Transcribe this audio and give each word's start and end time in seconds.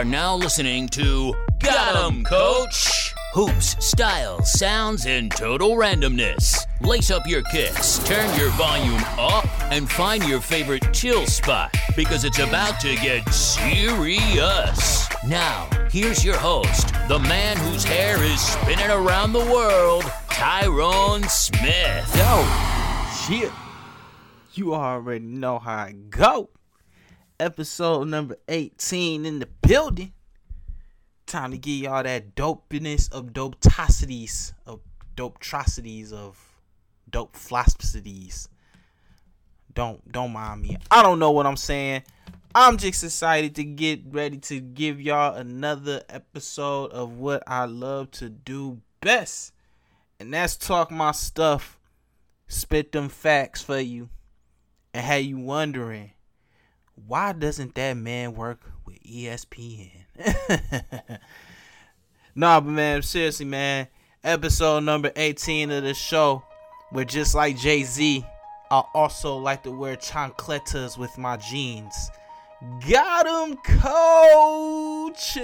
are 0.00 0.04
now 0.04 0.34
listening 0.34 0.88
to 0.88 1.34
Got 1.58 1.94
'em, 2.06 2.24
Coach! 2.24 3.12
Hoops, 3.34 3.76
styles, 3.84 4.50
sounds, 4.50 5.04
and 5.04 5.30
total 5.30 5.76
randomness. 5.76 6.56
Lace 6.80 7.10
up 7.10 7.26
your 7.26 7.42
kicks, 7.42 7.98
turn 8.06 8.34
your 8.38 8.48
volume 8.52 9.04
up, 9.18 9.44
and 9.70 9.90
find 9.90 10.26
your 10.26 10.40
favorite 10.40 10.90
chill 10.94 11.26
spot 11.26 11.76
because 11.96 12.24
it's 12.24 12.38
about 12.38 12.80
to 12.80 12.96
get 12.96 13.28
serious. 13.30 15.06
Now, 15.26 15.68
here's 15.90 16.24
your 16.24 16.38
host, 16.38 16.94
the 17.08 17.18
man 17.18 17.58
whose 17.58 17.84
hair 17.84 18.22
is 18.22 18.40
spinning 18.40 18.90
around 18.90 19.34
the 19.34 19.44
world, 19.52 20.04
Tyrone 20.30 21.24
Smith. 21.24 22.10
Yo, 22.16 22.48
shit. 23.26 23.52
You 24.54 24.74
already 24.74 25.26
know 25.26 25.58
how 25.58 25.76
I 25.76 25.92
go. 26.08 26.48
Episode 27.40 28.08
number 28.08 28.36
18 28.48 29.24
in 29.24 29.38
the 29.38 29.48
building. 29.66 30.12
Time 31.24 31.52
to 31.52 31.56
give 31.56 31.74
y'all 31.74 32.02
that 32.02 32.34
dopeness 32.34 33.10
of 33.10 33.28
dopetosities, 33.28 34.52
of 34.66 34.80
dopetrocities, 35.16 36.12
of 36.12 36.38
dope. 37.08 37.34
Don't 39.72 40.12
don't 40.12 40.32
mind 40.34 40.60
me. 40.60 40.76
I 40.90 41.02
don't 41.02 41.18
know 41.18 41.30
what 41.30 41.46
I'm 41.46 41.56
saying. 41.56 42.02
I'm 42.54 42.76
just 42.76 43.02
excited 43.02 43.54
to 43.54 43.64
get 43.64 44.02
ready 44.10 44.36
to 44.36 44.60
give 44.60 45.00
y'all 45.00 45.34
another 45.34 46.02
episode 46.10 46.90
of 46.90 47.16
what 47.16 47.42
I 47.46 47.64
love 47.64 48.10
to 48.12 48.28
do 48.28 48.82
best. 49.00 49.54
And 50.18 50.34
that's 50.34 50.58
talk 50.58 50.90
my 50.90 51.12
stuff, 51.12 51.80
spit 52.48 52.92
them 52.92 53.08
facts 53.08 53.62
for 53.62 53.80
you, 53.80 54.10
and 54.92 55.02
have 55.06 55.22
you 55.22 55.38
wondering 55.38 56.10
why 57.06 57.32
doesn't 57.32 57.74
that 57.74 57.96
man 57.96 58.34
work 58.34 58.60
with 58.84 59.02
ESPN? 59.02 59.90
nah, 62.34 62.60
but 62.60 62.70
man, 62.70 63.02
seriously, 63.02 63.46
man. 63.46 63.88
Episode 64.22 64.84
number 64.84 65.10
18 65.16 65.70
of 65.70 65.82
the 65.82 65.94
show, 65.94 66.42
where 66.90 67.04
just 67.04 67.34
like 67.34 67.56
Jay 67.56 67.84
Z, 67.84 68.24
I 68.70 68.82
also 68.94 69.36
like 69.36 69.62
to 69.62 69.70
wear 69.70 69.96
chancletas 69.96 70.98
with 70.98 71.16
my 71.16 71.36
jeans. 71.36 72.10
Got 72.88 73.26
him, 73.26 73.56
coach! 73.56 75.38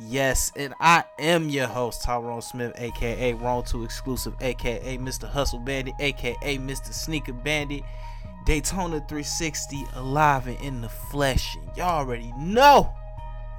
Yes, 0.00 0.50
and 0.56 0.74
I 0.80 1.04
am 1.20 1.48
your 1.48 1.68
host, 1.68 2.02
Tyrone 2.02 2.42
Smith, 2.42 2.72
aka 2.76 3.32
Wrong 3.34 3.62
2 3.62 3.84
Exclusive, 3.84 4.34
aka 4.40 4.98
Mr. 4.98 5.28
Hustle 5.28 5.60
Bandit, 5.60 5.94
aka 6.00 6.58
Mr. 6.58 6.92
Sneaker 6.92 7.32
Bandit. 7.32 7.82
Daytona 8.44 9.00
360 9.00 9.84
alive 9.94 10.46
and 10.46 10.60
in 10.60 10.80
the 10.82 10.88
flesh. 10.88 11.56
And 11.56 11.76
y'all 11.76 12.00
already 12.00 12.32
know 12.36 12.92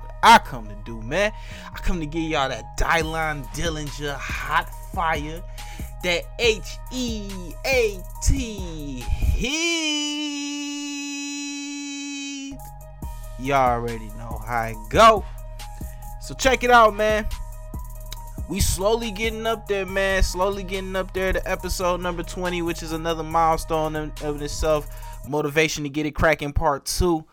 what 0.02 0.14
I 0.22 0.38
come 0.38 0.68
to 0.68 0.76
do, 0.86 1.02
man. 1.02 1.32
I 1.74 1.80
come 1.80 2.00
to 2.00 2.06
give 2.06 2.24
y'all 2.24 2.50
that 2.50 2.78
Dylan 2.78 3.46
Dillinger 3.54 4.16
hot 4.16 4.70
fire. 4.94 5.42
That 6.04 6.24
H 6.38 6.78
E 6.92 7.32
A 7.66 8.00
T 8.22 9.00
heat. 9.00 9.76
Y'all 13.40 13.72
already 13.72 14.10
know 14.18 14.40
how 14.46 14.56
I 14.56 14.76
go. 14.90 15.26
So 16.22 16.36
check 16.36 16.64
it 16.64 16.70
out, 16.70 16.96
man. 16.96 17.26
We 18.48 18.60
slowly 18.60 19.10
getting 19.10 19.48
up 19.48 19.68
there, 19.68 19.88
man. 19.88 20.22
Slowly 20.22 20.62
getting 20.62 20.96
up 20.96 21.14
there 21.16 21.34
to 21.34 21.50
episode 21.50 22.00
number 22.02 22.22
20, 22.22 22.62
which 22.62 22.84
is 22.84 22.92
another 22.92 23.24
milestone 23.24 23.96
in, 23.96 24.12
of 24.22 24.40
itself. 24.40 24.88
Motivation 25.28 25.84
to 25.84 25.90
get 25.90 26.06
it 26.06 26.12
cracking, 26.12 26.54
part 26.54 26.86
two. 26.86 27.26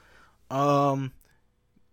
Um, 0.50 1.12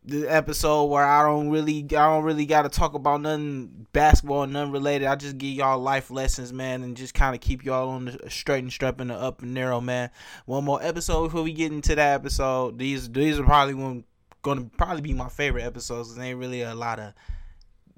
the 0.05 0.25
episode 0.25 0.85
where 0.85 1.03
I 1.03 1.27
don't 1.27 1.49
really, 1.49 1.79
I 1.79 2.09
don't 2.09 2.23
really 2.23 2.45
got 2.45 2.61
to 2.61 2.69
talk 2.69 2.93
about 2.93 3.19
nothing 3.19 3.87
basketball, 3.91 4.47
nothing 4.47 4.71
related. 4.71 5.07
I 5.07 5.17
just 5.17 5.37
give 5.37 5.51
y'all 5.51 5.79
life 5.79 6.09
lessons, 6.09 6.53
man, 6.53 6.81
and 6.83 6.95
just 6.95 7.13
kind 7.13 7.35
of 7.35 7.41
keep 7.41 7.65
y'all 7.65 7.89
on 7.89 8.05
the 8.05 8.29
straight 8.29 8.63
and 8.63 8.71
strap 8.71 9.01
and 9.01 9.09
the 9.09 9.15
up 9.15 9.41
and 9.41 9.53
narrow, 9.53 9.81
man. 9.81 10.11
One 10.45 10.63
more 10.63 10.81
episode 10.81 11.25
before 11.25 11.43
we 11.43 11.51
get 11.51 11.73
into 11.73 11.93
that 11.95 12.13
episode. 12.13 12.77
These, 12.77 13.09
these 13.09 13.37
are 13.37 13.43
probably 13.43 13.73
one, 13.73 14.05
gonna 14.43 14.69
probably 14.77 15.01
be 15.01 15.13
my 15.13 15.27
favorite 15.27 15.63
episodes. 15.63 16.07
Cause 16.07 16.19
ain't 16.19 16.39
really 16.39 16.61
a 16.61 16.73
lot 16.73 16.99
of 16.99 17.13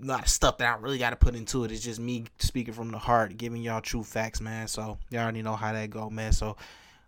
lot 0.05 0.23
of 0.23 0.29
stuff 0.29 0.57
that 0.57 0.67
I 0.67 0.79
really 0.79 0.97
got 0.97 1.11
to 1.11 1.15
put 1.15 1.35
into 1.35 1.63
it. 1.63 1.71
It's 1.71 1.83
just 1.83 1.99
me 1.99 2.25
speaking 2.39 2.73
from 2.73 2.91
the 2.91 2.97
heart, 2.97 3.37
giving 3.37 3.61
y'all 3.61 3.81
true 3.81 4.03
facts, 4.03 4.41
man. 4.41 4.67
So 4.67 4.97
y'all 5.09 5.21
already 5.21 5.41
know 5.41 5.55
how 5.55 5.73
that 5.73 5.89
go, 5.89 6.09
man. 6.09 6.31
So 6.31 6.57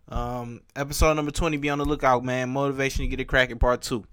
um 0.08 0.60
episode 0.76 1.14
number 1.14 1.30
20 1.30 1.56
be 1.56 1.70
on 1.70 1.78
the 1.78 1.84
lookout, 1.84 2.24
man. 2.24 2.50
Motivation 2.50 3.04
to 3.04 3.08
get 3.08 3.20
it 3.20 3.24
cracking 3.24 3.58
part 3.58 3.82
2. 3.82 4.04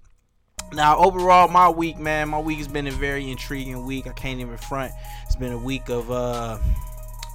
Now, 0.72 0.96
overall 0.98 1.48
my 1.48 1.68
week, 1.68 1.98
man, 1.98 2.30
my 2.30 2.40
week 2.40 2.58
has 2.58 2.68
been 2.68 2.86
a 2.86 2.92
very 2.92 3.30
intriguing 3.30 3.84
week. 3.84 4.06
I 4.06 4.12
can't 4.12 4.40
even 4.40 4.56
front. 4.56 4.92
It's 5.26 5.36
been 5.36 5.52
a 5.52 5.58
week 5.58 5.88
of 5.88 6.10
uh 6.10 6.58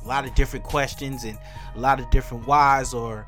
a 0.04 0.08
lot 0.08 0.26
of 0.26 0.34
different 0.36 0.66
questions 0.66 1.24
and 1.24 1.38
a 1.76 1.80
lot 1.80 2.00
of 2.00 2.10
different 2.10 2.48
whys 2.48 2.94
or 2.94 3.26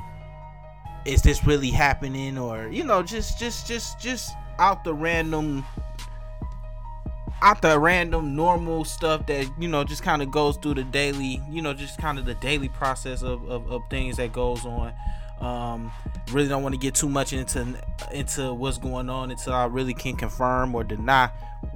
is 1.05 1.21
this 1.21 1.45
really 1.45 1.69
happening 1.69 2.37
or 2.37 2.67
you 2.69 2.83
know 2.83 3.03
just 3.03 3.37
just 3.37 3.67
just 3.67 3.99
just 3.99 4.31
out 4.59 4.83
the 4.83 4.93
random 4.93 5.65
the 7.61 7.79
random 7.79 8.35
normal 8.35 8.85
stuff 8.85 9.25
that 9.27 9.49
you 9.59 9.67
know 9.67 9.83
just 9.83 10.03
kind 10.03 10.21
of 10.21 10.31
goes 10.31 10.57
through 10.57 10.73
the 10.73 10.83
daily 10.83 11.41
you 11.49 11.61
know 11.61 11.73
just 11.73 11.97
kind 11.99 12.19
of 12.19 12.25
the 12.25 12.35
daily 12.35 12.69
process 12.69 13.23
of, 13.23 13.47
of, 13.49 13.71
of 13.71 13.81
things 13.89 14.17
that 14.17 14.33
goes 14.33 14.65
on. 14.65 14.93
Um 15.39 15.91
really 16.31 16.49
don't 16.49 16.63
want 16.63 16.75
to 16.75 16.79
get 16.79 16.95
too 16.95 17.09
much 17.09 17.33
into 17.33 17.65
into 18.11 18.53
what's 18.53 18.77
going 18.77 19.09
on 19.09 19.31
until 19.31 19.53
i 19.53 19.65
really 19.65 19.93
can 19.93 20.15
confirm 20.15 20.75
or 20.75 20.83
deny 20.83 21.27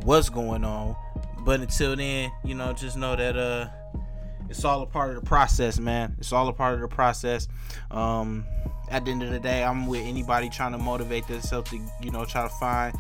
what's 0.04 0.30
going 0.30 0.64
on. 0.64 0.96
But 1.40 1.62
until 1.62 1.96
then 1.96 2.32
you 2.44 2.56
know 2.56 2.74
just 2.74 2.98
know 2.98 3.16
that 3.16 3.38
uh 3.38 3.68
it's 4.50 4.66
all 4.66 4.82
a 4.82 4.86
part 4.86 5.10
of 5.10 5.16
the 5.16 5.28
process 5.28 5.80
man. 5.80 6.16
It's 6.20 6.34
all 6.34 6.48
a 6.50 6.54
part 6.54 6.76
of 6.76 6.82
the 6.82 6.88
process. 6.90 7.48
Um 7.90 8.46
at 8.90 9.06
the 9.06 9.12
end 9.12 9.24
of 9.24 9.32
the 9.32 9.40
day 9.40 9.64
i'm 9.64 9.88
with 9.88 10.02
anybody 10.02 10.50
trying 10.50 10.74
to 10.74 10.78
motivate 10.78 11.26
themselves 11.28 11.70
to 11.70 11.80
you 12.02 12.12
know 12.12 12.26
try 12.26 12.44
to 12.44 12.50
find 12.50 12.96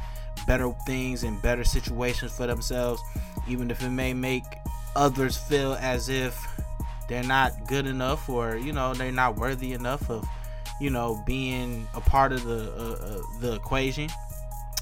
better 0.45 0.71
things 0.85 1.23
and 1.23 1.41
better 1.41 1.63
situations 1.63 2.35
for 2.35 2.47
themselves, 2.47 3.01
even 3.47 3.71
if 3.71 3.81
it 3.83 3.89
may 3.89 4.13
make 4.13 4.44
others 4.95 5.38
feel 5.38 5.73
as 5.73 6.09
if 6.09 6.38
they're 7.07 7.23
not 7.23 7.67
good 7.67 7.85
enough 7.85 8.29
or 8.29 8.55
you 8.55 8.71
know 8.71 8.94
they're 8.94 9.11
not 9.11 9.35
worthy 9.35 9.73
enough 9.73 10.09
of 10.09 10.27
you 10.79 10.89
know 10.89 11.21
being 11.25 11.88
a 11.95 12.01
part 12.01 12.31
of 12.31 12.44
the 12.44 12.71
uh, 12.73 13.05
uh, 13.05 13.21
the 13.39 13.53
equation. 13.53 14.09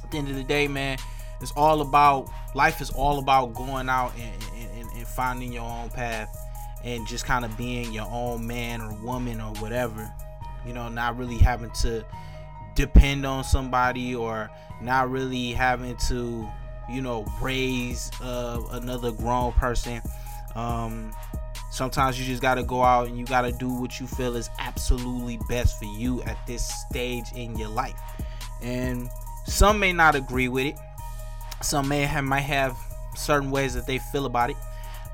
At 0.03 0.11
the 0.11 0.17
end 0.17 0.29
of 0.29 0.35
the 0.35 0.43
day, 0.43 0.67
man, 0.67 0.97
it's 1.41 1.51
all 1.55 1.81
about 1.81 2.29
life. 2.53 2.81
Is 2.81 2.89
all 2.91 3.19
about 3.19 3.53
going 3.53 3.89
out 3.89 4.13
and, 4.17 4.43
and, 4.77 4.89
and 4.91 5.07
finding 5.07 5.53
your 5.53 5.63
own 5.63 5.89
path 5.89 6.35
and 6.83 7.07
just 7.07 7.25
kind 7.25 7.45
of 7.45 7.55
being 7.57 7.91
your 7.91 8.07
own 8.09 8.45
man 8.45 8.81
or 8.81 8.93
woman 9.03 9.39
or 9.39 9.53
whatever. 9.55 10.11
You 10.65 10.73
know, 10.73 10.89
not 10.89 11.17
really 11.17 11.37
having 11.37 11.71
to 11.81 12.05
depend 12.81 13.25
on 13.27 13.43
somebody 13.43 14.15
or 14.15 14.49
not 14.81 15.09
really 15.11 15.51
having 15.51 15.95
to 15.97 16.49
you 16.89 17.01
know 17.01 17.25
raise 17.39 18.09
uh, 18.21 18.59
another 18.71 19.11
grown 19.11 19.51
person 19.53 20.01
um, 20.55 21.13
sometimes 21.69 22.19
you 22.19 22.25
just 22.25 22.41
got 22.41 22.55
to 22.55 22.63
go 22.63 22.83
out 22.83 23.07
and 23.07 23.17
you 23.17 23.25
got 23.25 23.41
to 23.41 23.51
do 23.51 23.69
what 23.69 23.99
you 23.99 24.07
feel 24.07 24.35
is 24.35 24.49
absolutely 24.59 25.39
best 25.47 25.77
for 25.79 25.85
you 25.85 26.21
at 26.23 26.37
this 26.45 26.67
stage 26.89 27.25
in 27.33 27.55
your 27.57 27.69
life. 27.69 27.95
And 28.61 29.09
some 29.45 29.79
may 29.79 29.93
not 29.93 30.13
agree 30.13 30.49
with 30.49 30.65
it. 30.65 30.75
Some 31.61 31.87
may 31.87 32.01
have 32.01 32.25
might 32.25 32.41
have 32.41 32.75
certain 33.15 33.51
ways 33.51 33.73
that 33.75 33.87
they 33.87 33.99
feel 34.11 34.25
about 34.25 34.49
it. 34.49 34.57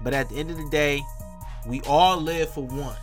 But 0.01 0.13
at 0.13 0.29
the 0.29 0.37
end 0.37 0.49
of 0.49 0.57
the 0.57 0.69
day 0.69 1.03
we 1.67 1.81
all 1.81 2.19
live 2.19 2.49
for 2.49 2.65
one. 2.65 2.97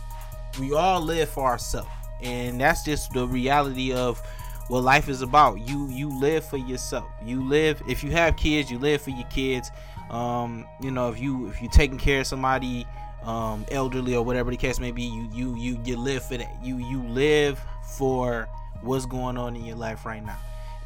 We 0.59 0.73
all 0.73 0.99
live 0.99 1.29
for 1.29 1.45
ourselves 1.45 1.89
and 2.21 2.59
that's 2.59 2.83
just 2.83 3.11
the 3.13 3.27
reality 3.27 3.93
of 3.93 4.21
what 4.67 4.83
life 4.83 5.09
is 5.09 5.21
about. 5.21 5.59
You 5.59 5.87
you 5.89 6.19
live 6.19 6.43
for 6.45 6.57
yourself. 6.57 7.05
You 7.23 7.43
live 7.47 7.81
if 7.87 8.03
you 8.03 8.11
have 8.11 8.35
kids 8.35 8.71
you 8.71 8.79
live 8.79 9.01
for 9.01 9.11
your 9.11 9.27
kids. 9.27 9.71
Um 10.09 10.65
you 10.81 10.91
know 10.91 11.09
if 11.09 11.19
you 11.19 11.47
if 11.47 11.61
you're 11.61 11.71
taking 11.71 11.97
care 11.97 12.21
of 12.21 12.27
somebody 12.27 12.87
um 13.23 13.65
elderly 13.71 14.15
or 14.15 14.23
whatever 14.23 14.51
the 14.51 14.57
case 14.57 14.79
may 14.79 14.91
be 14.91 15.03
you 15.03 15.29
you 15.33 15.55
you 15.55 15.79
you 15.83 15.97
live 15.97 16.23
for 16.23 16.37
that. 16.37 16.63
You 16.63 16.77
you 16.77 17.03
live 17.03 17.59
for 17.97 18.47
what's 18.81 19.05
going 19.05 19.37
on 19.37 19.55
in 19.55 19.65
your 19.65 19.75
life 19.75 20.05
right 20.05 20.23
now. 20.23 20.37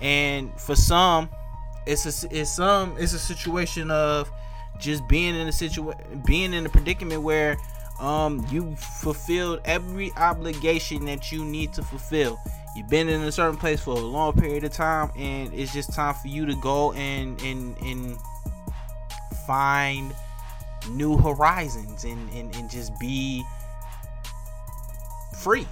And 0.02 0.52
for 0.60 0.76
some 0.76 1.30
it's 1.86 2.06
a 2.06 2.28
it's 2.38 2.52
some 2.52 2.96
it's 2.98 3.14
a 3.14 3.20
situation 3.20 3.92
of 3.92 4.30
just 4.78 5.08
being 5.08 5.36
in 5.36 5.48
a 5.48 5.52
situation 5.52 6.22
being 6.26 6.54
in 6.54 6.66
a 6.66 6.70
predicament 6.70 7.22
where 7.22 7.58
um 8.00 8.46
you 8.50 8.76
fulfilled 8.76 9.60
every 9.66 10.12
obligation 10.16 11.06
that 11.06 11.32
you 11.32 11.44
need 11.44 11.74
to 11.74 11.82
fulfill 11.84 12.40
you've 12.80 12.88
been 12.88 13.10
in 13.10 13.22
a 13.24 13.32
certain 13.32 13.58
place 13.58 13.82
for 13.82 13.98
a 13.98 14.00
long 14.00 14.32
period 14.32 14.64
of 14.64 14.72
time 14.72 15.12
and 15.18 15.54
it's 15.54 15.74
just 15.74 15.92
time 15.92 16.14
for 16.14 16.30
you 16.30 16.46
to 16.46 16.56
go 16.62 16.94
and 16.94 17.42
and 17.42 17.78
and 17.80 18.18
find 19.46 20.16
new 20.92 21.18
horizons 21.18 22.06
and 22.06 22.34
and, 22.34 22.56
and 22.56 22.70
just 22.70 22.98
be 22.98 23.44
free 25.38 25.68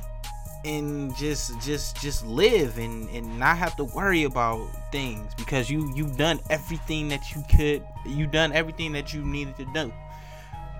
and 0.65 1.15
just 1.15 1.57
just 1.62 1.95
just 2.01 2.25
live 2.25 2.77
and 2.77 3.10
and 3.12 3.39
not 3.39 3.57
have 3.57 3.74
to 3.77 3.86
worry 3.86 4.24
about 4.24 4.60
things 4.92 5.33
because 5.36 5.69
you 5.69 5.89
you've 5.95 6.18
done 6.18 6.42
everything 6.50 7.07
that 7.07 7.33
you 7.33 7.42
could 7.56 7.81
you've 8.06 8.31
done 8.31 8.51
everything 8.51 8.92
that 8.92 9.13
you 9.13 9.24
needed 9.24 9.56
to 9.56 9.65
do. 9.74 9.94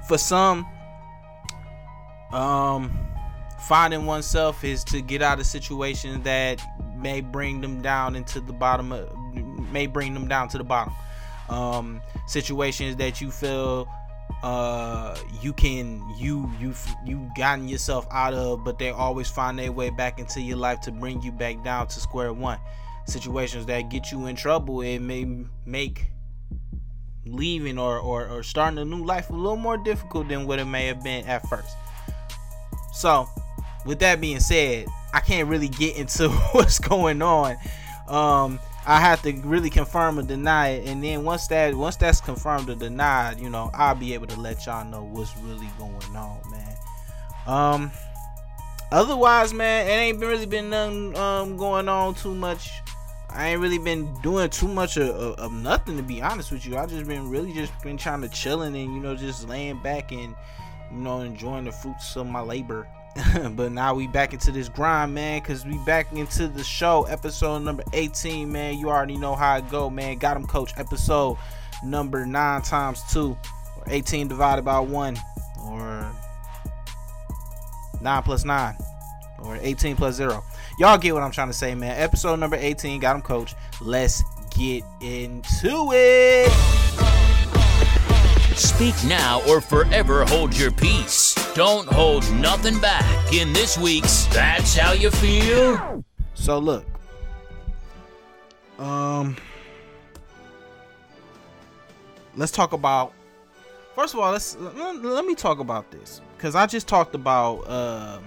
For 0.10 0.18
some 0.18 0.68
um 2.34 3.17
finding 3.60 4.06
oneself 4.06 4.64
is 4.64 4.84
to 4.86 5.02
get 5.02 5.22
out 5.22 5.40
of 5.40 5.46
situations 5.46 6.24
that 6.24 6.62
may 6.96 7.22
bring 7.22 7.62
them 7.62 7.82
down 7.82 8.16
into 8.16 8.40
the 8.40 8.54
bottom 8.54 8.92
of, 8.92 9.10
may 9.72 9.88
bring 9.88 10.14
them 10.14 10.28
down 10.28 10.48
to 10.50 10.58
the 10.58 10.64
bottom. 10.64 10.94
Um 11.50 12.02
situations 12.28 12.98
that 12.98 13.22
you 13.22 13.32
feel 13.32 13.88
uh 14.44 15.18
you 15.42 15.54
can 15.54 16.04
you 16.18 16.52
you 16.60 16.74
you 17.06 17.32
gotten 17.38 17.70
yourself 17.70 18.06
out 18.12 18.34
of 18.34 18.66
but 18.66 18.78
they 18.78 18.90
always 18.90 19.30
find 19.30 19.58
their 19.58 19.72
way 19.72 19.90
back 19.90 20.20
into 20.20 20.42
your 20.42 20.58
life 20.58 20.82
to 20.82 20.92
bring 20.92 21.22
you 21.22 21.32
back 21.32 21.64
down 21.64 21.88
to 21.88 22.00
square 22.00 22.34
one. 22.34 22.60
Situations 23.06 23.66
that 23.68 23.90
get 23.90 24.12
you 24.12 24.26
in 24.26 24.36
trouble 24.36 24.82
it 24.82 25.00
may 25.00 25.26
make 25.66 26.08
leaving 27.26 27.80
or, 27.80 27.98
or 28.00 28.28
or 28.28 28.44
starting 28.44 28.78
a 28.80 28.86
new 28.86 29.04
life 29.04 29.30
a 29.30 29.34
little 29.34 29.58
more 29.58 29.78
difficult 29.78 30.28
than 30.28 30.46
what 30.46 30.60
it 30.60 30.66
may 30.66 30.88
have 30.88 31.02
been 31.04 31.26
at 31.26 31.48
first. 31.48 31.76
So 32.94 33.30
with 33.88 34.00
that 34.00 34.22
being 34.22 34.40
said 34.40 34.86
i 35.14 35.20
can't 35.20 35.50
really 35.50 35.70
get 35.70 35.96
into 35.98 36.30
what's 36.52 36.80
going 36.80 37.22
on 37.22 37.56
um 38.08 38.60
I 38.88 39.02
have 39.02 39.22
to 39.24 39.34
really 39.42 39.70
confirm 39.70 40.18
or 40.18 40.22
deny 40.22 40.70
it, 40.70 40.88
and 40.88 41.04
then 41.04 41.26
once 41.26 41.48
that 41.48 41.76
once 41.76 41.98
that's 41.98 42.22
confirmed 42.22 42.70
or 42.70 42.76
denied, 42.76 43.38
you 43.38 43.50
know, 43.50 43.70
I'll 43.74 43.96
be 43.96 44.14
able 44.14 44.28
to 44.28 44.40
let 44.40 44.66
y'all 44.66 44.86
know 44.86 45.04
what's 45.04 45.36
really 45.40 45.68
going 45.78 46.16
on, 46.16 46.40
man. 46.50 46.78
Um, 47.46 47.92
otherwise, 48.90 49.54
man, 49.54 49.88
it 49.88 49.92
ain't 49.92 50.20
really 50.22 50.46
been 50.46 50.70
nothing 50.70 51.18
um 51.18 51.58
going 51.58 51.90
on 51.90 52.16
too 52.16 52.34
much. 52.34 52.70
I 53.30 53.50
ain't 53.50 53.60
really 53.60 53.78
been 53.78 54.14
doing 54.22 54.50
too 54.50 54.70
much 54.70 54.96
of, 54.96 55.10
of, 55.10 55.38
of, 55.38 55.52
nothing 55.52 55.98
to 55.98 56.04
be 56.04 56.22
honest 56.22 56.54
with 56.54 56.66
you. 56.66 56.78
I 56.78 56.86
just 56.86 57.06
been 57.06 57.30
really 57.30 57.52
just 57.52 57.78
been 57.82 57.98
trying 57.98 58.22
to 58.22 58.30
chilling 58.30 58.74
and 58.74 58.96
you 58.96 59.02
know 59.02 59.16
just 59.18 59.50
laying 59.50 59.84
back 59.84 60.14
and 60.14 60.34
you 60.94 60.98
know 60.98 61.20
enjoying 61.20 61.66
the 61.66 61.74
fruits 61.74 62.16
of 62.16 62.26
my 62.26 62.40
labor 62.40 62.88
but 63.56 63.72
now 63.72 63.94
we 63.94 64.08
back 64.08 64.34
into 64.34 64.52
this 64.52 64.70
grind, 64.70 65.14
man, 65.14 65.42
because 65.42 65.66
we 65.66 65.78
back 65.80 66.12
into 66.14 66.48
the 66.48 66.64
show, 66.64 67.04
episode 67.04 67.60
number 67.60 67.84
18, 67.94 68.52
man. 68.52 68.78
You 68.78 68.90
already 68.90 69.18
know 69.18 69.36
how 69.36 69.58
it 69.58 69.70
go, 69.70 69.90
man. 69.90 70.18
Got 70.18 70.38
him, 70.38 70.46
coach, 70.46 70.74
episode 70.78 71.38
number 71.84 72.26
9 72.26 72.62
times 72.62 73.02
2, 73.12 73.30
or 73.78 73.84
18 73.88 74.28
divided 74.28 74.64
by 74.64 74.80
1, 74.80 75.18
or 75.66 76.12
9 78.02 78.24
plus 78.24 78.46
9, 78.46 78.76
or 79.44 79.58
18 79.62 79.96
plus 79.96 80.16
0. 80.16 80.44
Y'all 80.80 80.98
get 80.98 81.14
what 81.14 81.24
I'm 81.24 81.32
trying 81.32 81.48
to 81.48 81.54
say, 81.54 81.74
man. 81.74 82.00
Episode 82.00 82.40
number 82.40 82.58
18, 82.58 83.00
got 83.00 83.16
him, 83.16 83.22
coach. 83.22 83.56
Let's 83.82 84.24
get 84.56 84.84
into 85.02 85.92
it. 85.94 87.27
Speak 88.58 88.96
now 89.06 89.44
or 89.48 89.62
forever 89.62 90.26
hold 90.26 90.58
your 90.58 90.72
peace. 90.72 91.36
Don't 91.54 91.88
hold 91.88 92.30
nothing 92.34 92.80
back 92.80 93.32
in 93.32 93.54
this 93.54 93.78
week's 93.78 94.26
That's 94.28 94.76
How 94.76 94.94
You 94.94 95.12
Feel. 95.12 96.04
So 96.34 96.58
look. 96.58 96.84
Um 98.80 99.38
Let's 102.36 102.52
talk 102.52 102.74
about 102.74 103.14
First 103.94 104.16
of 104.16 104.22
all, 104.22 104.32
let's 104.32 104.58
let, 104.58 105.26
me 105.26 105.36
talk 105.36 105.60
about 105.60 105.92
this 105.92 106.22
cuz 106.40 106.56
I 106.56 106.66
just 106.66 106.88
talked 106.88 107.14
about 107.14 107.60
uh, 107.68 108.20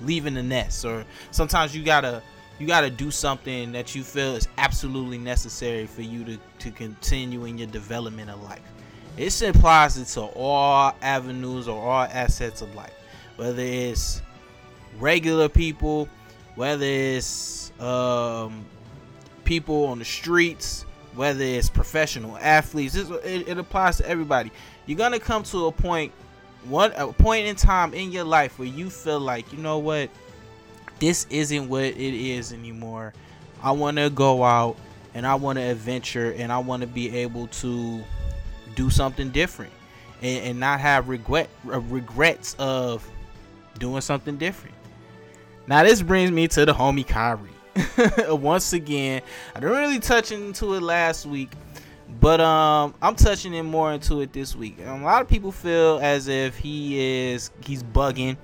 leaving 0.00 0.32
the 0.32 0.42
nest 0.42 0.82
or 0.86 1.04
sometimes 1.30 1.76
you 1.76 1.82
got 1.82 2.02
to 2.02 2.22
you 2.58 2.66
got 2.66 2.82
to 2.82 2.90
do 2.90 3.10
something 3.10 3.72
that 3.72 3.94
you 3.94 4.02
feel 4.02 4.34
is 4.34 4.48
absolutely 4.58 5.18
necessary 5.18 5.86
for 5.86 6.02
you 6.02 6.24
to, 6.24 6.38
to 6.60 6.70
continue 6.70 7.44
in 7.44 7.58
your 7.58 7.66
development 7.68 8.30
of 8.30 8.42
life. 8.42 8.62
This 9.16 9.40
applies 9.42 10.12
to 10.14 10.20
all 10.22 10.94
avenues 11.02 11.68
or 11.68 11.80
all 11.80 12.04
assets 12.04 12.62
of 12.62 12.74
life, 12.74 12.92
whether 13.36 13.62
it's 13.62 14.22
regular 14.98 15.48
people, 15.48 16.08
whether 16.54 16.84
it's 16.84 17.72
um, 17.80 18.64
people 19.44 19.86
on 19.86 19.98
the 19.98 20.04
streets, 20.04 20.84
whether 21.14 21.42
it's 21.42 21.70
professional 21.70 22.36
athletes. 22.38 22.94
It, 22.94 23.48
it 23.48 23.58
applies 23.58 23.98
to 23.98 24.08
everybody. 24.08 24.50
You're 24.86 24.98
gonna 24.98 25.18
come 25.18 25.42
to 25.44 25.66
a 25.66 25.72
point, 25.72 26.12
one 26.64 26.92
a 26.92 27.12
point 27.12 27.46
in 27.46 27.56
time 27.56 27.94
in 27.94 28.12
your 28.12 28.24
life 28.24 28.58
where 28.58 28.68
you 28.68 28.90
feel 28.90 29.20
like, 29.20 29.50
you 29.52 29.58
know 29.58 29.78
what, 29.78 30.10
this 30.98 31.26
isn't 31.30 31.68
what 31.68 31.84
it 31.84 31.96
is 31.96 32.52
anymore. 32.52 33.12
I 33.62 33.72
want 33.72 33.96
to 33.98 34.10
go 34.10 34.44
out 34.44 34.76
and 35.14 35.26
I 35.26 35.34
want 35.34 35.58
to 35.58 35.62
adventure 35.62 36.32
and 36.32 36.52
I 36.52 36.58
want 36.58 36.82
to 36.82 36.86
be 36.86 37.14
able 37.16 37.46
to 37.48 38.02
do 38.74 38.90
something 38.90 39.30
different 39.30 39.72
and, 40.22 40.44
and 40.44 40.60
not 40.60 40.80
have 40.80 41.08
regret 41.08 41.48
uh, 41.66 41.80
regrets 41.80 42.54
of 42.58 43.08
doing 43.78 44.00
something 44.00 44.36
different. 44.36 44.74
Now 45.66 45.82
this 45.82 46.02
brings 46.02 46.30
me 46.30 46.48
to 46.48 46.64
the 46.64 46.72
homie 46.72 47.06
Kyrie. 47.06 47.50
Once 48.34 48.72
again, 48.72 49.22
I 49.54 49.60
didn't 49.60 49.76
really 49.76 49.98
touch 49.98 50.32
into 50.32 50.74
it 50.74 50.82
last 50.82 51.26
week, 51.26 51.50
but 52.20 52.40
um, 52.40 52.94
I'm 53.02 53.14
touching 53.14 53.52
in 53.52 53.66
more 53.66 53.92
into 53.92 54.20
it 54.20 54.32
this 54.32 54.54
week. 54.54 54.78
A 54.84 54.96
lot 54.98 55.20
of 55.20 55.28
people 55.28 55.52
feel 55.52 55.98
as 56.00 56.28
if 56.28 56.56
he 56.56 56.98
is 56.98 57.50
he's 57.62 57.82
bugging 57.82 58.36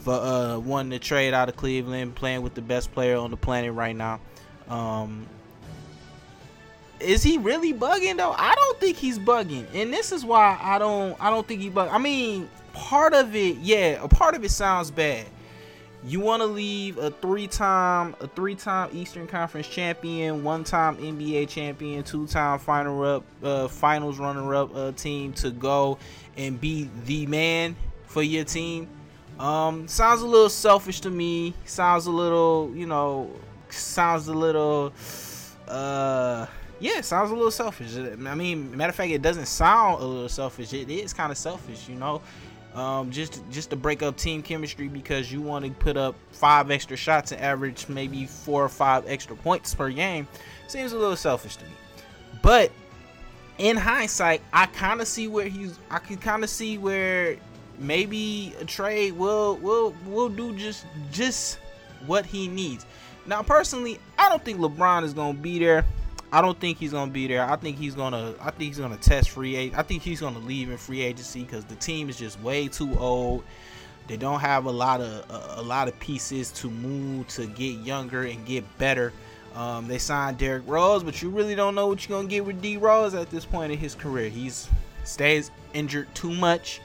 for 0.00 0.14
uh 0.14 0.58
wanting 0.58 0.90
to 0.90 0.98
trade 0.98 1.34
out 1.34 1.48
of 1.48 1.56
Cleveland, 1.56 2.14
playing 2.14 2.42
with 2.42 2.54
the 2.54 2.62
best 2.62 2.92
player 2.92 3.16
on 3.16 3.30
the 3.30 3.36
planet 3.36 3.72
right 3.72 3.94
now. 3.94 4.20
Um, 4.68 5.26
is 7.00 7.22
he 7.22 7.38
really 7.38 7.72
bugging 7.72 8.16
though? 8.16 8.32
I 8.32 8.54
don't 8.54 8.78
think 8.78 8.96
he's 8.96 9.18
bugging, 9.18 9.66
and 9.74 9.92
this 9.92 10.12
is 10.12 10.24
why 10.24 10.58
I 10.60 10.78
don't. 10.78 11.16
I 11.20 11.30
don't 11.30 11.46
think 11.46 11.60
he 11.60 11.68
bug. 11.68 11.88
I 11.90 11.98
mean, 11.98 12.48
part 12.72 13.14
of 13.14 13.34
it, 13.34 13.56
yeah, 13.58 14.02
a 14.02 14.08
part 14.08 14.34
of 14.34 14.44
it 14.44 14.50
sounds 14.50 14.90
bad. 14.90 15.26
You 16.02 16.20
want 16.20 16.40
to 16.40 16.46
leave 16.46 16.96
a 16.96 17.10
three-time, 17.10 18.16
a 18.20 18.26
three-time 18.26 18.88
Eastern 18.94 19.26
Conference 19.26 19.68
champion, 19.68 20.42
one-time 20.42 20.96
NBA 20.96 21.46
champion, 21.48 22.02
two-time 22.02 22.58
final 22.58 23.02
up, 23.02 23.24
uh, 23.42 23.68
finals 23.68 24.18
runner-up 24.18 24.74
uh, 24.74 24.92
team 24.92 25.34
to 25.34 25.50
go 25.50 25.98
and 26.38 26.58
be 26.58 26.88
the 27.04 27.26
man 27.26 27.76
for 28.06 28.22
your 28.22 28.44
team. 28.44 28.88
Um, 29.40 29.88
sounds 29.88 30.20
a 30.20 30.26
little 30.26 30.50
selfish 30.50 31.00
to 31.00 31.10
me. 31.10 31.54
Sounds 31.64 32.06
a 32.06 32.10
little, 32.10 32.70
you 32.74 32.86
know, 32.86 33.30
sounds 33.70 34.28
a 34.28 34.34
little, 34.34 34.92
uh 35.66 36.46
yeah, 36.78 37.00
sounds 37.02 37.30
a 37.30 37.34
little 37.34 37.50
selfish. 37.50 37.96
I 37.96 38.34
mean, 38.34 38.76
matter 38.76 38.90
of 38.90 38.96
fact, 38.96 39.10
it 39.10 39.22
doesn't 39.22 39.46
sound 39.46 40.02
a 40.02 40.06
little 40.06 40.28
selfish. 40.28 40.72
It 40.72 40.90
is 40.90 41.12
kind 41.12 41.30
of 41.30 41.38
selfish, 41.38 41.88
you 41.88 41.94
know. 41.94 42.22
Um, 42.74 43.10
just 43.10 43.42
just 43.50 43.70
to 43.70 43.76
break 43.76 44.02
up 44.02 44.16
team 44.16 44.42
chemistry 44.42 44.88
because 44.88 45.32
you 45.32 45.42
want 45.42 45.64
to 45.64 45.70
put 45.72 45.96
up 45.96 46.14
five 46.32 46.70
extra 46.70 46.96
shots 46.96 47.32
and 47.32 47.40
average 47.40 47.88
maybe 47.88 48.26
four 48.26 48.64
or 48.64 48.68
five 48.68 49.04
extra 49.08 49.34
points 49.36 49.74
per 49.74 49.90
game 49.90 50.28
seems 50.68 50.92
a 50.92 50.98
little 50.98 51.16
selfish 51.16 51.56
to 51.56 51.64
me. 51.64 51.72
But 52.42 52.70
in 53.58 53.76
hindsight, 53.76 54.40
I 54.52 54.66
kind 54.66 55.00
of 55.00 55.08
see 55.08 55.28
where 55.28 55.46
he's. 55.46 55.78
I 55.90 55.98
can 55.98 56.16
kind 56.16 56.44
of 56.44 56.50
see 56.50 56.78
where 56.78 57.36
maybe 57.80 58.54
a 58.60 58.64
trade 58.64 59.12
will 59.12 59.56
will 59.56 59.94
will 60.06 60.28
do 60.28 60.54
just 60.54 60.86
just 61.10 61.58
what 62.06 62.24
he 62.26 62.46
needs. 62.46 62.86
Now, 63.26 63.42
personally, 63.42 63.98
I 64.18 64.28
don't 64.28 64.44
think 64.44 64.60
LeBron 64.60 65.04
is 65.04 65.14
gonna 65.14 65.38
be 65.38 65.58
there. 65.58 65.84
I 66.32 66.40
don't 66.40 66.58
think 66.58 66.78
he's 66.78 66.92
gonna 66.92 67.10
be 67.10 67.26
there. 67.26 67.44
I 67.44 67.56
think 67.56 67.76
he's 67.76 67.94
gonna. 67.94 68.34
I 68.40 68.50
think 68.50 68.68
he's 68.68 68.78
gonna 68.78 68.96
test 68.96 69.30
free 69.30 69.56
agent. 69.56 69.78
I 69.78 69.82
think 69.82 70.02
he's 70.02 70.20
gonna 70.20 70.38
leave 70.38 70.70
in 70.70 70.76
free 70.76 71.00
agency 71.00 71.42
because 71.42 71.64
the 71.64 71.74
team 71.76 72.08
is 72.08 72.16
just 72.16 72.40
way 72.40 72.68
too 72.68 72.96
old. 72.98 73.44
They 74.06 74.16
don't 74.16 74.40
have 74.40 74.66
a 74.66 74.70
lot 74.70 75.00
of 75.00 75.28
a, 75.30 75.60
a 75.60 75.62
lot 75.62 75.88
of 75.88 75.98
pieces 75.98 76.52
to 76.52 76.70
move 76.70 77.28
to 77.28 77.46
get 77.46 77.78
younger 77.78 78.24
and 78.24 78.44
get 78.46 78.64
better. 78.78 79.12
Um, 79.54 79.88
they 79.88 79.98
signed 79.98 80.38
Derrick 80.38 80.62
Rose, 80.66 81.02
but 81.02 81.20
you 81.20 81.30
really 81.30 81.56
don't 81.56 81.74
know 81.74 81.88
what 81.88 82.08
you're 82.08 82.16
gonna 82.16 82.28
get 82.28 82.44
with 82.44 82.62
D 82.62 82.76
Rose 82.76 83.14
at 83.14 83.30
this 83.30 83.44
point 83.44 83.72
in 83.72 83.78
his 83.78 83.96
career. 83.96 84.28
He's 84.28 84.68
stays 85.04 85.50
injured 85.74 86.14
too 86.14 86.32
much. 86.32 86.80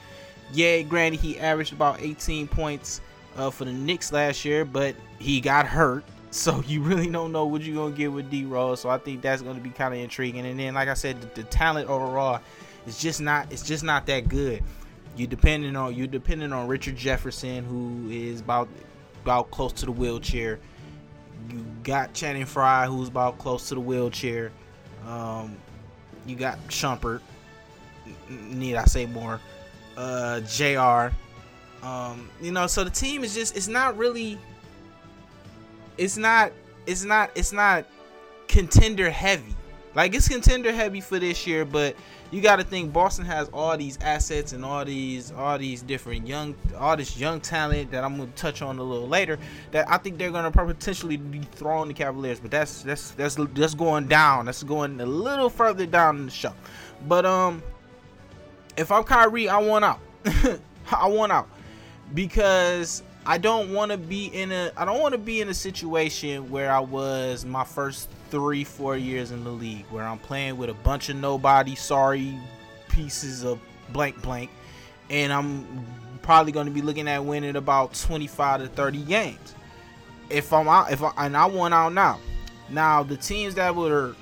Yeah, 0.56 0.82
granted, 0.84 1.20
he 1.20 1.38
averaged 1.38 1.74
about 1.74 2.02
18 2.02 2.48
points 2.48 3.02
uh, 3.36 3.50
for 3.50 3.66
the 3.66 3.74
Knicks 3.74 4.14
last 4.14 4.46
year, 4.46 4.64
but 4.64 4.96
he 5.20 5.42
got 5.42 5.68
hurt. 5.68 6.04
So 6.32 6.62
you 6.68 6.82
really 6.82 7.10
don't 7.10 7.32
know 7.32 7.46
what 7.46 7.62
you're 7.62 7.82
gonna 7.82 7.96
get 7.96 8.12
with 8.12 8.30
D 8.30 8.44
Rose. 8.44 8.82
So 8.82 8.90
I 8.90 8.98
think 8.98 9.22
that's 9.22 9.42
gonna 9.42 9.62
be 9.62 9.70
kind 9.70 9.94
of 9.94 10.02
intriguing. 10.02 10.46
And 10.46 10.60
then, 10.60 10.74
like 10.74 10.90
I 10.90 10.94
said, 10.94 11.22
the, 11.22 11.28
the, 11.28 11.44
talent 11.44 11.90
overall 11.90 12.42
is 12.86 13.00
just 13.00 13.22
not 13.22 13.50
it's 13.54 13.64
just 13.64 13.86
not 13.86 14.06
that 14.08 14.28
good. 14.28 14.62
You're 15.16 15.30
depending 15.30 15.78
on 15.78 15.96
you're 15.96 16.08
depending 16.08 16.52
on 16.52 16.68
Richard 16.68 16.98
Jefferson, 16.98 17.64
who 17.64 18.10
is 18.10 18.42
about 18.42 18.68
about 19.24 19.50
close 19.50 19.72
to 19.74 19.86
the 19.86 19.94
wheelchair. 19.94 20.60
You 21.50 21.66
got 21.84 22.14
Channing 22.14 22.44
Frye, 22.44 22.86
who's 22.86 23.08
about 23.08 23.38
close 23.38 23.70
to 23.70 23.76
the 23.76 23.80
wheelchair. 23.80 24.52
Um, 25.08 25.56
you 26.26 26.36
got 26.36 26.60
Shumpert. 26.68 27.22
Need 28.30 28.76
I 28.76 28.84
say 28.84 29.06
more? 29.06 29.40
Uh, 29.98 30.42
Jr. 30.42 31.14
Um, 31.86 32.30
you 32.42 32.52
know, 32.52 32.68
so 32.68 32.84
the 32.84 32.90
team 32.90 33.24
is 33.24 33.34
just 33.36 33.56
it's 33.56 33.68
not 33.68 33.98
really 33.98 34.40
it's 35.98 36.18
not 36.18 36.52
it's 36.86 37.04
not 37.04 37.32
it's 37.36 37.52
not 37.52 37.86
contender 38.48 39.10
heavy. 39.10 39.56
Like 39.94 40.14
it's 40.14 40.28
contender 40.28 40.74
heavy 40.74 41.00
for 41.00 41.20
this 41.20 41.48
year, 41.48 41.64
but 41.64 41.96
you 42.30 42.42
got 42.42 42.58
to 42.58 42.64
think 42.64 42.92
Boston 42.92 43.24
has 43.24 43.48
all 43.54 43.78
these 43.78 43.98
assets 44.02 44.52
and 44.52 44.66
all 44.66 44.84
these 44.84 45.32
all 45.32 45.58
these 45.58 45.82
different 45.82 46.28
young 46.28 46.54
all 46.78 46.98
this 46.98 47.18
young 47.18 47.40
talent 47.40 47.92
that 47.92 48.04
I'm 48.04 48.18
gonna 48.18 48.30
touch 48.36 48.62
on 48.62 48.78
a 48.78 48.84
little 48.84 49.08
later. 49.08 49.40
That 49.72 49.90
I 49.90 49.98
think 49.98 50.18
they're 50.18 50.32
gonna 50.32 50.52
potentially 50.52 51.18
dethrone 51.18 51.88
the 51.88 51.94
Cavaliers, 51.94 52.42
but 52.42 52.52
that's 52.52 52.82
that's 52.82 53.12
that's 53.12 53.36
that's 53.54 53.74
going 53.74 54.08
down. 54.08 54.48
That's 54.48 54.64
going 54.64 55.00
a 55.00 55.06
little 55.06 55.50
further 55.50 55.86
down 55.86 56.18
in 56.18 56.26
the 56.26 56.32
show. 56.32 56.54
But 57.08 57.26
um, 57.26 57.64
if 58.78 58.92
I'm 58.92 59.04
Kyrie, 59.04 59.50
I 59.50 59.58
want 59.58 59.86
out. 59.86 60.00
I 60.92 61.08
want 61.08 61.32
out. 61.32 61.48
Because 62.14 63.04
I 63.26 63.38
don't 63.38 63.74
want 63.74 63.92
to 63.92 63.98
be 63.98 64.28
in 64.28 64.52
a 64.52 64.72
I 64.78 64.86
don't 64.86 65.02
want 65.02 65.14
to 65.14 65.18
be 65.18 65.42
in 65.42 65.50
a 65.50 65.54
situation 65.54 66.50
where 66.52 66.72
I 66.72 66.80
was 66.80 67.44
my 67.44 67.64
first 67.64 68.10
three 68.30 68.64
four 68.64 68.96
years 68.96 69.32
in 69.32 69.44
the 69.44 69.50
league 69.50 69.86
where 69.90 70.04
I'm 70.04 70.20
playing 70.20 70.58
with 70.58 70.70
a 70.70 70.76
bunch 70.76 71.10
of 71.10 71.16
nobody 71.16 71.74
sorry 71.74 72.38
pieces 72.88 73.44
of 73.44 73.60
blank 73.90 74.22
blank 74.22 74.52
and 75.10 75.34
I'm 75.34 75.86
probably 76.22 76.52
going 76.52 76.68
to 76.68 76.72
be 76.72 76.84
looking 76.84 77.08
at 77.08 77.24
winning 77.24 77.56
about 77.56 77.94
25 77.94 78.62
to 78.62 78.68
30 78.68 79.04
games. 79.04 79.56
If 80.30 80.54
I'm 80.54 80.68
out 80.68 80.92
if 80.92 81.02
I, 81.02 81.12
and 81.18 81.36
I 81.36 81.48
want 81.48 81.74
out 81.74 81.94
now. 81.94 82.20
Now 82.70 83.02
the 83.02 83.18
teams 83.18 83.56
that 83.56 83.76
were 83.76 84.16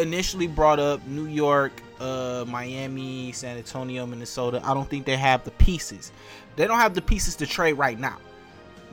initially 0.00 0.46
brought 0.46 0.78
up 0.78 1.06
New 1.06 1.26
York 1.26 1.82
uh, 2.02 2.44
Miami, 2.46 3.32
San 3.32 3.56
Antonio, 3.56 4.04
Minnesota. 4.04 4.60
I 4.64 4.74
don't 4.74 4.88
think 4.90 5.06
they 5.06 5.16
have 5.16 5.44
the 5.44 5.52
pieces. 5.52 6.12
They 6.56 6.66
don't 6.66 6.78
have 6.78 6.94
the 6.94 7.02
pieces 7.02 7.36
to 7.36 7.46
trade 7.46 7.74
right 7.74 7.98
now. 7.98 8.18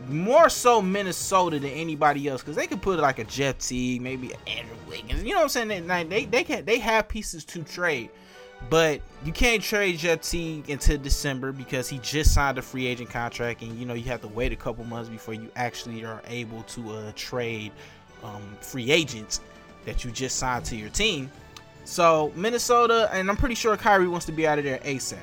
More 0.07 0.47
so 0.47 0.81
Minnesota 0.81 1.59
than 1.59 1.71
anybody 1.71 2.27
else 2.29 2.41
because 2.41 2.55
they 2.55 2.67
could 2.67 2.81
put 2.81 2.99
like 2.99 3.19
a 3.19 3.25
Jeff 3.25 3.57
Teague, 3.57 4.01
maybe 4.01 4.31
Andrew 4.47 4.77
Wiggins. 4.87 5.23
You 5.23 5.31
know 5.31 5.37
what 5.37 5.55
I'm 5.55 5.69
saying? 5.69 5.87
They 5.87 6.03
they 6.03 6.25
they 6.25 6.43
can 6.43 6.63
they 6.63 6.79
have 6.79 7.09
pieces 7.09 7.43
to 7.45 7.63
trade, 7.63 8.09
but 8.69 9.01
you 9.25 9.33
can't 9.33 9.61
trade 9.61 9.97
Jeff 9.97 10.21
Teague 10.21 10.69
until 10.69 10.97
December 10.99 11.51
because 11.51 11.89
he 11.89 11.97
just 11.99 12.33
signed 12.33 12.57
a 12.57 12.61
free 12.61 12.87
agent 12.87 13.09
contract, 13.09 13.61
and 13.61 13.77
you 13.77 13.85
know 13.85 13.93
you 13.93 14.05
have 14.05 14.21
to 14.21 14.29
wait 14.29 14.53
a 14.53 14.55
couple 14.55 14.85
months 14.85 15.09
before 15.09 15.33
you 15.33 15.51
actually 15.57 16.05
are 16.05 16.21
able 16.27 16.63
to 16.63 16.91
uh, 16.91 17.11
trade 17.15 17.73
um, 18.23 18.55
free 18.61 18.91
agents 18.91 19.41
that 19.83 20.05
you 20.05 20.11
just 20.11 20.37
signed 20.37 20.63
to 20.65 20.77
your 20.77 20.89
team. 20.89 21.29
So 21.89 22.31
Minnesota, 22.35 23.09
and 23.11 23.31
I'm 23.31 23.35
pretty 23.35 23.55
sure 23.55 23.75
Kyrie 23.75 24.07
wants 24.07 24.27
to 24.27 24.31
be 24.31 24.45
out 24.45 24.59
of 24.59 24.63
there 24.63 24.77
ASAP. 24.79 25.17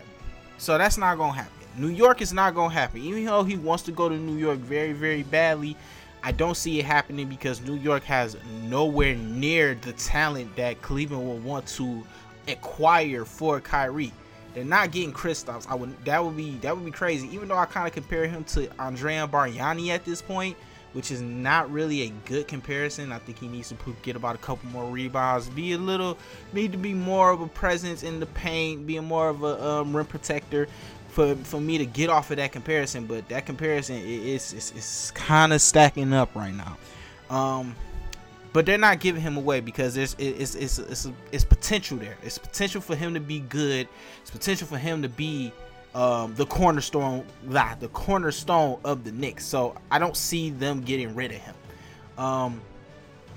So 0.59 0.77
that's 0.77 0.99
not 0.99 1.17
gonna 1.17 1.33
happen. 1.33 1.53
New 1.79 1.89
York 1.89 2.21
is 2.21 2.33
not 2.33 2.57
gonna 2.57 2.75
happen. 2.75 3.01
Even 3.03 3.25
though 3.25 3.45
he 3.45 3.57
wants 3.57 3.85
to 3.85 3.93
go 3.93 4.09
to 4.09 4.17
New 4.17 4.37
York 4.37 4.59
very, 4.59 4.93
very 4.93 5.23
badly, 5.23 5.77
I 6.25 6.33
don't 6.33 6.57
see 6.57 6.81
it 6.81 6.85
happening 6.85 7.29
because 7.29 7.61
New 7.61 7.77
York 7.77 8.03
has 8.03 8.37
nowhere 8.65 9.15
near 9.15 9.77
the 9.77 9.93
talent 9.93 10.57
that 10.57 10.83
Cleveland 10.83 11.25
will 11.25 11.39
want 11.39 11.69
to 11.69 12.05
acquire 12.49 13.25
for 13.25 13.61
Kyrie. 13.61 14.13
They're 14.53 14.65
not 14.65 14.91
getting 14.91 15.13
Kristaps. 15.13 15.71
I 15.71 15.77
would 15.77 16.05
that 16.05 16.25
would 16.25 16.37
be 16.37 16.57
that 16.63 16.75
would 16.75 16.85
be 16.85 16.91
crazy. 16.91 17.29
Even 17.33 17.47
though 17.47 17.59
I 17.59 17.67
kind 17.67 17.87
of 17.87 17.95
compare 17.95 18.27
him 18.27 18.43
to 18.43 18.69
Andrea 18.81 19.29
Bargnani 19.29 19.91
at 19.91 20.05
this 20.05 20.21
point, 20.21 20.57
which 20.97 21.11
is 21.11 21.21
not 21.21 21.71
really 21.71 22.05
a 22.05 22.09
good 22.25 22.49
comparison. 22.49 23.13
I 23.13 23.19
think 23.19 23.39
he 23.39 23.49
needs 23.49 23.69
to 23.69 23.77
get 24.01 24.17
about 24.17 24.35
a 24.35 24.39
couple 24.39 24.71
more 24.71 24.91
rebounds, 24.91 25.47
be 25.47 25.75
a 25.75 25.79
little, 25.79 26.17
need 26.55 26.73
to 26.73 26.79
be 26.79 26.95
more 26.95 27.31
of 27.31 27.43
a 27.43 27.47
presence 27.47 28.03
in 28.03 28.19
the 28.19 28.25
paint, 28.25 28.87
be 28.87 28.99
more 29.01 29.29
of 29.29 29.43
a 29.43 29.63
um, 29.63 29.95
rim 29.95 30.07
protector 30.07 30.69
for 31.11 31.37
for 31.37 31.61
me 31.61 31.77
to 31.77 31.85
get 31.85 32.09
off 32.09 32.31
of 32.31 32.39
that 32.39 32.51
comparison. 32.51 33.05
But 33.05 33.29
that 33.29 33.45
comparison 33.45 33.97
is 33.97 34.55
is, 34.55 34.73
is 34.73 35.13
kind 35.15 35.53
of 35.53 35.61
stacking 35.61 36.15
up 36.15 36.35
right 36.35 36.55
now. 36.55 36.79
Um, 37.29 37.77
but 38.55 38.65
they're 38.65 38.79
not 38.79 38.99
giving 38.99 39.21
him 39.21 39.37
away 39.37 39.61
because 39.61 39.95
there's 39.95 40.17
it's 40.19 40.55
it's 40.55 40.79
it's, 40.79 41.07
it's, 41.07 41.09
it's 41.31 41.45
potential 41.45 41.99
there. 41.99 42.17
It's 42.23 42.39
potential 42.39 42.81
for 42.81 42.97
him 42.97 43.13
to 43.13 43.21
be 43.21 43.41
good. 43.41 43.87
It's 44.23 44.31
potential 44.31 44.67
for 44.67 44.79
him 44.79 45.03
to 45.03 45.11
be 45.11 45.53
um, 45.97 46.35
the 46.35 46.45
cornerstone, 46.45 47.25
the 47.47 47.89
cornerstone 47.93 48.79
of 48.85 49.03
the 49.03 49.13
Knicks. 49.13 49.47
So 49.47 49.75
I 49.91 49.99
don't 49.99 50.17
see 50.17 50.51
them 50.51 50.83
getting 50.83 51.15
rid 51.15 51.33
of 51.33 51.39
him. 51.39 51.55
Um, 52.19 52.61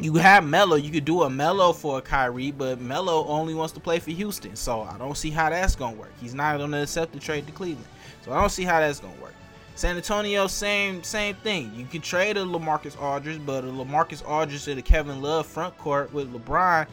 you 0.01 0.15
have 0.15 0.45
Melo. 0.45 0.75
You 0.75 0.91
could 0.91 1.05
do 1.05 1.23
a 1.23 1.29
Melo 1.29 1.71
for 1.71 1.99
a 1.99 2.01
Kyrie, 2.01 2.51
but 2.51 2.81
Melo 2.81 3.25
only 3.27 3.53
wants 3.53 3.73
to 3.73 3.79
play 3.79 3.99
for 3.99 4.11
Houston. 4.11 4.57
So 4.57 4.81
I 4.81 4.97
don't 4.97 5.17
see 5.17 5.29
how 5.29 5.49
that's 5.49 5.75
gonna 5.75 5.95
work. 5.95 6.11
He's 6.19 6.33
not 6.33 6.57
gonna 6.57 6.81
accept 6.81 7.13
the 7.13 7.19
trade 7.19 7.47
to 7.47 7.53
Cleveland. 7.53 7.87
So 8.25 8.33
I 8.33 8.41
don't 8.41 8.49
see 8.49 8.65
how 8.65 8.81
that's 8.81 8.99
gonna 8.99 9.21
work. 9.21 9.35
San 9.75 9.95
Antonio, 9.95 10.45
same 10.47 11.01
same 11.01 11.35
thing. 11.35 11.71
You 11.73 11.85
can 11.85 12.01
trade 12.01 12.35
a 12.35 12.41
LaMarcus 12.41 13.01
Aldridge, 13.01 13.39
but 13.45 13.63
a 13.63 13.67
LaMarcus 13.67 14.27
Aldridge 14.27 14.65
to 14.65 14.75
the 14.75 14.81
Kevin 14.81 15.21
Love 15.21 15.47
front 15.47 15.77
court 15.77 16.13
with 16.13 16.33
LeBron 16.33 16.87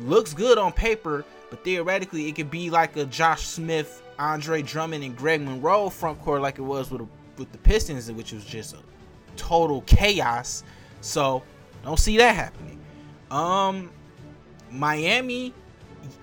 looks 0.00 0.32
good 0.32 0.56
on 0.56 0.72
paper, 0.72 1.24
but 1.54 1.62
theoretically 1.62 2.28
it 2.28 2.34
could 2.34 2.50
be 2.50 2.68
like 2.68 2.96
a 2.96 3.04
Josh 3.04 3.46
Smith 3.46 4.02
Andre 4.18 4.60
Drummond 4.60 5.04
and 5.04 5.16
Greg 5.16 5.40
Monroe 5.40 5.88
front 5.88 6.20
court 6.20 6.42
like 6.42 6.58
it 6.58 6.62
was 6.62 6.90
with 6.90 7.02
with 7.38 7.52
the 7.52 7.58
Pistons, 7.58 8.10
which 8.10 8.32
was 8.32 8.44
just 8.44 8.74
a 8.74 8.78
total 9.36 9.82
chaos. 9.82 10.64
So 11.00 11.44
don't 11.84 11.98
see 11.98 12.16
that 12.16 12.34
happening. 12.34 12.80
Um, 13.30 13.90
Miami, 14.68 15.54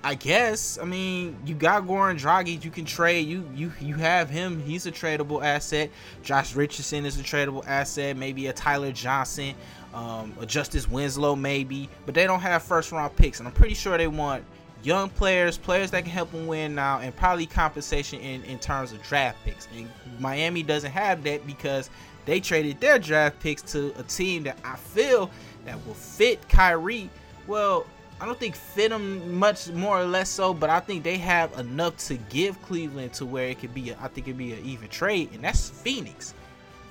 I 0.04 0.16
guess. 0.16 0.78
I 0.78 0.84
mean, 0.84 1.38
you 1.46 1.56
got 1.56 1.84
Goran 1.84 2.20
Dragic. 2.20 2.66
You 2.66 2.72
can 2.72 2.84
trade. 2.84 3.26
You 3.26 3.50
you 3.56 3.72
you 3.80 3.96
have 3.96 4.30
him. 4.30 4.62
He's 4.62 4.86
a 4.86 4.92
tradable 4.92 5.42
asset. 5.42 5.92
Josh 6.24 6.56
Richardson 6.56 7.06
is 7.06 7.18
a 7.18 7.24
tradable 7.24 7.66
asset. 7.68 8.18
Maybe 8.18 8.48
a 8.48 8.54
Tyler 8.54 8.92
Johnson, 8.92 9.56
um, 9.94 10.34
a 10.42 10.46
Justice 10.46 10.90
Winslow, 10.90 11.38
maybe. 11.38 11.88
But 12.06 12.16
they 12.16 12.28
don't 12.28 12.42
have 12.42 12.64
first 12.64 12.92
round 12.92 13.16
picks, 13.16 13.40
and 13.40 13.48
I'm 13.48 13.54
pretty 13.54 13.76
sure 13.76 13.98
they 13.98 14.08
want 14.08 14.44
young 14.84 15.10
players, 15.10 15.58
players 15.58 15.92
that 15.92 16.04
can 16.04 16.12
help 16.12 16.32
them 16.32 16.48
win 16.48 16.76
now, 16.76 17.00
and 17.00 17.16
probably 17.16 17.46
compensation 17.46 18.20
in, 18.20 18.44
in 18.44 18.60
terms 18.60 18.92
of 18.92 19.02
draft 19.04 19.38
picks. 19.44 19.68
And 19.76 19.90
Miami 20.20 20.64
doesn't 20.64 20.92
have 20.92 21.24
that 21.24 21.46
because 21.46 21.90
they 22.26 22.40
traded 22.40 22.80
their 22.80 23.00
draft 23.00 23.40
picks 23.40 23.62
to 23.74 23.94
a 24.00 24.04
team 24.04 24.44
that 24.44 24.58
I 24.64 24.76
feel 24.76 25.30
that 25.66 25.86
will 25.86 25.94
fit 25.94 26.48
Kyrie. 26.50 27.10
Well, 27.48 27.86
I 28.20 28.26
don't 28.26 28.40
think 28.40 28.56
fit 28.56 28.92
him 28.92 29.40
much 29.40 29.70
more 29.70 30.00
or 30.00 30.06
less 30.06 30.30
so, 30.30 30.54
but 30.54 30.70
I 30.70 30.80
think 30.80 31.04
they 31.04 31.18
have 31.18 31.58
enough 31.58 31.98
to 32.08 32.18
give 32.30 32.62
Cleveland 32.62 33.14
to 33.14 33.26
where 33.26 33.48
it 33.48 33.60
could 33.60 33.74
be. 33.74 33.90
A, 33.90 33.98
I 34.00 34.08
think 34.10 34.28
it'd 34.28 34.38
be 34.38 34.54
an 34.54 34.64
even 34.64 34.90
trade, 34.90 35.30
and 35.34 35.44
that's 35.44 35.70
Phoenix. 35.70 36.36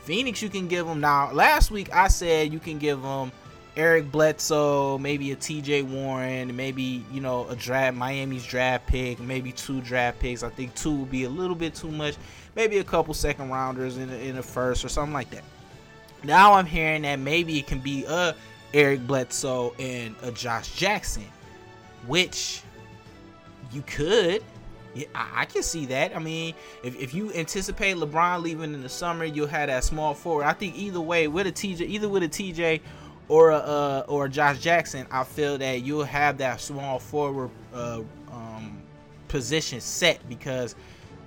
Phoenix, 0.02 0.42
you 0.42 0.48
can 0.48 0.66
give 0.66 0.86
them 0.86 0.98
now. 0.98 1.30
Last 1.30 1.70
week 1.70 1.94
I 1.94 2.08
said 2.08 2.52
you 2.52 2.58
can 2.58 2.78
give 2.78 3.00
them 3.00 3.30
Eric 3.80 4.12
Bledsoe, 4.12 4.98
maybe 4.98 5.32
a 5.32 5.36
TJ 5.36 5.84
Warren, 5.84 6.54
maybe, 6.54 7.02
you 7.10 7.22
know, 7.22 7.48
a 7.48 7.56
draft, 7.56 7.96
Miami's 7.96 8.44
draft 8.44 8.86
pick, 8.86 9.18
maybe 9.18 9.52
two 9.52 9.80
draft 9.80 10.18
picks. 10.18 10.42
I 10.42 10.50
think 10.50 10.74
two 10.74 10.94
would 10.96 11.10
be 11.10 11.24
a 11.24 11.30
little 11.30 11.56
bit 11.56 11.74
too 11.74 11.90
much. 11.90 12.16
Maybe 12.54 12.76
a 12.76 12.84
couple 12.84 13.14
second 13.14 13.48
rounders 13.48 13.96
in 13.96 14.10
the, 14.10 14.20
in 14.20 14.42
first 14.42 14.84
or 14.84 14.90
something 14.90 15.14
like 15.14 15.30
that. 15.30 15.44
Now 16.22 16.52
I'm 16.52 16.66
hearing 16.66 17.02
that 17.02 17.20
maybe 17.20 17.58
it 17.58 17.66
can 17.66 17.80
be 17.80 18.04
a 18.04 18.36
Eric 18.74 19.06
Bledsoe 19.06 19.74
and 19.78 20.14
a 20.20 20.30
Josh 20.30 20.76
Jackson, 20.76 21.24
which 22.06 22.60
you 23.72 23.80
could. 23.86 24.44
Yeah, 24.94 25.06
I, 25.14 25.28
I, 25.36 25.44
can 25.46 25.62
see 25.62 25.86
that. 25.86 26.14
I 26.14 26.18
mean, 26.18 26.52
if, 26.84 27.00
if 27.00 27.14
you 27.14 27.32
anticipate 27.32 27.96
LeBron 27.96 28.42
leaving 28.42 28.74
in 28.74 28.82
the 28.82 28.88
summer, 28.90 29.24
you'll 29.24 29.46
have 29.46 29.68
that 29.68 29.84
small 29.84 30.12
forward. 30.12 30.44
I 30.44 30.52
think 30.52 30.76
either 30.76 31.00
way, 31.00 31.28
with 31.28 31.46
a 31.46 31.52
TJ, 31.52 31.80
either 31.82 32.10
with 32.10 32.24
a 32.24 32.28
TJ 32.28 32.80
or 33.30 33.50
a 33.50 33.56
uh, 33.58 34.04
or 34.08 34.24
a 34.24 34.28
Josh 34.28 34.58
Jackson, 34.58 35.06
I 35.10 35.22
feel 35.22 35.56
that 35.58 35.82
you'll 35.82 36.04
have 36.04 36.36
that 36.38 36.60
small 36.60 36.98
forward 36.98 37.50
uh, 37.72 38.00
um, 38.30 38.82
position 39.28 39.80
set 39.80 40.28
because 40.28 40.74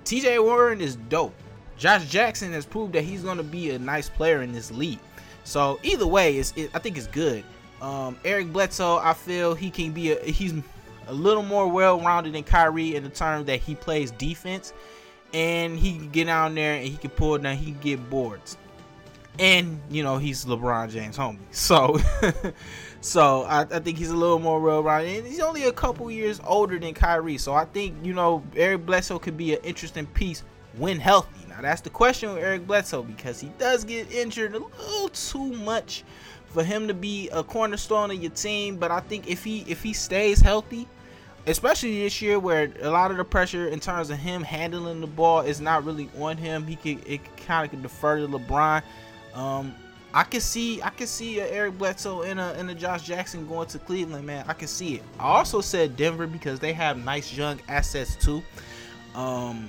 T.J. 0.04 0.38
Warren 0.38 0.82
is 0.82 0.96
dope. 0.96 1.34
Josh 1.78 2.08
Jackson 2.08 2.52
has 2.52 2.66
proved 2.66 2.92
that 2.92 3.04
he's 3.04 3.22
going 3.22 3.38
to 3.38 3.42
be 3.42 3.70
a 3.70 3.78
nice 3.78 4.10
player 4.10 4.42
in 4.42 4.52
this 4.52 4.70
league. 4.70 4.98
So 5.44 5.80
either 5.82 6.06
way, 6.06 6.36
it's, 6.36 6.52
it, 6.56 6.70
I 6.74 6.78
think 6.78 6.98
it's 6.98 7.06
good. 7.06 7.42
Um, 7.80 8.18
Eric 8.24 8.52
Bledsoe, 8.52 8.98
I 8.98 9.14
feel 9.14 9.54
he 9.54 9.70
can 9.70 9.92
be 9.92 10.12
a 10.12 10.22
he's 10.22 10.52
a 11.06 11.12
little 11.12 11.42
more 11.42 11.66
well-rounded 11.66 12.34
than 12.34 12.44
Kyrie 12.44 12.96
in 12.96 13.02
the 13.02 13.08
terms 13.08 13.46
that 13.46 13.60
he 13.60 13.74
plays 13.74 14.10
defense 14.10 14.74
and 15.32 15.78
he 15.78 15.96
can 15.96 16.10
get 16.10 16.26
down 16.26 16.54
there 16.54 16.74
and 16.74 16.86
he 16.86 16.96
can 16.98 17.10
pull 17.10 17.38
down, 17.38 17.56
he 17.56 17.72
can 17.72 17.80
get 17.80 18.10
boards 18.10 18.58
and 19.38 19.80
you 19.90 20.02
know 20.02 20.18
he's 20.18 20.44
LeBron 20.44 20.90
James 20.90 21.16
homie. 21.16 21.38
So, 21.50 21.98
so 23.00 23.42
I, 23.42 23.62
I, 23.62 23.78
think 23.80 23.98
he's 23.98 24.10
a 24.10 24.16
little 24.16 24.38
more 24.38 24.60
well-rounded. 24.60 25.18
And 25.18 25.26
he's 25.26 25.40
only 25.40 25.64
a 25.64 25.72
couple 25.72 26.10
years 26.10 26.40
older 26.44 26.78
than 26.78 26.94
Kyrie, 26.94 27.38
so 27.38 27.54
I 27.54 27.64
think 27.64 27.96
you 28.02 28.14
know 28.14 28.42
Eric 28.56 28.86
Bledsoe 28.86 29.18
could 29.18 29.36
be 29.36 29.54
an 29.54 29.60
interesting 29.64 30.06
piece 30.06 30.42
when 30.76 30.98
healthy. 30.98 31.46
Now 31.48 31.60
that's 31.60 31.80
the 31.80 31.90
question 31.90 32.32
with 32.34 32.42
Eric 32.42 32.66
Bledsoe 32.66 33.02
because 33.02 33.40
he 33.40 33.48
does 33.58 33.84
get 33.84 34.10
injured 34.12 34.54
a 34.54 34.58
little 34.58 35.08
too 35.08 35.52
much 35.52 36.04
for 36.46 36.62
him 36.62 36.86
to 36.88 36.94
be 36.94 37.28
a 37.30 37.42
cornerstone 37.42 38.10
of 38.10 38.16
your 38.16 38.30
team. 38.30 38.76
But 38.76 38.90
I 38.90 39.00
think 39.00 39.28
if 39.28 39.44
he 39.44 39.64
if 39.68 39.82
he 39.82 39.92
stays 39.92 40.40
healthy, 40.40 40.88
especially 41.46 42.02
this 42.02 42.22
year 42.22 42.38
where 42.38 42.72
a 42.80 42.90
lot 42.90 43.10
of 43.10 43.16
the 43.16 43.24
pressure 43.24 43.68
in 43.68 43.80
terms 43.80 44.10
of 44.10 44.18
him 44.18 44.42
handling 44.42 45.00
the 45.00 45.06
ball 45.06 45.40
is 45.40 45.60
not 45.60 45.84
really 45.84 46.08
on 46.18 46.36
him. 46.36 46.66
He 46.66 46.76
could 46.76 47.06
it 47.06 47.20
kind 47.36 47.64
of 47.64 47.70
could 47.70 47.82
defer 47.82 48.18
to 48.18 48.28
LeBron. 48.28 48.82
Um, 49.34 49.74
I 50.14 50.22
can 50.22 50.40
see 50.40 50.80
I 50.80 50.90
can 50.90 51.08
see 51.08 51.40
a 51.40 51.46
Eric 51.46 51.76
Bledsoe 51.76 52.22
and 52.22 52.38
a 52.38 52.54
and 52.54 52.70
a 52.70 52.74
Josh 52.74 53.02
Jackson 53.02 53.48
going 53.48 53.66
to 53.68 53.80
Cleveland, 53.80 54.24
man. 54.24 54.44
I 54.46 54.52
can 54.52 54.68
see 54.68 54.94
it. 54.94 55.02
I 55.18 55.24
also 55.24 55.60
said 55.60 55.96
Denver 55.96 56.28
because 56.28 56.60
they 56.60 56.72
have 56.72 57.04
nice 57.04 57.36
young 57.36 57.60
assets 57.68 58.14
too. 58.16 58.42
Um, 59.16 59.68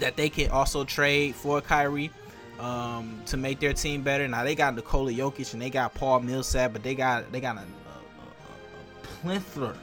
that 0.00 0.16
they 0.16 0.28
can 0.28 0.50
also 0.50 0.84
trade 0.84 1.34
for 1.34 1.60
Kyrie 1.60 2.10
um, 2.58 3.20
to 3.26 3.36
make 3.36 3.60
their 3.60 3.72
team 3.72 4.02
better. 4.02 4.26
Now 4.26 4.42
they 4.42 4.56
got 4.56 4.74
Nikola 4.74 5.12
Jokic 5.12 5.52
and 5.52 5.62
they 5.62 5.70
got 5.70 5.94
Paul 5.94 6.20
Millsap, 6.20 6.72
but 6.72 6.82
they 6.82 6.96
got 6.96 7.30
they 7.30 7.40
got 7.40 7.56
a, 7.56 7.60
a, 7.60 7.62
a, 7.62 7.64
a 7.64 9.02
plethora. 9.02 9.76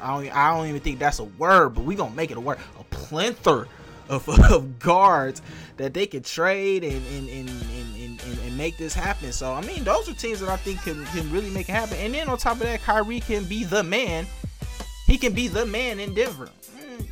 I 0.00 0.24
don't 0.24 0.36
I 0.36 0.56
don't 0.56 0.66
even 0.66 0.80
think 0.80 0.98
that's 0.98 1.20
a 1.20 1.24
word, 1.24 1.70
but 1.70 1.84
we 1.84 1.94
gonna 1.94 2.14
make 2.14 2.32
it 2.32 2.36
a 2.36 2.40
word. 2.40 2.58
A 2.80 2.84
plethora 2.84 3.68
of, 4.08 4.28
of 4.50 4.78
guards 4.78 5.42
that 5.76 5.94
they 5.94 6.06
could 6.06 6.24
trade 6.24 6.84
and 6.84 7.06
and, 7.06 7.28
and, 7.28 7.48
and, 7.48 8.20
and, 8.20 8.38
and 8.44 8.58
make 8.58 8.76
this 8.78 8.94
happen. 8.94 9.32
So 9.32 9.52
I 9.52 9.60
mean, 9.62 9.84
those 9.84 10.08
are 10.08 10.14
teams 10.14 10.40
that 10.40 10.48
I 10.48 10.56
think 10.56 10.82
can, 10.82 11.04
can 11.06 11.30
really 11.30 11.50
make 11.50 11.68
it 11.68 11.72
happen. 11.72 11.96
And 11.98 12.14
then 12.14 12.28
on 12.28 12.38
top 12.38 12.54
of 12.54 12.60
that, 12.60 12.82
Kyrie 12.82 13.20
can 13.20 13.44
be 13.44 13.64
the 13.64 13.82
man. 13.82 14.26
He 15.06 15.18
can 15.18 15.32
be 15.32 15.48
the 15.48 15.66
man 15.66 16.00
in 16.00 16.14
Denver. 16.14 16.48
Mm, 16.78 17.08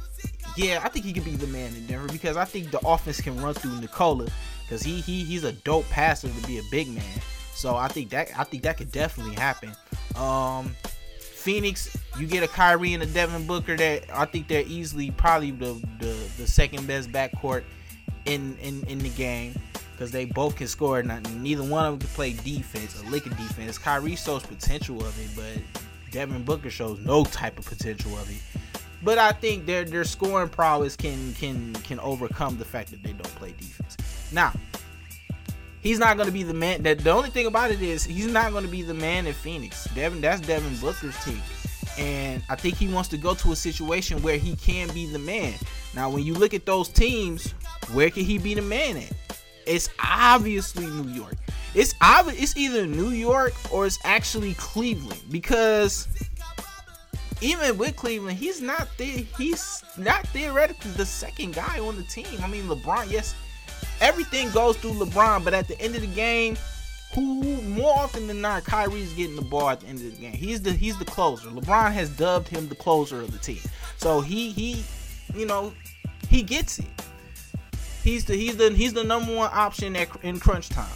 yeah, 0.56 0.80
I 0.82 0.88
think 0.88 1.04
he 1.04 1.12
can 1.12 1.22
be 1.22 1.36
the 1.36 1.46
man 1.46 1.74
in 1.74 1.86
Denver 1.86 2.08
because 2.08 2.36
I 2.36 2.44
think 2.44 2.70
the 2.70 2.80
offense 2.86 3.20
can 3.20 3.40
run 3.40 3.54
through 3.54 3.80
Nikola 3.80 4.26
because 4.62 4.82
he 4.82 5.00
he 5.00 5.24
he's 5.24 5.44
a 5.44 5.52
dope 5.52 5.88
passer 5.90 6.28
to 6.28 6.46
be 6.46 6.58
a 6.58 6.62
big 6.70 6.88
man. 6.88 7.20
So 7.54 7.76
I 7.76 7.88
think 7.88 8.10
that 8.10 8.28
I 8.36 8.44
think 8.44 8.64
that 8.64 8.76
could 8.76 8.90
definitely 8.90 9.36
happen. 9.36 9.72
Um, 10.16 10.74
Phoenix, 11.44 11.94
you 12.18 12.26
get 12.26 12.42
a 12.42 12.48
Kyrie 12.48 12.94
and 12.94 13.02
a 13.02 13.06
Devin 13.06 13.46
Booker 13.46 13.76
that 13.76 14.04
I 14.10 14.24
think 14.24 14.48
they're 14.48 14.64
easily 14.66 15.10
probably 15.10 15.50
the 15.50 15.74
the, 16.00 16.16
the 16.38 16.46
second 16.46 16.86
best 16.86 17.12
backcourt 17.12 17.64
in 18.24 18.56
in 18.62 18.82
in 18.88 18.98
the 18.98 19.10
game 19.10 19.54
because 19.92 20.10
they 20.10 20.24
both 20.24 20.56
can 20.56 20.68
score. 20.68 21.02
Not, 21.02 21.30
neither 21.34 21.62
one 21.62 21.84
of 21.84 21.92
them 21.92 21.98
can 22.00 22.08
play 22.14 22.32
defense, 22.32 22.98
a 22.98 23.04
lick 23.10 23.26
of 23.26 23.36
defense. 23.36 23.76
Kyrie 23.76 24.16
shows 24.16 24.42
potential 24.42 25.04
of 25.04 25.18
it, 25.20 25.28
but 25.36 25.82
Devin 26.10 26.44
Booker 26.44 26.70
shows 26.70 26.98
no 27.00 27.24
type 27.24 27.58
of 27.58 27.66
potential 27.66 28.16
of 28.16 28.30
it. 28.30 28.40
But 29.02 29.18
I 29.18 29.32
think 29.32 29.66
their 29.66 29.84
their 29.84 30.04
scoring 30.04 30.48
prowess 30.48 30.96
can 30.96 31.34
can 31.34 31.74
can 31.74 32.00
overcome 32.00 32.56
the 32.56 32.64
fact 32.64 32.90
that 32.90 33.02
they 33.02 33.12
don't 33.12 33.34
play 33.34 33.52
defense. 33.58 33.98
Now, 34.32 34.54
he's 35.84 36.00
not 36.00 36.16
going 36.16 36.26
to 36.26 36.32
be 36.32 36.42
the 36.42 36.52
man. 36.54 36.82
That 36.82 36.98
the 36.98 37.10
only 37.10 37.30
thing 37.30 37.46
about 37.46 37.70
it 37.70 37.80
is 37.80 38.02
he's 38.02 38.26
not 38.26 38.50
going 38.50 38.64
to 38.64 38.70
be 38.70 38.82
the 38.82 38.94
man 38.94 39.28
in 39.28 39.34
Phoenix. 39.34 39.84
Devin, 39.94 40.20
that's 40.20 40.40
Devin 40.40 40.76
Booker's 40.78 41.16
team, 41.24 41.40
and 41.96 42.42
I 42.48 42.56
think 42.56 42.76
he 42.76 42.88
wants 42.88 43.08
to 43.10 43.16
go 43.16 43.34
to 43.34 43.52
a 43.52 43.56
situation 43.56 44.20
where 44.22 44.38
he 44.38 44.56
can 44.56 44.92
be 44.92 45.06
the 45.06 45.20
man. 45.20 45.54
Now, 45.94 46.10
when 46.10 46.24
you 46.24 46.34
look 46.34 46.54
at 46.54 46.66
those 46.66 46.88
teams, 46.88 47.52
where 47.92 48.10
can 48.10 48.24
he 48.24 48.38
be 48.38 48.54
the 48.54 48.62
man 48.62 48.96
at? 48.96 49.12
It's 49.64 49.88
obviously 50.02 50.86
New 50.86 51.08
York. 51.12 51.36
It's. 51.74 51.94
It's 52.00 52.56
either 52.56 52.86
New 52.86 53.10
York 53.10 53.52
or 53.72 53.86
it's 53.86 53.98
actually 54.04 54.54
Cleveland 54.54 55.20
because 55.30 56.06
even 57.40 57.76
with 57.78 57.96
Cleveland, 57.96 58.38
he's 58.38 58.60
not 58.60 58.88
the- 58.96 59.26
He's 59.36 59.82
not 59.96 60.26
theoretically 60.28 60.90
the 60.92 61.06
second 61.06 61.54
guy 61.54 61.78
on 61.78 61.96
the 61.96 62.02
team. 62.04 62.26
I 62.42 62.46
mean, 62.48 62.64
LeBron, 62.68 63.10
yes, 63.10 63.34
everything 64.04 64.50
goes 64.50 64.76
through 64.76 64.92
LeBron, 64.92 65.42
but 65.42 65.54
at 65.54 65.66
the 65.66 65.80
end 65.80 65.96
of 65.96 66.02
the 66.02 66.06
game, 66.08 66.56
who 67.14 67.42
more 67.62 67.94
often 67.96 68.26
than 68.26 68.40
not, 68.40 68.64
Kyrie's 68.64 69.12
getting 69.14 69.36
the 69.36 69.42
ball 69.42 69.70
at 69.70 69.80
the 69.80 69.86
end 69.86 69.98
of 69.98 70.14
the 70.14 70.20
game. 70.20 70.32
He's 70.32 70.60
the 70.60 70.72
he's 70.72 70.98
the 70.98 71.04
closer. 71.04 71.48
LeBron 71.48 71.92
has 71.92 72.10
dubbed 72.10 72.48
him 72.48 72.68
the 72.68 72.74
closer 72.74 73.20
of 73.20 73.32
the 73.32 73.38
team. 73.38 73.60
So 73.96 74.20
he 74.20 74.50
he, 74.50 74.84
you 75.34 75.46
know, 75.46 75.72
he 76.28 76.42
gets 76.42 76.78
it. 76.78 76.86
He's 78.02 78.24
the 78.24 78.34
he's 78.34 78.56
the 78.56 78.70
he's 78.70 78.92
the 78.92 79.04
number 79.04 79.34
one 79.34 79.50
option 79.52 79.96
at, 79.96 80.08
in 80.22 80.38
crunch 80.38 80.68
time. 80.68 80.86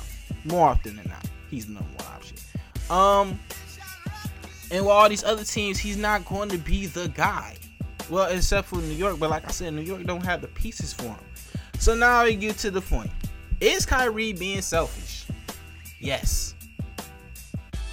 More 0.45 0.69
often 0.69 0.97
than 0.97 1.09
not, 1.09 1.25
he's 1.51 1.67
the 1.67 1.75
number 1.75 1.91
one 1.97 2.15
option. 2.15 2.37
Um, 2.91 3.39
and 4.71 4.85
with 4.85 4.93
all 4.93 5.09
these 5.09 5.25
other 5.25 5.45
teams, 5.45 5.79
he's 5.79 5.97
not 5.97 6.25
going 6.27 6.51
to 6.51 6.59
be 6.59 6.87
the 6.87 7.09
guy. 7.09 7.57
Well, 8.11 8.31
except 8.31 8.69
for 8.69 8.77
New 8.77 8.95
York, 8.95 9.19
but 9.19 9.31
like 9.31 9.47
I 9.47 9.51
said, 9.51 9.73
New 9.73 9.83
York 9.83 10.05
don't 10.05 10.25
have 10.25 10.41
the 10.41 10.49
pieces 10.49 10.93
for 10.93 11.05
him. 11.05 11.19
So 11.79 11.95
now 11.95 12.25
we 12.25 12.35
get 12.35 12.59
to 12.59 12.71
the 12.71 12.81
point. 12.81 13.11
Is 13.61 13.87
Kyrie 13.87 14.33
being 14.33 14.63
selfish? 14.63 15.27
Yes. 16.01 16.55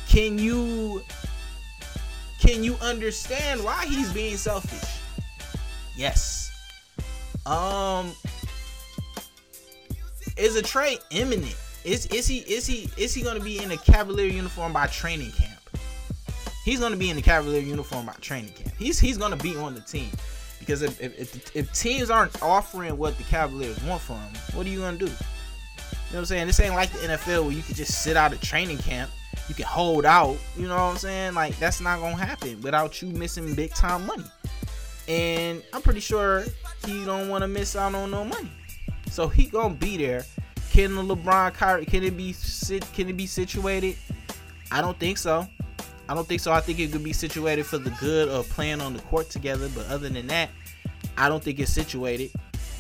Can 0.08 0.38
you 0.38 1.02
can 2.40 2.64
you 2.64 2.76
understand 2.82 3.64
why 3.64 3.86
he's 3.86 4.12
being 4.14 4.38
selfish? 4.38 5.02
Yes. 5.96 6.52
Um 7.46 8.12
is 10.38 10.56
a 10.56 10.62
trade 10.62 11.00
imminent? 11.12 11.56
Is 11.84 12.08
is 12.08 12.28
he 12.28 12.40
is 12.40 12.66
he 12.66 12.90
is 12.98 13.14
he 13.14 13.22
gonna 13.22 13.40
be 13.40 13.62
in 13.62 13.72
a 13.72 13.78
Cavalier 13.78 14.26
uniform 14.28 14.74
by 14.74 14.88
training 14.88 15.32
camp? 15.32 15.52
He's 16.64 16.80
gonna 16.80 16.98
be 16.98 17.12
in 17.12 17.16
the 17.16 17.22
Cavalier 17.22 17.62
uniform 17.62 18.08
by 18.08 18.14
training 18.14 18.54
camp. 18.54 18.76
He's 18.78 19.00
he's 19.00 19.18
gonna 19.18 19.38
be 19.38 19.56
on 19.56 19.76
the 19.76 19.82
team. 19.82 20.10
Because 20.60 20.82
if, 20.82 21.02
if, 21.02 21.56
if, 21.56 21.74
teams 21.74 22.10
aren't 22.10 22.42
offering 22.42 22.98
what 22.98 23.18
the 23.18 23.24
Cavaliers 23.24 23.82
want 23.84 24.02
from 24.02 24.16
them, 24.16 24.34
what 24.54 24.66
are 24.66 24.70
you 24.70 24.80
gonna 24.80 24.98
do? 24.98 25.06
You 25.06 25.12
know 25.12 25.18
what 26.12 26.20
I'm 26.20 26.26
saying? 26.26 26.48
This 26.48 26.60
ain't 26.60 26.76
like 26.76 26.92
the 26.92 27.00
NFL 27.00 27.44
where 27.44 27.52
you 27.52 27.62
can 27.62 27.76
just 27.76 28.02
sit 28.04 28.18
out 28.18 28.34
at 28.34 28.42
training 28.42 28.78
camp. 28.80 29.12
You 29.48 29.56
can 29.56 29.66
hold 29.66 30.06
out. 30.06 30.38
You 30.58 30.68
know 30.68 30.76
what 30.76 30.82
I'm 30.82 30.98
saying? 30.98 31.34
Like 31.34 31.58
that's 31.60 31.82
not 31.82 32.00
gonna 32.00 32.16
happen 32.16 32.62
without 32.62 33.02
you 33.02 33.10
missing 33.10 33.54
big 33.54 33.74
time 33.74 34.06
money. 34.06 34.24
And 35.08 35.62
I'm 35.74 35.82
pretty 35.82 36.00
sure 36.00 36.46
he 36.86 37.06
don't 37.06 37.30
want 37.30 37.44
to 37.44 37.48
miss 37.48 37.76
out 37.76 37.94
on 37.94 38.12
no 38.12 38.24
money. 38.24 38.52
So 39.12 39.28
he 39.28 39.46
gonna 39.46 39.76
be 39.76 39.98
there. 39.98 40.26
Can 40.72 40.96
the 40.96 41.04
LeBron 41.04 41.54
Kyrie 41.54 41.86
can 41.86 42.04
it 42.04 42.18
be 42.18 42.34
sit 42.34 42.86
can 42.94 43.08
it 43.08 43.18
be 43.18 43.28
situated? 43.28 43.98
I 44.72 44.82
don't 44.82 44.98
think 45.00 45.18
so. 45.18 45.48
I 46.08 46.14
don't 46.14 46.28
think 46.28 46.42
so. 46.42 46.52
I 46.52 46.62
think 46.62 46.80
it 46.80 46.92
could 46.92 47.04
be 47.04 47.14
situated 47.14 47.66
for 47.66 47.78
the 47.78 47.90
good 47.92 48.30
of 48.30 48.48
playing 48.50 48.82
on 48.82 48.94
the 48.94 49.02
court 49.04 49.30
together. 49.30 49.70
But 49.74 49.88
other 49.88 50.10
than 50.10 50.28
that, 50.28 50.50
I 51.18 51.30
don't 51.30 51.44
think 51.44 51.60
it's 51.60 51.72
situated. 51.72 52.32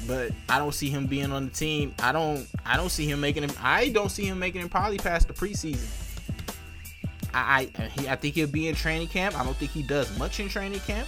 But 0.07 0.31
I 0.49 0.59
don't 0.59 0.73
see 0.73 0.89
him 0.89 1.07
being 1.07 1.31
on 1.31 1.45
the 1.45 1.51
team. 1.51 1.93
I 1.99 2.11
don't. 2.11 2.47
I 2.65 2.77
don't 2.77 2.89
see 2.89 3.09
him 3.09 3.19
making 3.19 3.43
him. 3.43 3.51
I 3.61 3.89
don't 3.89 4.09
see 4.09 4.25
him 4.25 4.37
making 4.37 4.61
him 4.61 4.69
probably 4.69 4.97
past 4.97 5.27
the 5.27 5.33
preseason. 5.33 5.89
I 7.33 7.69
I, 7.77 7.83
he, 7.83 8.07
I 8.07 8.15
think 8.15 8.35
he'll 8.35 8.47
be 8.47 8.67
in 8.67 8.75
training 8.75 9.07
camp. 9.07 9.39
I 9.39 9.43
don't 9.43 9.57
think 9.57 9.71
he 9.71 9.81
does 9.81 10.15
much 10.19 10.39
in 10.39 10.47
training 10.47 10.79
camp 10.81 11.07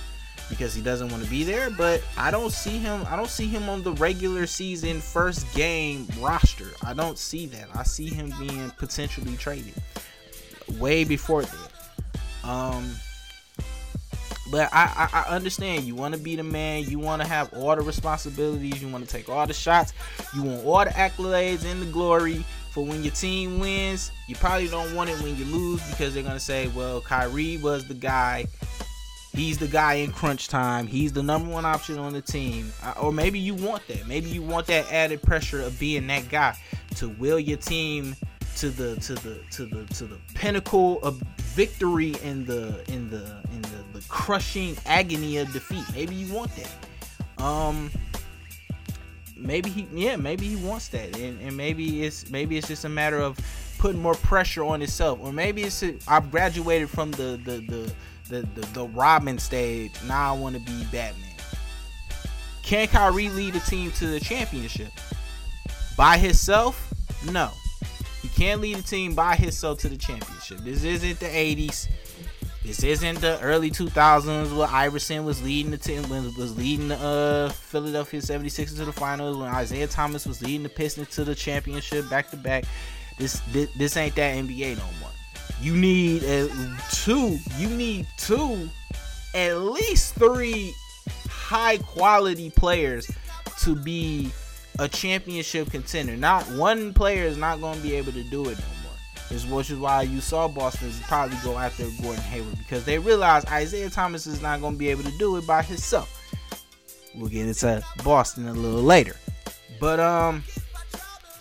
because 0.50 0.74
he 0.74 0.82
doesn't 0.82 1.10
want 1.10 1.24
to 1.24 1.30
be 1.30 1.44
there. 1.44 1.70
But 1.70 2.02
I 2.18 2.32
don't 2.32 2.52
see 2.52 2.80
him. 2.80 3.06
I 3.08 3.16
don't 3.16 3.30
see 3.30 3.48
him 3.48 3.70
on 3.70 3.84
the 3.84 3.94
regular 3.94 4.48
season 4.48 5.00
first 5.00 5.54
game 5.54 6.08
roster. 6.20 6.70
I 6.84 6.94
don't 6.94 7.20
see 7.20 7.46
that. 7.48 7.68
I 7.76 7.84
see 7.84 8.08
him 8.08 8.34
being 8.40 8.72
potentially 8.78 9.36
traded 9.38 9.76
way 10.80 11.04
before 11.04 11.44
that. 11.44 11.67
Um, 12.48 12.96
but 14.50 14.70
I, 14.72 15.10
I, 15.12 15.26
I 15.26 15.36
understand 15.36 15.84
you 15.84 15.96
want 15.96 16.16
to 16.16 16.20
be 16.20 16.36
the 16.36 16.44
man. 16.44 16.84
You 16.84 17.00
want 17.00 17.22
to 17.22 17.28
have 17.28 17.52
all 17.54 17.76
the 17.76 17.82
responsibilities. 17.82 18.82
You 18.82 18.88
want 18.88 19.06
to 19.06 19.12
take 19.12 19.30
all 19.30 19.46
the 19.46 19.54
shots. 19.54 19.94
You 20.34 20.44
want 20.44 20.66
all 20.66 20.86
the 20.86 20.92
accolades 20.92 21.66
and 21.66 21.82
the 21.82 21.86
glory 21.88 22.46
for 22.72 22.86
when 22.86 23.04
your 23.04 23.14
team 23.14 23.60
wins. 23.60 24.12
You 24.28 24.36
probably 24.36 24.68
don't 24.68 24.96
want 24.96 25.10
it 25.10 25.22
when 25.22 25.36
you 25.36 25.46
lose 25.46 25.88
because 25.90 26.14
they're 26.14 26.24
gonna 26.24 26.40
say, 26.40 26.68
"Well, 26.70 27.02
Kyrie 27.02 27.58
was 27.58 27.86
the 27.88 27.94
guy. 27.94 28.48
He's 29.34 29.58
the 29.58 29.68
guy 29.68 29.96
in 29.96 30.12
crunch 30.12 30.48
time. 30.48 30.88
He's 30.88 31.12
the 31.12 31.24
number 31.24 31.52
one 31.52 31.66
option 31.66 31.98
on 32.00 32.14
the 32.14 32.22
team." 32.22 32.72
Uh, 32.84 32.94
or 33.02 33.12
maybe 33.12 33.40
you 33.40 33.54
want 33.54 33.86
that. 33.88 34.08
Maybe 34.08 34.30
you 34.30 34.42
want 34.42 34.68
that 34.68 34.92
added 34.92 35.22
pressure 35.22 35.62
of 35.62 35.78
being 35.78 36.08
that 36.08 36.30
guy 36.30 36.58
to 36.96 37.10
will 37.10 37.40
your 37.40 37.58
team 37.58 38.16
to 38.58 38.70
the 38.72 38.96
to 38.98 39.13
the 39.13 39.39
to 39.52 39.65
the 39.65 39.86
to 39.93 40.06
the 40.06 40.17
pinnacle 40.34 41.00
of 41.04 41.22
victory 41.38 42.15
in 42.24 42.43
the 42.46 42.84
in 42.91 43.08
the 43.10 43.41
in 43.52 43.62
the, 43.62 43.84
the 43.93 44.04
crushing 44.10 44.76
agony 44.88 45.38
of 45.38 45.52
defeat. 45.54 45.84
Maybe 45.93 46.15
you 46.15 46.34
want 46.34 46.52
that. 46.56 47.43
Um 47.43 47.91
maybe 49.36 49.70
he 49.70 49.88
yeah, 49.93 50.15
maybe 50.15 50.48
he 50.48 50.56
wants 50.56 50.88
that. 50.89 51.15
And, 51.17 51.39
and 51.41 51.56
maybe 51.56 52.04
it's 52.04 52.32
maybe 52.32 52.58
it's 52.58 52.67
just 52.67 52.86
a 52.86 52.89
matter 52.89 53.20
of 53.20 53.38
putting 53.78 54.02
more 54.02 54.15
pressure 54.15 54.63
on 54.63 54.80
himself. 54.80 55.20
Or 55.22 55.32
maybe 55.32 55.62
it's 55.62 55.84
I've 56.08 56.32
graduated 56.32 56.89
from 56.89 57.12
the 57.12 57.39
the 57.46 57.60
the 57.60 57.93
the, 58.30 58.41
the, 58.60 58.67
the 58.74 58.88
Robin 58.88 59.38
stage. 59.38 59.91
Now 60.08 60.34
I 60.34 60.38
want 60.38 60.56
to 60.56 60.62
be 60.62 60.84
Batman. 60.86 61.24
Can 62.63 62.88
Kyrie 62.88 63.30
lead 63.30 63.54
the 63.54 63.60
team 63.62 63.91
to 63.91 64.08
the 64.08 64.20
championship? 64.20 64.91
By 65.96 66.17
himself? 66.17 66.93
No. 67.32 67.52
Can't 68.38 68.62
lead 68.62 68.78
a 68.78 68.84
team 68.84 69.15
by 69.15 69.36
himself 69.36 69.80
to 69.80 69.89
the 69.89 69.97
championship. 69.97 70.60
This 70.60 70.84
isn't 70.84 71.19
the 71.19 71.26
80s. 71.26 71.88
This 72.63 72.84
isn't 72.84 73.19
the 73.19 73.39
early 73.41 73.71
2000s 73.71 74.56
where 74.56 74.67
Iverson 74.67 75.26
was 75.26 75.41
leading 75.41 75.71
the 75.71 75.78
team, 75.78 76.08
was 76.10 76.56
leading 76.56 76.89
the 76.89 76.97
uh, 76.97 77.50
Philadelphia 77.50 78.21
76ers 78.21 78.78
to 78.78 78.86
the 78.86 78.93
finals, 78.93 79.38
when 79.38 79.52
Isiah 79.56 79.88
Thomas 79.88 80.28
was 80.28 80.43
leading 80.43 80.62
the 80.62 80.69
Pistons 80.69 81.10
to 81.15 81.23
the 81.23 81.34
championship 81.34 82.08
back 82.12 82.30
to 82.30 82.38
back. 82.38 82.65
This, 83.17 83.39
this 83.52 83.73
this 83.76 83.97
ain't 83.97 84.13
that 84.13 84.36
NBA 84.36 84.78
no 84.78 84.84
more. 85.00 85.10
You 85.60 85.76
need 85.76 86.21
two. 86.91 87.39
You 87.58 87.69
need 87.69 88.06
two 88.17 88.69
at 89.34 89.58
least 89.58 90.13
three 90.13 90.76
high 91.28 91.78
quality 91.80 92.52
players 92.52 93.10
to 93.62 93.76
be 93.76 94.32
a 94.80 94.88
championship 94.88 95.72
contender. 95.72 96.16
Not 96.16 96.44
one 96.52 96.94
player 96.94 97.24
is 97.24 97.38
not 97.38 97.60
going 97.60 97.78
to 97.78 97.84
be 97.84 97.96
able 97.96 98.12
to 98.12 98.24
do 98.24 98.50
it 98.50 98.58
no 98.58 98.66
more. 98.84 99.58
Which 99.58 99.70
is 99.70 99.78
why 99.78 100.04
you 100.04 100.22
saw 100.22 100.48
Boston 100.48 100.92
probably 101.04 101.38
go 101.44 101.58
after 101.58 101.84
Gordon 102.02 102.24
Hayward 102.24 102.58
because 102.60 102.86
they 102.86 102.98
realize 102.98 103.44
Isaiah 103.46 103.90
Thomas 103.90 104.26
is 104.26 104.42
not 104.42 104.62
going 104.62 104.74
to 104.74 104.80
be 104.80 104.88
able 104.90 105.04
to 105.04 105.18
do 105.18 105.36
it 105.36 105.46
by 105.46 105.63
himself. 105.63 106.13
We'll 107.13 107.30
get 107.30 107.48
into 107.48 107.84
Boston 108.04 108.48
a 108.48 108.54
little 108.54 108.84
later, 108.84 109.16
but 109.82 110.00
um, 110.00 110.44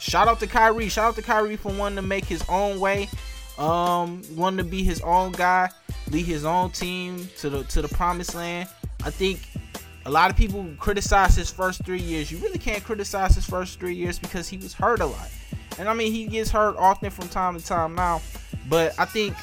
shout 0.00 0.26
out 0.26 0.40
to 0.40 0.46
Kyrie. 0.46 0.88
Shout 0.88 1.10
out 1.10 1.14
to 1.16 1.22
Kyrie 1.22 1.56
for 1.56 1.70
wanting 1.72 1.96
to 1.96 2.02
make 2.02 2.24
his 2.24 2.42
own 2.48 2.80
way. 2.80 3.08
Um, 3.58 4.22
wanting 4.34 4.58
to 4.58 4.64
be 4.64 4.82
his 4.82 5.00
own 5.02 5.32
guy, 5.32 5.68
lead 6.10 6.26
his 6.26 6.44
own 6.44 6.70
team 6.70 7.28
to 7.38 7.50
the 7.50 7.64
to 7.64 7.82
the 7.82 7.88
promised 7.88 8.34
land. 8.34 8.68
I 9.04 9.10
think 9.10 9.48
a 10.06 10.10
lot 10.10 10.30
of 10.30 10.36
people 10.36 10.64
criticize 10.78 11.34
his 11.34 11.50
first 11.50 11.84
three 11.84 12.00
years. 12.00 12.30
You 12.30 12.38
really 12.38 12.60
can't 12.60 12.82
criticize 12.84 13.34
his 13.34 13.44
first 13.44 13.80
three 13.80 13.94
years 13.94 14.20
because 14.20 14.48
he 14.48 14.56
was 14.56 14.72
hurt 14.72 15.00
a 15.00 15.06
lot. 15.06 15.28
And 15.80 15.88
I 15.88 15.94
mean, 15.94 16.12
he 16.12 16.26
gets 16.26 16.48
hurt 16.48 16.76
often 16.76 17.10
from 17.10 17.28
time 17.28 17.58
to 17.58 17.64
time 17.64 17.96
now. 17.96 18.22
But 18.68 18.94
I 19.00 19.04
think 19.04 19.34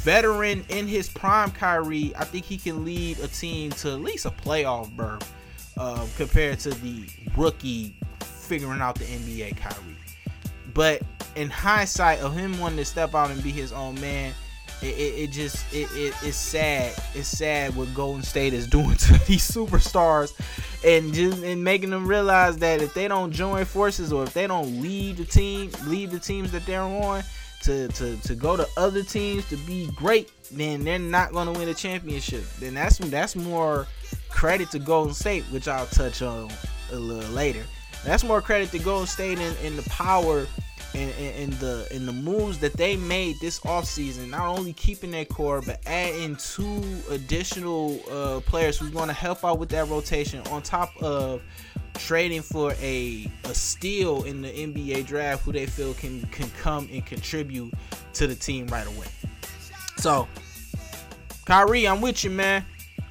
veteran 0.00 0.64
in 0.70 0.88
his 0.88 1.08
prime 1.08 1.52
Kyrie, 1.52 2.12
I 2.16 2.24
think 2.24 2.44
he 2.44 2.58
can 2.58 2.84
lead 2.84 3.20
a 3.20 3.28
team 3.28 3.70
to 3.72 3.92
at 3.92 4.00
least 4.00 4.26
a 4.26 4.30
playoff 4.30 4.90
berth 4.96 5.32
uh, 5.76 6.04
compared 6.16 6.58
to 6.60 6.70
the 6.70 7.08
rookie 7.36 7.94
figuring 8.18 8.80
out 8.80 8.96
the 8.96 9.04
NBA 9.04 9.56
Kyrie. 9.56 9.96
But 10.74 11.02
in 11.36 11.48
hindsight 11.48 12.18
of 12.20 12.34
him 12.34 12.58
wanting 12.58 12.78
to 12.78 12.84
step 12.84 13.14
out 13.14 13.30
and 13.30 13.40
be 13.40 13.52
his 13.52 13.72
own 13.72 14.00
man, 14.00 14.34
it, 14.82 14.86
it, 14.86 15.14
it 15.22 15.30
just 15.30 15.72
it, 15.72 15.88
it, 15.92 16.14
it's 16.22 16.36
sad. 16.36 16.94
It's 17.14 17.28
sad 17.28 17.74
what 17.74 17.92
Golden 17.94 18.22
State 18.22 18.52
is 18.52 18.66
doing 18.68 18.96
to 18.96 19.12
these 19.26 19.48
superstars, 19.48 20.32
and 20.84 21.12
just 21.12 21.42
and 21.42 21.62
making 21.62 21.90
them 21.90 22.06
realize 22.06 22.58
that 22.58 22.82
if 22.82 22.94
they 22.94 23.08
don't 23.08 23.32
join 23.32 23.64
forces 23.64 24.12
or 24.12 24.24
if 24.24 24.32
they 24.32 24.46
don't 24.46 24.80
leave 24.80 25.16
the 25.16 25.24
team, 25.24 25.70
leave 25.86 26.10
the 26.10 26.20
teams 26.20 26.52
that 26.52 26.66
they're 26.66 26.82
on 26.82 27.22
to 27.62 27.88
to 27.88 28.16
to 28.18 28.34
go 28.34 28.56
to 28.56 28.66
other 28.76 29.02
teams 29.02 29.48
to 29.48 29.56
be 29.58 29.88
great, 29.94 30.30
then 30.50 30.84
they're 30.84 30.98
not 30.98 31.32
going 31.32 31.52
to 31.52 31.58
win 31.58 31.68
a 31.68 31.74
championship. 31.74 32.44
Then 32.58 32.74
that's 32.74 32.98
that's 32.98 33.36
more 33.36 33.86
credit 34.30 34.70
to 34.72 34.78
Golden 34.78 35.14
State, 35.14 35.44
which 35.44 35.68
I'll 35.68 35.86
touch 35.86 36.22
on 36.22 36.50
a 36.92 36.96
little 36.96 37.30
later. 37.32 37.64
That's 38.04 38.22
more 38.22 38.40
credit 38.40 38.70
to 38.70 38.78
Golden 38.78 39.06
State 39.06 39.38
and, 39.38 39.56
and 39.64 39.76
the 39.76 39.88
power 39.90 40.46
and, 40.94 41.52
the 41.54 41.86
and 41.92 42.06
the 42.08 42.12
moves 42.12 42.58
that 42.58 42.74
they 42.74 42.96
made 42.96 43.36
this 43.40 43.60
offseason, 43.60 44.30
not 44.30 44.46
only 44.46 44.72
keeping 44.72 45.10
their 45.10 45.24
core, 45.24 45.60
but 45.60 45.80
adding 45.86 46.36
two 46.36 46.82
additional 47.10 48.00
uh, 48.10 48.40
players 48.40 48.78
who's 48.78 48.90
going 48.90 49.08
to 49.08 49.14
help 49.14 49.44
out 49.44 49.58
with 49.58 49.68
that 49.70 49.88
rotation 49.88 50.40
on 50.48 50.62
top 50.62 50.90
of 51.02 51.42
trading 51.94 52.42
for 52.42 52.72
a 52.80 53.30
a 53.44 53.54
steal 53.54 54.24
in 54.24 54.42
the 54.42 54.48
NBA 54.48 55.06
draft 55.06 55.44
who 55.44 55.52
they 55.52 55.66
feel 55.66 55.94
can 55.94 56.22
can 56.26 56.48
come 56.60 56.88
and 56.92 57.04
contribute 57.06 57.72
to 58.12 58.26
the 58.26 58.34
team 58.34 58.66
right 58.68 58.86
away. 58.86 59.06
So, 59.98 60.28
Kyrie, 61.46 61.88
I'm 61.88 62.00
with 62.00 62.22
you, 62.24 62.30
man. 62.30 62.64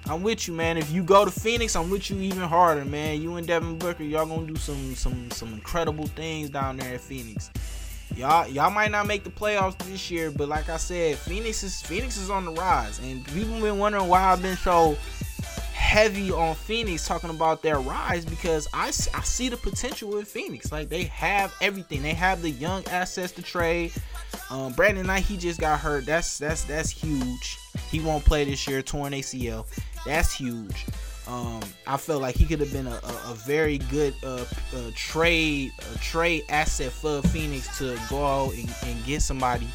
I'm 0.08 0.22
with 0.22 0.48
you, 0.48 0.54
man. 0.54 0.78
If 0.78 0.92
you 0.92 1.04
go 1.04 1.26
to 1.26 1.32
Phoenix, 1.32 1.76
I'm 1.76 1.90
with 1.90 2.10
you 2.10 2.20
even 2.20 2.44
harder, 2.44 2.86
man. 2.86 3.22
You 3.22 3.38
and 3.38 3.48
Devin 3.48 3.80
Booker, 3.80 4.04
y'all 4.04 4.26
gonna 4.26 4.46
do 4.46 4.56
some 4.56 4.94
some 4.96 5.32
some 5.32 5.54
incredible 5.54 6.08
things 6.08 6.50
down 6.50 6.78
there 6.78 6.94
in 6.94 7.00
Phoenix. 7.00 7.50
Y'all 8.16 8.48
y'all 8.48 8.70
might 8.70 8.92
not 8.92 9.08
make 9.08 9.24
the 9.24 9.32
playoffs 9.32 9.78
this 9.80 10.12
year, 10.12 10.30
but 10.30 10.48
like 10.48 10.70
I 10.70 10.78
said, 10.78 11.18
Phoenix 11.18 11.64
is 11.64 11.82
Phoenix 11.82 12.18
is 12.18 12.30
on 12.30 12.46
the 12.46 12.52
rise, 12.52 13.00
and 13.00 13.26
people 13.28 13.60
been 13.60 13.80
wondering 13.80 14.08
why 14.08 14.32
I've 14.32 14.42
been 14.44 14.58
so 14.58 14.96
heavy 15.86 16.32
on 16.32 16.56
Phoenix 16.56 17.08
talking 17.08 17.30
about 17.30 17.62
their 17.62 17.80
rise 17.80 18.26
because 18.26 18.68
I, 18.74 18.88
I 18.88 19.22
see 19.22 19.50
the 19.50 19.58
potential 19.58 20.18
in 20.18 20.26
Phoenix. 20.26 20.72
Like 20.72 20.90
they 20.90 21.04
have 21.04 21.54
everything. 21.62 22.02
They 22.02 22.14
have 22.14 22.42
the 22.42 22.50
young 22.50 22.84
assets 22.88 23.32
to 23.34 23.44
trade. 23.44 23.94
Um, 24.50 24.74
Brandon 24.74 25.06
Knight 25.06 25.24
he 25.24 25.38
just 25.38 25.60
got 25.60 25.80
hurt. 25.80 26.06
That's 26.06 26.40
that's 26.40 26.64
that's 26.64 26.90
huge. 26.90 27.58
He 27.92 28.00
won't 28.00 28.26
play 28.26 28.44
this 28.46 28.68
year, 28.68 28.82
torn 28.82 29.14
ACL. 29.14 29.66
That's 30.06 30.34
huge. 30.34 30.86
Um, 31.28 31.62
I 31.88 31.98
felt 31.98 32.22
like 32.22 32.36
he 32.36 32.46
could 32.46 32.60
have 32.60 32.72
been 32.72 32.88
a, 32.88 33.00
a, 33.04 33.32
a 33.32 33.34
very 33.46 33.78
good 33.78 34.16
uh, 34.24 34.46
uh, 34.76 34.92
trade 34.96 35.72
a 35.94 35.98
trade 36.00 36.46
asset 36.50 36.92
for 36.92 37.22
Phoenix 37.22 37.78
to 37.78 37.98
go 38.10 38.26
out 38.26 38.54
and, 38.56 38.74
and 38.86 39.06
get 39.06 39.22
somebody, 39.22 39.68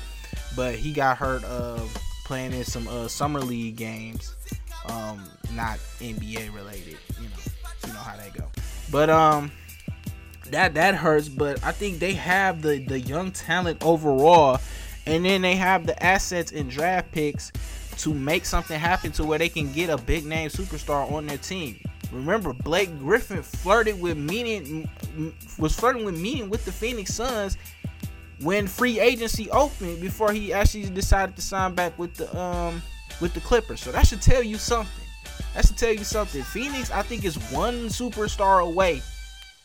but 0.57 0.75
he 0.75 0.93
got 0.93 1.17
hurt 1.17 1.45
uh, 1.45 1.81
playing 2.25 2.53
in 2.53 2.65
some 2.65 2.87
uh, 2.89 3.09
summer 3.09 3.41
league 3.41 3.77
games, 3.77 4.35
um, 4.87 5.25
not 5.53 5.79
NBA 6.01 6.55
related. 6.55 6.99
You 7.21 7.29
know, 7.29 7.87
you 7.87 7.93
know 7.93 8.01
how 8.01 8.17
they 8.17 8.31
go. 8.31 8.47
But 8.91 9.11
um, 9.11 9.53
that 10.51 10.75
that 10.75 10.95
hurts. 10.95 11.29
But 11.29 11.65
I 11.65 11.73
think 11.73 11.99
they 11.99 12.15
have 12.15 12.63
the 12.63 12.79
the 12.79 13.01
young 13.01 13.33
talent 13.33 13.83
overall, 13.85 14.59
and 15.07 15.25
then 15.25 15.43
they 15.43 15.57
have 15.57 15.87
the 15.87 16.01
assets 16.03 16.53
and 16.53 16.71
draft 16.71 17.13
picks 17.13 17.53
to 17.99 18.15
make 18.15 18.47
something 18.47 18.79
happen 18.79 19.13
to 19.13 19.25
where 19.25 19.39
they 19.39 19.49
can 19.49 19.73
get 19.73 19.91
a 19.91 19.99
big 19.99 20.25
name 20.25 20.49
superstar 20.49 21.11
on 21.13 21.27
their 21.27 21.39
team. 21.39 21.79
Remember, 22.13 22.53
Blake 22.53 22.99
Griffin 22.99 23.43
flirted 23.43 24.01
with 24.01 24.17
meeting 24.17 24.89
was 25.59 25.75
flirting 25.75 26.05
with 26.05 26.19
meeting 26.19 26.49
with 26.49 26.65
the 26.65 26.73
Phoenix 26.73 27.15
Suns 27.15 27.57
when 28.41 28.67
free 28.67 28.99
agency 28.99 29.51
opened 29.51 30.01
before 30.01 30.33
he 30.33 30.53
actually 30.53 30.89
decided 30.91 31.37
to 31.37 31.43
sign 31.43 31.75
back 31.75 31.97
with 31.99 32.15
the 32.15 32.37
um 32.39 32.83
with 33.21 33.35
the 33.35 33.41
Clippers. 33.41 33.81
So 33.81 33.93
that 33.93 34.07
should 34.07 34.23
tell 34.23 34.43
you 34.43 34.57
something. 34.57 35.00
That 35.55 35.67
should 35.67 35.77
tell 35.77 35.93
you 35.93 36.05
something. 36.05 36.43
Phoenix, 36.43 36.91
I 36.91 37.03
think, 37.03 37.25
is 37.25 37.37
one 37.51 37.89
superstar 37.89 38.63
away 38.63 39.03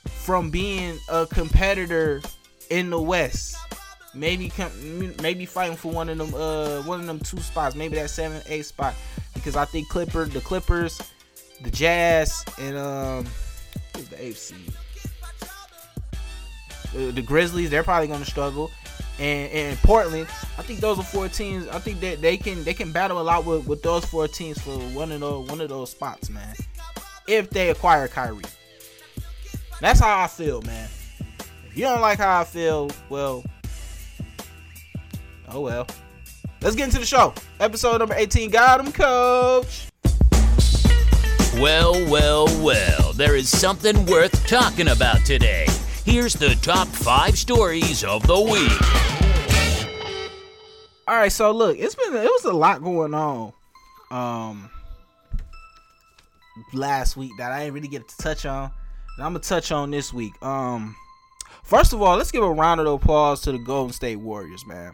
from 0.06 0.50
being 0.50 0.98
a 1.10 1.26
competitor 1.26 2.21
in 2.69 2.89
the 2.89 3.00
West 3.02 3.58
maybe 4.15 4.52
maybe 5.21 5.45
fighting 5.45 5.76
for 5.76 5.91
one 5.91 6.10
of 6.10 6.17
them 6.17 6.34
uh 6.34 6.82
one 6.84 7.00
of 7.02 7.06
them 7.06 7.19
two 7.19 7.39
spots, 7.39 7.76
maybe 7.76 7.95
that 7.95 8.10
seven 8.10 8.41
eight 8.48 8.65
spot, 8.65 8.95
because 9.34 9.56
I 9.56 9.65
think 9.65 9.89
Clipper 9.89 10.26
the 10.26 10.41
Clippers, 10.41 11.00
the 11.62 11.69
Jazz, 11.69 12.43
and 12.60 12.78
um 12.78 13.26
who's 13.95 14.08
the 14.10 14.32
seed? 14.34 14.74
The, 16.93 17.12
the 17.12 17.21
Grizzlies, 17.21 17.69
they're 17.69 17.84
probably 17.84 18.08
gonna 18.08 18.26
struggle. 18.26 18.71
And, 19.17 19.51
and 19.51 19.78
Portland, 19.80 20.28
I 20.58 20.62
think 20.62 20.80
those 20.80 20.99
are 20.99 21.04
four 21.04 21.30
teams. 21.30 21.67
I 21.69 21.80
think 21.80 22.01
that 22.01 22.21
they 22.21 22.38
can 22.38 22.63
they 22.63 22.73
can 22.73 22.91
battle 22.91 23.21
a 23.21 23.23
lot 23.23 23.45
with, 23.45 23.65
with 23.65 23.82
those 23.82 24.04
four 24.06 24.28
teams 24.28 24.60
for 24.62 24.78
one 24.78 25.12
of 25.12 25.21
those 25.21 25.49
one 25.49 25.62
of 25.62 25.69
those 25.69 25.91
spots, 25.91 26.30
man. 26.30 26.56
If 27.28 27.49
they 27.49 27.69
acquire 27.69 28.08
Kyrie, 28.08 28.43
that's 29.80 29.99
how 29.99 30.19
I 30.19 30.28
feel, 30.28 30.62
man. 30.63 30.89
If 31.67 31.78
you 31.78 31.86
don't 31.86 32.01
like 32.01 32.19
how 32.19 32.41
I 32.41 32.43
feel, 32.43 32.91
well, 33.10 33.43
Oh 35.49 35.62
well. 35.62 35.88
Let's 36.62 36.75
get 36.75 36.86
into 36.86 36.99
the 36.99 37.06
show. 37.06 37.34
Episode 37.60 37.99
number 37.99 38.15
18. 38.15 38.49
Got 38.49 38.86
him, 38.86 38.91
coach. 38.91 39.88
Well, 41.56 41.93
well, 42.10 42.45
well. 42.63 43.13
There 43.13 43.36
is 43.36 43.47
something 43.49 44.06
worth 44.08 44.45
talking 44.47 44.89
about 44.89 45.23
today. 45.25 45.67
Here's 46.06 46.34
the 46.34 46.56
top 46.62 46.88
five 46.88 47.36
stories 47.36 48.04
of 48.04 48.26
the 48.28 48.39
week. 48.39 48.82
All 51.08 51.15
right, 51.15 51.32
so 51.32 51.52
look, 51.52 51.80
it's 51.80 51.96
been 51.96 52.15
it 52.15 52.24
was 52.24 52.46
a 52.46 52.54
lot 52.54 52.84
going 52.84 53.15
on, 53.15 53.54
um, 54.12 54.70
last 56.74 57.18
week 57.18 57.32
that 57.39 57.52
I 57.52 57.62
didn't 57.62 57.74
really 57.74 57.88
get 57.88 58.08
to 58.08 58.18
touch 58.18 58.46
on. 58.46 58.72
And 59.18 59.26
I'm 59.26 59.34
gonna 59.34 59.39
touch 59.39 59.72
on 59.72 59.89
this 59.89 60.13
week. 60.13 60.34
Um, 60.44 60.96
first 61.63 61.91
of 61.91 62.04
all, 62.04 62.18
let's 62.18 62.32
give 62.32 62.44
a 62.44 62.52
round 62.52 62.80
of 62.82 62.88
applause 62.88 63.41
to 63.41 63.52
the 63.52 63.58
Golden 63.58 63.91
State 63.91 64.18
Warriors, 64.18 64.63
man. 64.68 64.94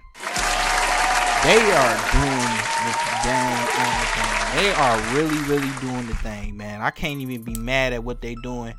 They 1.44 1.60
are 1.60 1.98
doing 2.14 2.56
the 2.86 2.94
dang 3.24 3.68
thing. 3.68 4.64
They 4.64 4.74
are 4.74 4.98
really, 5.14 5.40
really 5.44 5.72
doing 5.82 6.08
the 6.08 6.16
thing, 6.16 6.56
man. 6.56 6.82
I 6.82 6.90
can't 6.90 7.20
even 7.20 7.44
be 7.44 7.56
mad 7.56 7.92
at 7.92 8.02
what 8.02 8.22
they're 8.22 8.36
doing. 8.42 8.76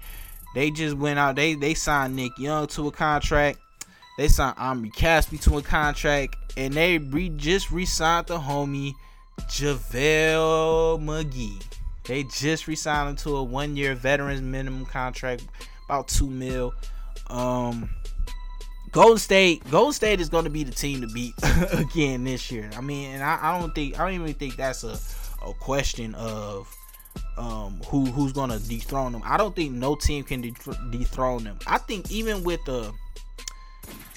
They 0.54 0.70
just 0.70 0.96
went 0.96 1.18
out. 1.18 1.36
They 1.36 1.54
they 1.54 1.74
signed 1.74 2.16
Nick 2.16 2.38
Young 2.38 2.66
to 2.68 2.88
a 2.88 2.92
contract. 2.92 3.58
They 4.18 4.28
signed 4.28 4.56
Omri 4.58 4.90
Caspi 4.90 5.40
to 5.42 5.58
a 5.58 5.62
contract, 5.62 6.36
and 6.56 6.74
they 6.74 6.98
re, 6.98 7.30
just 7.30 7.70
re-signed 7.70 8.26
the 8.26 8.38
homie 8.38 8.92
JaVale 9.40 11.00
McGee. 11.02 11.62
They 12.04 12.24
just 12.24 12.66
re-signed 12.66 13.10
him 13.10 13.16
to 13.16 13.36
a 13.36 13.42
one-year 13.42 13.94
veterans 13.94 14.42
minimum 14.42 14.84
contract, 14.84 15.44
about 15.86 16.08
two 16.08 16.28
mil. 16.28 16.74
Um, 17.28 17.88
Golden 18.90 19.18
State, 19.18 19.68
Golden 19.70 19.94
State 19.94 20.20
is 20.20 20.28
going 20.28 20.44
to 20.44 20.50
be 20.50 20.64
the 20.64 20.72
team 20.72 21.00
to 21.00 21.06
beat 21.06 21.34
again 21.72 22.24
this 22.24 22.50
year. 22.50 22.70
I 22.76 22.82
mean, 22.82 23.12
and 23.12 23.22
I, 23.22 23.38
I, 23.40 23.58
don't 23.58 23.74
think 23.74 23.98
I 23.98 24.04
don't 24.04 24.20
even 24.20 24.34
think 24.34 24.56
that's 24.56 24.84
a, 24.84 24.98
a 25.46 25.54
question 25.54 26.14
of 26.14 26.74
um, 27.36 27.80
who 27.86 28.06
who's 28.06 28.32
to 28.50 28.58
dethrone 28.68 29.12
them. 29.12 29.22
I 29.24 29.36
don't 29.36 29.54
think 29.54 29.72
no 29.72 29.94
team 29.94 30.24
can 30.24 30.42
dethrone 30.90 31.44
them. 31.44 31.58
I 31.66 31.78
think 31.78 32.10
even 32.10 32.44
with 32.44 32.66
a 32.68 32.92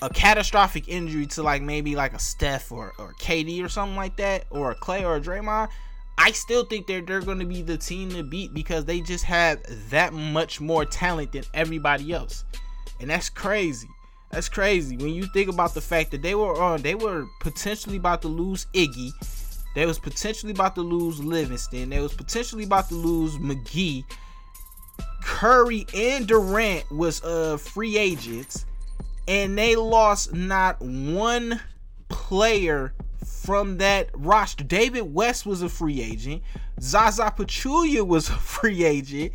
a 0.02 0.10
catastrophic 0.10 0.88
injury 0.88 1.26
to 1.26 1.44
like 1.44 1.62
maybe 1.62 1.96
like 1.96 2.14
a 2.14 2.20
Steph 2.20 2.72
or 2.72 2.94
or 2.98 3.14
KD 3.14 3.64
or 3.64 3.70
something 3.70 3.96
like 3.96 4.18
that, 4.18 4.46
or 4.50 4.72
a 4.72 4.76
Clay 4.76 5.06
or 5.06 5.16
a 5.16 5.22
Draymond, 5.22 5.70
I 6.18 6.32
still 6.32 6.66
think 6.66 6.88
they're 6.88 7.02
they're 7.02 7.22
to 7.22 7.46
be 7.46 7.62
the 7.62 7.78
team 7.78 8.10
to 8.12 8.24
beat 8.24 8.54
because 8.54 8.86
they 8.86 9.02
just 9.02 9.24
have 9.26 9.60
that 9.90 10.14
much 10.14 10.62
more 10.62 10.86
talent 10.86 11.32
than 11.32 11.44
everybody 11.54 12.14
else, 12.14 12.44
and 13.00 13.10
that's 13.10 13.30
crazy. 13.30 13.88
That's 14.32 14.50
crazy 14.50 14.98
when 14.98 15.14
you 15.14 15.28
think 15.28 15.50
about 15.50 15.74
the 15.74 15.82
fact 15.82 16.12
that 16.12 16.22
they 16.22 16.36
were 16.36 16.62
on. 16.62 16.82
They 16.82 16.96
were 16.96 17.26
potentially 17.40 17.98
about 17.98 18.22
to 18.24 18.28
lose 18.28 18.68
Iggy. 18.74 19.12
They 19.76 19.86
was 19.86 20.00
potentially 20.00 20.54
about 20.54 20.74
to 20.76 20.82
lose 20.82 21.24
Livingston. 21.24 21.90
They 21.90 22.00
was 22.00 22.14
potentially 22.14 22.64
about 22.64 22.88
to 22.90 22.96
lose 22.96 23.36
McGee. 23.38 24.06
Curry 25.22 25.86
and 25.94 26.26
Durant 26.26 26.90
was 26.92 27.24
uh 27.24 27.58
free 27.58 27.98
agents, 27.98 28.66
and 29.28 29.58
they 29.58 29.76
lost 29.76 30.34
not 30.34 30.82
one 30.82 31.60
player 32.10 32.94
from 33.26 33.78
that 33.78 34.10
roster. 34.14 34.64
David 34.64 35.14
West 35.14 35.46
was 35.46 35.62
a 35.62 35.70
free 35.70 36.02
agent. 36.02 36.42
Zaza 36.80 37.34
Pachulia 37.36 38.06
was 38.06 38.30
a 38.30 38.34
free 38.34 38.84
agent. 38.84 39.34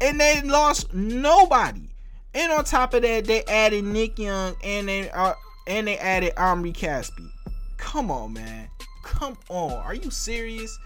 And 0.00 0.20
they 0.20 0.42
lost 0.42 0.92
nobody. 0.94 1.90
And 2.34 2.52
on 2.52 2.64
top 2.64 2.94
of 2.94 3.02
that, 3.02 3.26
they 3.26 3.44
added 3.44 3.84
Nick 3.84 4.18
Young 4.18 4.56
and 4.64 4.88
they 4.88 5.10
uh, 5.10 5.34
and 5.66 5.86
they 5.86 5.98
added 5.98 6.32
Omri 6.36 6.72
Caspi. 6.72 7.30
Come 7.76 8.10
on, 8.10 8.32
man. 8.32 8.68
Come 9.04 9.36
on. 9.48 9.72
Are 9.72 9.94
you 9.94 10.10
serious? 10.10 10.78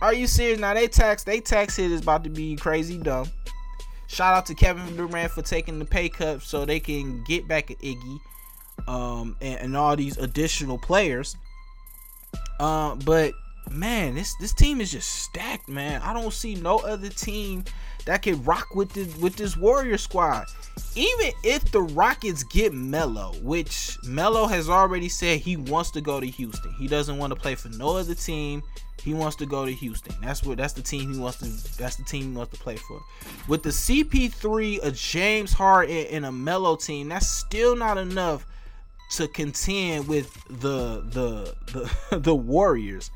Are 0.00 0.14
you 0.14 0.26
serious? 0.26 0.60
Now 0.60 0.74
they 0.74 0.86
tax 0.86 1.24
they 1.24 1.40
tax 1.40 1.76
hit 1.76 1.90
is 1.90 2.02
about 2.02 2.22
to 2.24 2.30
be 2.30 2.56
crazy 2.56 2.98
dumb. 2.98 3.28
Shout 4.06 4.34
out 4.34 4.46
to 4.46 4.54
Kevin 4.54 4.96
Durant 4.96 5.32
for 5.32 5.42
taking 5.42 5.78
the 5.78 5.84
pay 5.84 6.08
cut 6.08 6.42
so 6.42 6.64
they 6.64 6.80
can 6.80 7.24
get 7.24 7.48
back 7.48 7.70
at 7.70 7.78
Iggy 7.80 8.18
um, 8.86 9.36
and, 9.40 9.60
and 9.60 9.76
all 9.76 9.96
these 9.96 10.16
additional 10.18 10.78
players. 10.78 11.36
Uh, 12.60 12.94
but 12.96 13.32
man, 13.70 14.14
this 14.14 14.34
this 14.36 14.52
team 14.52 14.80
is 14.80 14.92
just 14.92 15.10
stacked, 15.10 15.68
man. 15.68 16.02
I 16.02 16.12
don't 16.12 16.32
see 16.32 16.54
no 16.54 16.78
other 16.78 17.08
team 17.08 17.64
that 18.06 18.22
can 18.22 18.42
rock 18.44 18.74
with 18.74 18.92
this 18.92 19.16
with 19.16 19.36
this 19.36 19.56
Warrior 19.56 19.98
squad. 19.98 20.46
Even 20.94 21.32
if 21.44 21.70
the 21.70 21.82
Rockets 21.82 22.42
get 22.44 22.72
Melo, 22.72 23.34
which 23.42 23.98
Melo 24.04 24.46
has 24.46 24.68
already 24.68 25.08
said 25.08 25.40
he 25.40 25.56
wants 25.56 25.90
to 25.92 26.00
go 26.00 26.20
to 26.20 26.26
Houston. 26.26 26.72
He 26.78 26.88
doesn't 26.88 27.18
want 27.18 27.32
to 27.32 27.38
play 27.38 27.54
for 27.54 27.68
no 27.70 27.96
other 27.96 28.14
team. 28.14 28.62
He 29.02 29.14
wants 29.14 29.36
to 29.36 29.46
go 29.46 29.64
to 29.64 29.72
Houston. 29.72 30.14
That's 30.20 30.42
what 30.42 30.58
that's 30.58 30.72
the 30.72 30.82
team 30.82 31.12
he 31.12 31.18
wants 31.18 31.38
to 31.38 31.78
that's 31.78 31.96
the 31.96 32.04
team 32.04 32.30
he 32.30 32.36
wants 32.36 32.56
to 32.56 32.62
play 32.62 32.76
for. 32.76 33.00
With 33.46 33.62
the 33.62 33.70
CP3, 33.70 34.84
a 34.84 34.90
James 34.90 35.52
Harden 35.52 36.06
and 36.10 36.26
a 36.26 36.32
Melo 36.32 36.76
team, 36.76 37.08
that's 37.08 37.28
still 37.28 37.76
not 37.76 37.98
enough 37.98 38.46
to 39.12 39.28
contend 39.28 40.08
with 40.08 40.32
the 40.48 41.02
the 41.10 41.54
the, 42.10 42.16
the 42.18 42.34
Warriors. 42.34 43.10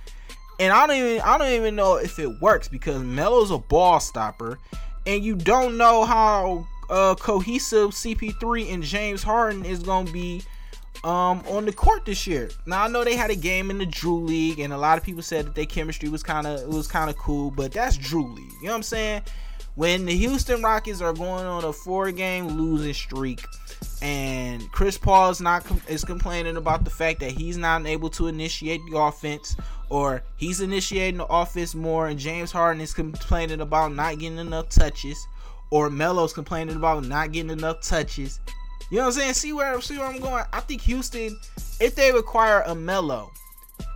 And 0.60 0.72
I 0.72 0.86
don't 0.86 0.96
even 0.96 1.20
I 1.22 1.38
don't 1.38 1.52
even 1.52 1.74
know 1.74 1.96
if 1.96 2.18
it 2.18 2.40
works 2.40 2.68
because 2.68 3.02
Melo's 3.02 3.50
a 3.50 3.58
ball 3.58 4.00
stopper, 4.00 4.58
and 5.06 5.24
you 5.24 5.34
don't 5.34 5.76
know 5.76 6.04
how 6.04 6.66
uh, 6.90 7.14
cohesive 7.14 7.90
CP3 7.90 8.72
and 8.72 8.82
James 8.82 9.22
Harden 9.22 9.64
is 9.64 9.80
gonna 9.82 10.10
be 10.10 10.42
um, 11.04 11.42
on 11.48 11.64
the 11.64 11.72
court 11.72 12.04
this 12.04 12.26
year. 12.26 12.50
Now 12.66 12.84
I 12.84 12.88
know 12.88 13.02
they 13.02 13.16
had 13.16 13.30
a 13.30 13.36
game 13.36 13.70
in 13.70 13.78
the 13.78 13.86
Drew 13.86 14.20
League, 14.24 14.60
and 14.60 14.72
a 14.72 14.78
lot 14.78 14.98
of 14.98 15.04
people 15.04 15.22
said 15.22 15.46
that 15.46 15.54
their 15.54 15.66
chemistry 15.66 16.08
was 16.08 16.22
kind 16.22 16.46
of 16.46 16.60
it 16.60 16.68
was 16.68 16.86
kind 16.86 17.10
of 17.10 17.16
cool, 17.16 17.50
but 17.50 17.72
that's 17.72 17.96
Drew 17.96 18.32
League. 18.32 18.52
You 18.60 18.66
know 18.66 18.72
what 18.72 18.76
I'm 18.76 18.82
saying? 18.82 19.22
When 19.74 20.04
the 20.04 20.14
Houston 20.14 20.62
Rockets 20.62 21.00
are 21.00 21.14
going 21.14 21.46
on 21.46 21.64
a 21.64 21.72
four-game 21.72 22.46
losing 22.48 22.92
streak, 22.92 23.42
and 24.02 24.70
Chris 24.72 24.98
Paul 24.98 25.30
is 25.30 25.40
not 25.40 25.64
is 25.88 26.04
complaining 26.04 26.56
about 26.56 26.84
the 26.84 26.90
fact 26.90 27.20
that 27.20 27.30
he's 27.30 27.56
not 27.56 27.86
able 27.86 28.10
to 28.10 28.26
initiate 28.26 28.80
the 28.90 28.98
offense, 28.98 29.56
or 29.88 30.22
he's 30.36 30.60
initiating 30.60 31.18
the 31.18 31.26
offense 31.26 31.74
more, 31.74 32.08
and 32.08 32.18
James 32.18 32.52
Harden 32.52 32.80
is 32.80 32.92
complaining 32.92 33.60
about 33.60 33.94
not 33.94 34.18
getting 34.18 34.38
enough 34.38 34.68
touches, 34.68 35.26
or 35.70 35.90
Melo's 35.90 36.32
complaining 36.32 36.76
about 36.76 37.04
not 37.04 37.32
getting 37.32 37.50
enough 37.50 37.80
touches. 37.80 38.40
You 38.90 38.98
know 38.98 39.04
what 39.04 39.14
I'm 39.14 39.20
saying? 39.20 39.34
See 39.34 39.52
where 39.52 39.80
see 39.80 39.98
where 39.98 40.06
I'm 40.06 40.20
going. 40.20 40.44
I 40.52 40.60
think 40.60 40.82
Houston, 40.82 41.38
if 41.80 41.94
they 41.94 42.12
require 42.12 42.62
a 42.66 42.74
Melo, 42.74 43.30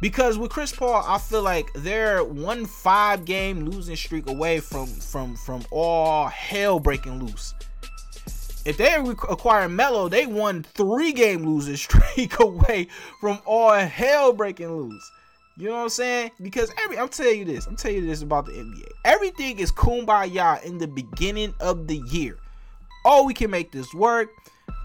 because 0.01 0.39
with 0.39 0.51
Chris 0.51 0.73
Paul, 0.73 1.05
I 1.07 1.19
feel 1.19 1.43
like 1.43 1.73
they're 1.75 2.25
one 2.25 2.65
five 2.65 3.25
game 3.25 3.67
losing 3.67 3.97
streak 3.97 4.29
away 4.29 4.61
from 4.61 4.87
from 4.87 5.37
from 5.37 5.65
all 5.71 6.29
hell 6.29 6.81
breaking 6.81 7.25
loose. 7.25 7.55
If 8.67 8.79
they 8.79 8.93
acquire 8.97 9.69
Melo, 9.69 10.09
they 10.09 10.27
won 10.27 10.65
three 10.65 11.13
game 11.13 11.47
losing 11.47 11.77
streak 11.77 12.41
away 12.41 12.89
from 13.21 13.39
all 13.47 13.73
hell 13.73 14.33
breaking 14.33 14.73
loose. 14.73 15.13
You 15.57 15.69
know 15.69 15.77
what 15.77 15.83
I'm 15.83 15.89
saying? 15.89 16.33
Because 16.43 16.73
every 16.83 16.99
I'm 16.99 17.09
telling 17.09 17.39
you 17.39 17.45
this, 17.45 17.67
I'm 17.67 17.77
telling 17.77 17.99
you 17.99 18.07
this 18.07 18.23
about 18.23 18.47
the 18.47 18.53
NBA. 18.53 18.89
Everything 19.05 19.61
is 19.61 19.71
kumbaya 19.71 20.63
in 20.65 20.79
the 20.79 20.89
beginning 20.89 21.55
of 21.61 21.87
the 21.87 21.99
year. 22.11 22.39
Oh, 23.05 23.25
we 23.25 23.35
can 23.35 23.53
make 23.53 23.71
this 23.71 23.95
work. 23.95 24.31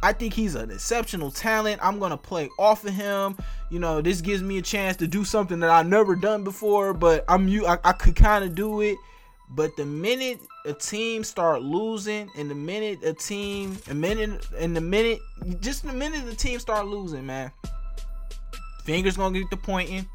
I 0.04 0.14
think 0.14 0.36
he's 0.36 0.54
an 0.54 0.70
exceptional 0.70 1.32
talent. 1.32 1.80
I'm 1.84 1.98
gonna 1.98 2.18
play 2.18 2.50
off 2.60 2.86
of 2.86 2.94
him. 2.94 3.36
You 3.72 3.80
know, 3.80 4.00
this 4.00 4.22
gives 4.22 4.44
me 4.44 4.60
a 4.60 4.62
chance 4.62 4.96
to 4.98 5.08
do 5.08 5.26
something 5.26 5.60
that 5.60 5.72
I've 5.72 5.88
never 5.88 6.16
done 6.16 6.44
before, 6.44 6.94
but 6.94 7.26
I'm 7.28 7.48
you. 7.48 7.66
I, 7.66 7.80
I 7.84 7.94
could 7.94 8.16
kind 8.16 8.46
of 8.46 8.54
do 8.54 8.82
it. 8.82 8.98
But 9.54 9.76
the 9.76 9.86
minute 9.86 10.40
a 10.66 10.74
team 10.74 11.24
start 11.24 11.62
losing, 11.62 12.30
and 12.38 12.50
the 12.50 12.56
minute 12.56 13.04
a 13.04 13.14
team, 13.14 13.78
a 13.90 13.94
minute, 13.94 14.48
and 14.58 14.76
the 14.76 14.82
minute, 14.82 15.20
just 15.60 15.86
the 15.86 15.92
minute 15.92 16.26
the 16.26 16.36
team 16.36 16.58
start 16.60 16.88
losing, 16.88 17.26
man, 17.26 17.52
fingers 18.86 19.18
gonna 19.18 19.38
get 19.38 19.50
the 19.50 19.58
pointing. 19.58 20.08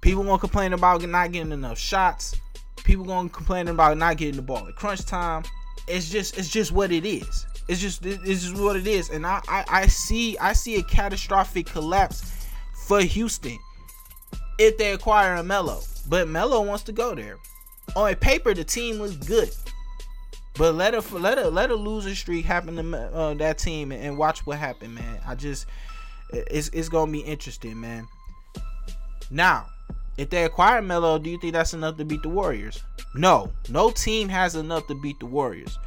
People 0.00 0.24
gonna 0.24 0.38
complain 0.38 0.72
about 0.72 1.02
not 1.02 1.30
getting 1.30 1.52
enough 1.52 1.78
shots. 1.78 2.34
People 2.82 3.04
gonna 3.04 3.28
complain 3.28 3.68
about 3.68 3.96
not 3.96 4.16
getting 4.16 4.36
the 4.36 4.42
ball 4.42 4.66
at 4.66 4.74
crunch 4.74 5.04
time. 5.04 5.44
It's 5.86 6.10
just, 6.10 6.36
it's 6.36 6.48
just 6.48 6.72
what 6.72 6.90
it 6.90 7.06
is. 7.06 7.46
It's 7.68 7.80
just 7.80 8.04
it's 8.04 8.42
just 8.42 8.56
what 8.56 8.76
it 8.76 8.88
is, 8.88 9.10
and 9.10 9.24
I, 9.24 9.40
I 9.46 9.64
I 9.68 9.86
see 9.86 10.36
I 10.38 10.52
see 10.52 10.76
a 10.76 10.82
catastrophic 10.82 11.66
collapse 11.66 12.48
for 12.86 13.00
Houston 13.00 13.56
if 14.58 14.76
they 14.78 14.92
acquire 14.92 15.36
a 15.36 15.44
Melo. 15.44 15.80
But 16.08 16.28
Melo 16.28 16.60
wants 16.62 16.82
to 16.84 16.92
go 16.92 17.14
there. 17.14 17.38
On 17.96 18.14
paper, 18.16 18.54
the 18.54 18.64
team 18.64 18.98
was 18.98 19.16
good, 19.16 19.50
but 20.54 20.74
let 20.74 20.94
a 20.94 21.00
let 21.16 21.38
a 21.38 21.48
let 21.48 21.70
a 21.70 21.74
losing 21.74 22.14
streak 22.14 22.44
happen 22.44 22.76
to 22.76 22.98
uh, 22.98 23.34
that 23.34 23.58
team 23.58 23.92
and 23.92 24.16
watch 24.16 24.46
what 24.46 24.58
happened, 24.58 24.94
man. 24.94 25.20
I 25.26 25.34
just 25.34 25.66
it's 26.32 26.68
it's 26.68 26.88
gonna 26.88 27.12
be 27.12 27.20
interesting, 27.20 27.80
man. 27.80 28.06
Now, 29.30 29.66
if 30.16 30.30
they 30.30 30.44
acquire 30.44 30.80
Melo, 30.80 31.18
do 31.18 31.28
you 31.30 31.38
think 31.38 31.52
that's 31.54 31.74
enough 31.74 31.96
to 31.98 32.04
beat 32.04 32.22
the 32.22 32.28
Warriors? 32.28 32.82
No, 33.14 33.50
no 33.68 33.90
team 33.90 34.28
has 34.28 34.56
enough 34.56 34.86
to 34.86 34.94
beat 34.94 35.20
the 35.20 35.26
Warriors 35.26 35.78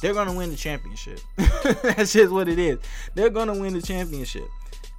they're 0.00 0.14
gonna 0.14 0.32
win 0.32 0.50
the 0.50 0.56
championship. 0.56 1.20
That's 1.36 2.12
just 2.12 2.32
what 2.32 2.48
it 2.48 2.58
is. 2.58 2.78
They're 3.14 3.30
gonna 3.30 3.58
win 3.58 3.74
the 3.74 3.82
championship, 3.82 4.48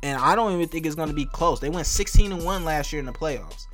and 0.03 0.19
I 0.19 0.35
don't 0.35 0.53
even 0.53 0.67
think 0.67 0.85
it's 0.85 0.95
gonna 0.95 1.13
be 1.13 1.25
close. 1.25 1.59
They 1.59 1.69
went 1.69 1.87
16 1.87 2.31
and 2.31 2.45
one 2.45 2.63
last 2.63 2.93
year 2.93 2.99
in 2.99 3.05
the 3.05 3.11
playoffs. 3.11 3.65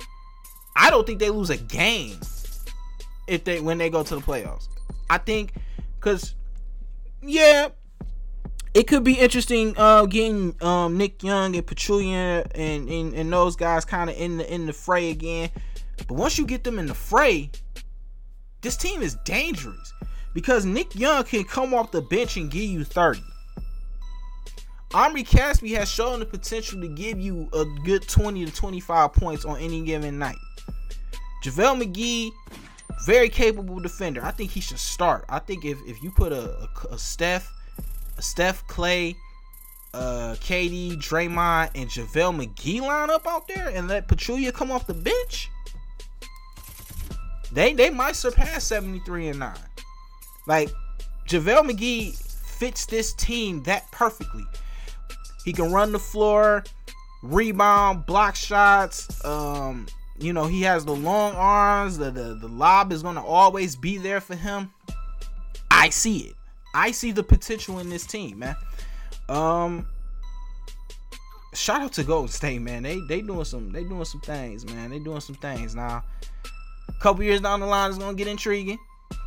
I 0.78 0.90
don't 0.90 1.06
think 1.06 1.18
they 1.18 1.30
lose 1.30 1.50
a 1.50 1.56
game 1.56 2.18
if 3.26 3.44
they 3.44 3.60
when 3.60 3.78
they 3.78 3.90
go 3.90 4.04
to 4.04 4.14
the 4.14 4.20
playoffs. 4.20 4.68
I 5.10 5.18
think 5.18 5.52
because 5.98 6.34
yeah, 7.20 7.68
it 8.74 8.86
could 8.86 9.02
be 9.02 9.14
interesting 9.14 9.74
uh, 9.76 10.06
getting 10.06 10.54
um, 10.62 10.96
Nick 10.96 11.24
Young 11.24 11.56
and 11.56 11.66
Pachulia 11.66 12.48
and, 12.54 12.88
and, 12.88 13.14
and 13.14 13.32
those 13.32 13.56
guys 13.56 13.84
kind 13.84 14.08
of 14.08 14.16
in 14.16 14.38
the 14.38 14.54
in 14.54 14.66
the 14.66 14.72
fray 14.72 15.10
again. 15.10 15.50
But 15.96 16.12
once 16.12 16.38
you 16.38 16.46
get 16.46 16.62
them 16.62 16.78
in 16.78 16.86
the 16.86 16.94
fray, 16.94 17.50
this 18.60 18.76
team 18.76 19.02
is 19.02 19.16
dangerous 19.24 19.92
because 20.32 20.64
Nick 20.64 20.94
Young 20.94 21.24
can 21.24 21.42
come 21.42 21.74
off 21.74 21.90
the 21.90 22.02
bench 22.02 22.36
and 22.36 22.50
give 22.50 22.62
you 22.62 22.84
30. 22.84 23.20
Omri 24.94 25.24
Caspi 25.24 25.76
has 25.76 25.90
shown 25.90 26.20
the 26.20 26.24
potential 26.24 26.80
to 26.80 26.88
give 26.88 27.20
you 27.20 27.48
a 27.52 27.64
good 27.84 28.08
20 28.08 28.46
to 28.46 28.52
25 28.54 29.12
points 29.12 29.44
on 29.44 29.58
any 29.58 29.82
given 29.82 30.18
night. 30.18 30.38
JaVale 31.42 31.82
McGee, 31.82 32.32
very 33.06 33.28
capable 33.28 33.80
defender. 33.80 34.24
I 34.24 34.30
think 34.30 34.50
he 34.50 34.60
should 34.60 34.78
start. 34.78 35.24
I 35.28 35.38
think 35.38 35.64
if, 35.64 35.78
if 35.86 36.02
you 36.02 36.10
put 36.10 36.32
a, 36.32 36.50
a, 36.50 36.68
a 36.92 36.98
Steph, 36.98 37.52
a 38.16 38.22
Steph 38.22 38.66
Clay, 38.66 39.16
uh, 39.94 40.34
KD, 40.40 40.96
Draymond, 40.96 41.70
and 41.74 41.88
JaVale 41.88 42.46
McGee 42.46 42.80
line 42.80 43.10
up 43.10 43.26
out 43.26 43.48
there 43.48 43.68
and 43.68 43.88
let 43.88 44.08
Pachulia 44.08 44.52
come 44.52 44.70
off 44.70 44.86
the 44.86 44.94
bench, 44.94 45.50
they 47.52 47.72
they 47.72 47.90
might 47.90 48.16
surpass 48.16 48.64
73 48.64 49.28
and 49.28 49.38
9. 49.38 49.56
Like 50.46 50.70
JaVale 51.28 51.70
McGee 51.70 52.16
fits 52.58 52.86
this 52.86 53.12
team 53.14 53.62
that 53.62 53.90
perfectly. 53.92 54.44
He 55.44 55.52
can 55.52 55.72
run 55.72 55.92
the 55.92 55.98
floor, 55.98 56.64
rebound, 57.22 58.04
block 58.04 58.34
shots. 58.34 59.24
Um, 59.24 59.86
you 60.20 60.32
know, 60.32 60.46
he 60.46 60.62
has 60.62 60.84
the 60.84 60.94
long 60.94 61.34
arms. 61.34 61.98
The, 61.98 62.10
the, 62.10 62.34
the 62.34 62.48
lob 62.48 62.92
is 62.92 63.02
gonna 63.02 63.24
always 63.24 63.76
be 63.76 63.98
there 63.98 64.20
for 64.20 64.34
him. 64.34 64.72
I 65.70 65.90
see 65.90 66.18
it. 66.18 66.34
I 66.74 66.90
see 66.90 67.12
the 67.12 67.22
potential 67.22 67.78
in 67.78 67.88
this 67.88 68.06
team, 68.06 68.40
man. 68.40 68.56
Um 69.28 69.86
shout 71.54 71.80
out 71.80 71.92
to 71.94 72.04
Golden 72.04 72.28
State, 72.30 72.60
man. 72.60 72.82
They 72.82 73.00
they 73.08 73.20
doing 73.20 73.44
some 73.44 73.70
they 73.70 73.84
doing 73.84 74.04
some 74.04 74.20
things, 74.20 74.64
man. 74.66 74.90
They 74.90 74.98
doing 74.98 75.20
some 75.20 75.36
things. 75.36 75.74
Now, 75.74 76.02
a 76.88 77.00
couple 77.00 77.22
years 77.22 77.40
down 77.40 77.60
the 77.60 77.66
line, 77.66 77.90
it's 77.90 77.98
gonna 77.98 78.16
get 78.16 78.26
intriguing. 78.26 78.78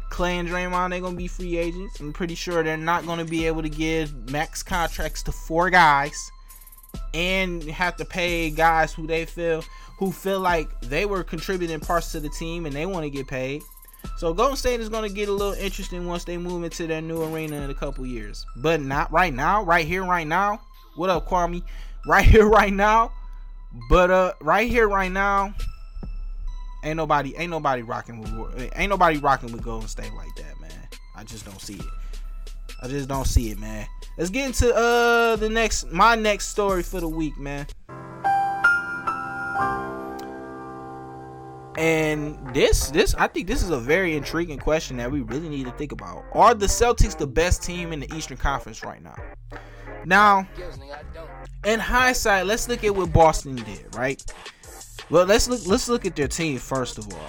Clay 0.10 0.38
and 0.38 0.50
Draymond, 0.50 0.90
they're 0.90 1.00
gonna 1.00 1.16
be 1.16 1.28
free 1.28 1.58
agents. 1.58 2.00
I'm 2.00 2.12
pretty 2.12 2.36
sure 2.36 2.64
they're 2.64 2.78
not 2.78 3.06
gonna 3.06 3.26
be 3.26 3.48
able 3.48 3.62
to 3.62 3.70
give 3.70 4.30
max 4.30 4.62
contracts 4.62 5.24
to 5.24 5.32
four 5.32 5.70
guys 5.70 6.32
and 7.14 7.64
have 7.64 7.96
to 7.98 8.06
pay 8.06 8.50
guys 8.50 8.94
who 8.94 9.08
they 9.08 9.26
feel 9.26 9.64
who 10.02 10.12
feel 10.12 10.40
like 10.40 10.68
they 10.82 11.06
were 11.06 11.24
contributing 11.24 11.80
parts 11.80 12.12
to 12.12 12.20
the 12.20 12.28
team 12.30 12.66
and 12.66 12.76
they 12.76 12.88
want 12.88 13.04
to 13.04 13.10
get 13.12 13.28
paid. 13.28 13.62
So 14.18 14.34
Golden 14.34 14.58
State 14.58 14.80
is 14.80 14.90
going 14.90 15.08
to 15.08 15.14
get 15.14 15.30
a 15.30 15.32
little 15.32 15.54
interesting 15.54 16.08
once 16.08 16.24
they 16.24 16.40
move 16.40 16.64
into 16.64 16.88
their 16.88 17.04
new 17.04 17.22
arena 17.22 17.58
in 17.58 17.70
a 17.70 17.74
couple 17.76 18.04
years. 18.08 18.44
But 18.56 18.82
not 18.82 19.12
right 19.12 19.32
now, 19.32 19.64
right 19.64 19.86
here, 19.86 20.04
right 20.04 20.26
now. 20.26 20.60
What 20.96 21.12
up, 21.12 21.30
Kwame? 21.30 21.62
Right 22.08 22.26
here, 22.34 22.48
right 22.48 22.74
now. 22.74 23.12
But 23.90 24.10
uh, 24.10 24.34
right 24.42 24.68
here, 24.68 24.90
right 24.90 25.12
now, 25.12 25.54
ain't 26.84 26.98
nobody, 26.98 27.36
ain't 27.38 27.52
nobody 27.52 27.84
rocking 27.84 28.22
with, 28.22 28.72
ain't 28.76 28.90
nobody 28.90 29.20
rocking 29.20 29.52
with 29.52 29.64
Golden 29.64 29.88
State 29.88 30.14
like 30.16 30.34
that, 30.38 30.60
man. 30.60 30.72
I 31.16 31.24
just 31.26 31.46
don't 31.46 31.62
see 31.62 31.76
it. 31.76 31.86
I 32.82 32.88
just 32.88 33.08
don't 33.08 33.28
see 33.28 33.52
it, 33.52 33.60
man. 33.60 33.86
Let's 34.18 34.32
get 34.32 34.48
into 34.48 34.74
uh 34.76 35.36
the 35.36 35.48
next, 35.48 35.92
my 35.92 36.16
next 36.16 36.48
story 36.48 36.82
for 36.82 37.00
the 37.00 37.08
week, 37.08 37.38
man. 37.38 37.68
And 41.78 42.38
this, 42.54 42.90
this, 42.90 43.16
I 43.16 43.28
think 43.28 43.48
this 43.48 43.64
is 43.64 43.70
a 43.70 43.80
very 43.80 44.16
intriguing 44.16 44.60
question 44.60 44.98
that 44.98 45.10
we 45.10 45.22
really 45.22 45.48
need 45.48 45.66
to 45.66 45.72
think 45.72 45.94
about. 45.94 46.26
Are 46.34 46.54
the 46.54 46.66
Celtics 46.66 47.18
the 47.18 47.28
best 47.28 47.64
team 47.64 47.94
in 47.94 48.02
the 48.02 48.14
Eastern 48.14 48.38
Conference 48.38 48.84
right 48.84 49.02
now? 49.02 49.16
Now, 50.06 50.48
in 51.66 51.80
hindsight, 51.80 52.46
let's 52.46 52.68
look 52.68 52.84
at 52.84 52.94
what 52.94 53.14
Boston 53.14 53.56
did, 53.56 53.96
right? 53.96 54.22
Well, 55.10 55.26
let's 55.26 55.48
look. 55.48 55.66
Let's 55.68 55.88
look 55.88 56.06
at 56.06 56.16
their 56.16 56.28
team 56.28 56.58
first 56.58 56.98
of 56.98 57.14
all. 57.14 57.28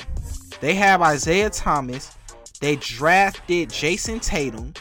They 0.60 0.74
have 0.74 1.02
Isaiah 1.02 1.50
Thomas. 1.50 2.16
They 2.60 2.76
drafted 2.76 3.68
Jayson 3.70 4.20
Tatum. 4.20 4.72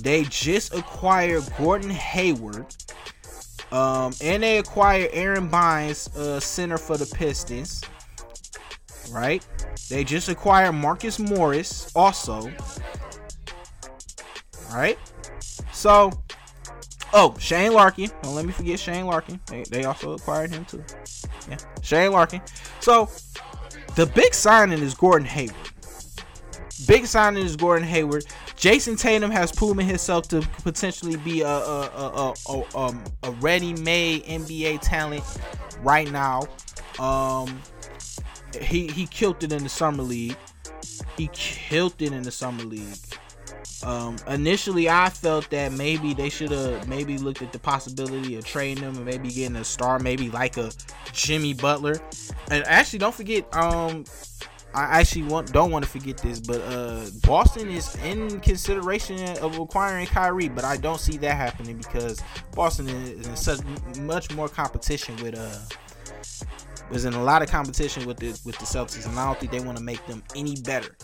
They 0.00 0.24
just 0.24 0.74
acquired 0.74 1.44
Gordon 1.56 1.90
Hayward. 1.90 2.66
Um, 3.70 4.12
and 4.22 4.42
they 4.42 4.58
acquired 4.58 5.10
Aron 5.12 5.48
Baynes, 5.48 6.14
uh, 6.16 6.38
center 6.40 6.76
for 6.76 6.98
the 6.98 7.06
Pistons 7.06 7.82
right? 9.12 9.46
They 9.88 10.04
just 10.04 10.28
acquired 10.28 10.72
Marcus 10.72 11.18
Morris 11.18 11.92
also. 11.94 12.50
Right? 14.72 14.98
So, 15.72 16.10
oh, 17.12 17.36
Shane 17.38 17.72
Larkin. 17.72 18.10
Don't 18.22 18.34
let 18.34 18.46
me 18.46 18.52
forget 18.52 18.78
Shane 18.78 19.06
Larkin. 19.06 19.40
They, 19.46 19.64
they 19.64 19.84
also 19.84 20.12
acquired 20.14 20.50
him 20.50 20.64
too. 20.64 20.84
Yeah, 21.48 21.58
Shane 21.82 22.12
Larkin. 22.12 22.40
So, 22.80 23.10
the 23.94 24.06
big 24.06 24.32
signing 24.32 24.80
is 24.80 24.94
Gordon 24.94 25.26
Hayward. 25.28 25.56
Big 26.86 27.06
signing 27.06 27.44
is 27.44 27.56
Gordon 27.56 27.86
Hayward. 27.86 28.24
Jayson 28.56 28.96
Tatum 28.96 29.30
has 29.30 29.52
proven 29.52 29.86
himself 29.86 30.28
to 30.28 30.40
potentially 30.62 31.16
be 31.16 31.42
a 31.42 31.48
a, 31.48 31.80
a, 31.94 32.34
a, 32.48 32.78
um, 32.78 33.04
a 33.22 33.30
ready-made 33.32 34.24
NBA 34.24 34.80
talent 34.80 35.24
right 35.82 36.10
now. 36.10 36.46
Um, 36.98 37.60
he 38.60 38.86
he 38.88 39.06
killed 39.06 39.42
it 39.42 39.52
in 39.52 39.62
the 39.62 39.68
summer 39.68 40.02
league. 40.02 40.36
He 41.16 41.28
killed 41.32 42.00
it 42.00 42.12
in 42.12 42.22
the 42.22 42.30
summer 42.30 42.64
league. 42.64 42.98
Um, 43.84 44.16
initially, 44.28 44.88
I 44.88 45.08
felt 45.08 45.50
that 45.50 45.72
maybe 45.72 46.14
they 46.14 46.28
should 46.28 46.50
have 46.50 46.88
maybe 46.88 47.18
looked 47.18 47.42
at 47.42 47.52
the 47.52 47.58
possibility 47.58 48.36
of 48.36 48.44
trading 48.44 48.82
him 48.82 48.96
and 48.96 49.04
maybe 49.04 49.28
getting 49.28 49.56
a 49.56 49.64
star, 49.64 49.98
maybe 49.98 50.30
like 50.30 50.56
a 50.56 50.70
Jimmy 51.12 51.52
Butler. 51.52 52.00
And 52.50 52.64
actually, 52.66 53.00
don't 53.00 53.14
forget, 53.14 53.54
um, 53.56 54.04
I 54.74 55.00
actually 55.00 55.24
want 55.24 55.52
don't 55.52 55.70
want 55.70 55.84
to 55.84 55.90
forget 55.90 56.18
this, 56.18 56.40
but 56.40 56.60
uh, 56.62 57.06
Boston 57.26 57.68
is 57.68 57.94
in 58.04 58.40
consideration 58.40 59.36
of 59.38 59.58
acquiring 59.58 60.06
Kyrie, 60.06 60.48
but 60.48 60.64
I 60.64 60.76
don't 60.76 61.00
see 61.00 61.18
that 61.18 61.36
happening 61.36 61.76
because 61.76 62.20
Boston 62.54 62.88
is 62.88 63.26
in 63.26 63.36
such 63.36 63.60
much 63.98 64.34
more 64.34 64.48
competition 64.48 65.16
with 65.16 65.36
uh 65.36 65.58
was 66.92 67.04
in 67.06 67.14
a 67.14 67.22
lot 67.22 67.42
of 67.42 67.48
competition 67.48 68.06
with 68.06 68.18
the 68.18 68.38
with 68.44 68.58
the 68.58 68.66
Celtics, 68.66 69.06
and 69.06 69.18
I 69.18 69.26
don't 69.26 69.38
think 69.38 69.50
they 69.50 69.60
want 69.60 69.78
to 69.78 69.84
make 69.84 70.04
them 70.06 70.22
any 70.36 70.56
better. 70.56 70.94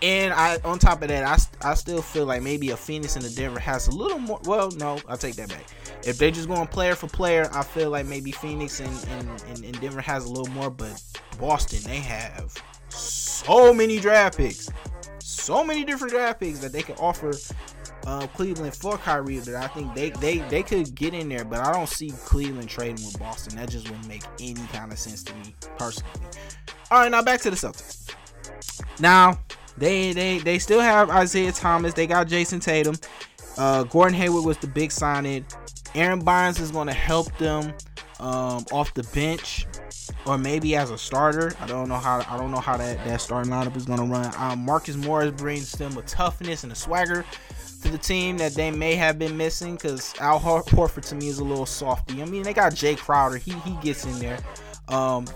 And 0.00 0.32
I, 0.32 0.58
on 0.64 0.78
top 0.78 1.02
of 1.02 1.08
that, 1.08 1.24
I, 1.24 1.70
I 1.70 1.74
still 1.74 2.02
feel 2.02 2.26
like 2.26 2.42
maybe 2.42 2.70
a 2.70 2.76
Phoenix 2.76 3.16
and 3.16 3.24
a 3.24 3.30
Denver 3.30 3.60
has 3.60 3.88
a 3.88 3.92
little 3.92 4.18
more. 4.18 4.40
Well, 4.44 4.70
no, 4.72 4.98
I'll 5.08 5.16
take 5.16 5.36
that 5.36 5.48
back. 5.48 5.64
If 6.04 6.18
they 6.18 6.30
just 6.30 6.48
going 6.48 6.66
player 6.68 6.94
for 6.94 7.08
player, 7.08 7.48
I 7.52 7.62
feel 7.62 7.90
like 7.90 8.06
maybe 8.06 8.32
Phoenix 8.32 8.80
and, 8.80 9.06
and, 9.10 9.42
and, 9.48 9.64
and 9.64 9.80
Denver 9.80 10.00
has 10.00 10.24
a 10.24 10.28
little 10.28 10.52
more. 10.52 10.70
But 10.70 11.02
Boston, 11.38 11.80
they 11.84 11.98
have 11.98 12.54
so 12.88 13.72
many 13.72 13.98
draft 13.98 14.38
picks, 14.38 14.68
so 15.18 15.64
many 15.64 15.84
different 15.84 16.12
draft 16.12 16.40
picks 16.40 16.58
that 16.60 16.72
they 16.72 16.82
can 16.82 16.96
offer 16.96 17.32
uh, 18.06 18.26
Cleveland 18.28 18.74
for 18.74 18.98
Kyrie 18.98 19.38
that 19.38 19.54
I 19.54 19.68
think 19.68 19.94
they, 19.94 20.10
they 20.10 20.38
they 20.48 20.62
could 20.62 20.94
get 20.94 21.14
in 21.14 21.28
there, 21.28 21.44
but 21.44 21.60
I 21.60 21.72
don't 21.72 21.88
see 21.88 22.10
Cleveland 22.10 22.68
trading 22.68 23.04
with 23.04 23.18
Boston. 23.18 23.56
That 23.56 23.70
just 23.70 23.88
wouldn't 23.88 24.08
make 24.08 24.24
any 24.40 24.66
kind 24.72 24.92
of 24.92 24.98
sense 24.98 25.22
to 25.24 25.34
me 25.34 25.54
personally. 25.78 26.10
All 26.90 27.00
right, 27.00 27.10
now 27.10 27.22
back 27.22 27.40
to 27.42 27.50
the 27.50 27.56
Celtics. 27.56 28.14
Now 29.00 29.38
they 29.76 30.12
they 30.12 30.38
they 30.38 30.58
still 30.58 30.80
have 30.80 31.10
Isaiah 31.10 31.52
Thomas. 31.52 31.94
They 31.94 32.06
got 32.06 32.28
Jayson 32.28 32.60
Tatum. 32.60 32.96
Uh, 33.56 33.84
Gordon 33.84 34.14
Hayward 34.14 34.44
was 34.44 34.58
the 34.58 34.66
big 34.66 34.90
signing. 34.90 35.44
Aron 35.94 36.20
Baynes 36.24 36.58
is 36.58 36.70
going 36.70 36.86
to 36.86 36.94
help 36.94 37.36
them 37.36 37.74
um, 38.18 38.64
off 38.72 38.94
the 38.94 39.02
bench 39.14 39.66
or 40.26 40.38
maybe 40.38 40.76
as 40.76 40.90
a 40.90 40.98
starter. 40.98 41.52
I 41.60 41.66
don't 41.66 41.88
know 41.88 41.96
how 41.96 42.24
I 42.28 42.36
don't 42.38 42.50
know 42.50 42.60
how 42.60 42.76
that, 42.76 43.04
that 43.04 43.20
starting 43.20 43.52
lineup 43.52 43.76
is 43.76 43.84
gonna 43.84 44.04
run. 44.04 44.32
Um, 44.36 44.64
Marcus 44.64 44.96
Morris 44.96 45.32
brings 45.32 45.72
them 45.72 45.96
a 45.96 46.02
toughness 46.02 46.62
and 46.62 46.72
a 46.72 46.76
swagger 46.76 47.24
to 47.82 47.90
the 47.90 47.98
team 47.98 48.38
that 48.38 48.54
they 48.54 48.70
may 48.70 48.94
have 48.94 49.18
been 49.18 49.36
missing 49.36 49.74
because 49.74 50.14
Al 50.20 50.40
Horford 50.40 51.06
to 51.08 51.14
me 51.14 51.28
is 51.28 51.38
a 51.38 51.44
little 51.44 51.66
softy. 51.66 52.22
I 52.22 52.24
mean, 52.26 52.42
they 52.42 52.54
got 52.54 52.72
Jae 52.72 52.96
Crowder, 52.96 53.36
he 53.36 53.52
he 53.60 53.76
gets 53.82 54.04
in 54.04 54.18
there, 54.18 54.38
um, 54.88 55.26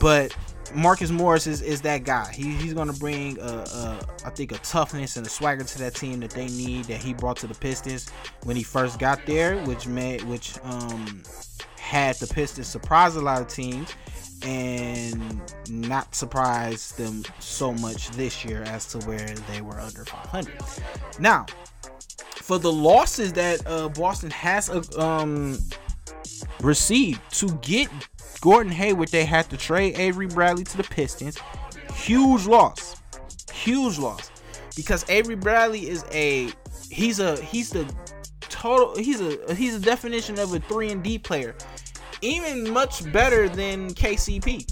but 0.00 0.36
Marcus 0.74 1.10
Morris 1.10 1.46
is, 1.46 1.62
is 1.62 1.80
that 1.82 2.04
guy. 2.04 2.30
He, 2.32 2.54
he's 2.54 2.74
going 2.74 2.92
to 2.92 2.98
bring, 2.98 3.38
a, 3.40 3.42
a, 3.42 4.06
I 4.24 4.30
think, 4.30 4.52
a 4.52 4.58
toughness 4.58 5.16
and 5.16 5.26
a 5.26 5.30
swagger 5.30 5.64
to 5.64 5.78
that 5.78 5.94
team 5.94 6.20
that 6.20 6.30
they 6.30 6.46
need 6.46 6.84
that 6.86 6.98
he 7.02 7.12
brought 7.12 7.36
to 7.38 7.46
the 7.46 7.54
Pistons 7.54 8.08
when 8.44 8.56
he 8.56 8.62
first 8.62 8.98
got 8.98 9.24
there, 9.26 9.58
which 9.64 9.86
made 9.86 10.22
which 10.22 10.58
um, 10.62 11.22
had 11.78 12.16
the 12.16 12.26
Pistons 12.26 12.68
surprise 12.68 13.16
a 13.16 13.20
lot 13.20 13.40
of 13.40 13.48
teams 13.48 13.94
and 14.42 15.40
not 15.68 16.14
surprise 16.14 16.92
them 16.92 17.22
so 17.40 17.72
much 17.74 18.10
this 18.10 18.44
year 18.44 18.62
as 18.62 18.86
to 18.86 18.98
where 19.06 19.34
they 19.50 19.60
were 19.60 19.78
under 19.78 20.04
500. 20.04 20.54
Now, 21.18 21.46
for 22.36 22.58
the 22.58 22.72
losses 22.72 23.32
that 23.34 23.66
uh, 23.66 23.88
Boston 23.88 24.30
has 24.30 24.68
uh, 24.70 24.82
um, 24.98 25.58
received 26.60 27.20
to 27.38 27.50
get 27.56 27.88
Gordon 28.40 28.72
Hayward, 28.72 29.08
they 29.08 29.24
had 29.24 29.48
to 29.50 29.56
trade 29.56 29.98
Avery 29.98 30.26
Bradley 30.26 30.64
to 30.64 30.76
the 30.76 30.84
Pistons. 30.84 31.38
Huge 31.94 32.46
loss, 32.46 32.96
huge 33.52 33.98
loss, 33.98 34.30
because 34.74 35.08
Avery 35.10 35.36
Bradley 35.36 35.88
is 35.88 36.04
a 36.12 36.50
he's 36.90 37.20
a 37.20 37.40
he's 37.42 37.70
the 37.70 37.92
total 38.40 38.96
he's 38.96 39.20
a 39.20 39.54
he's 39.54 39.74
a 39.74 39.80
definition 39.80 40.38
of 40.38 40.54
a 40.54 40.60
three 40.60 40.90
and 40.90 41.02
D 41.02 41.18
player 41.18 41.54
even 42.22 42.70
much 42.70 43.10
better 43.12 43.48
than 43.48 43.90
KCP. 43.90 44.66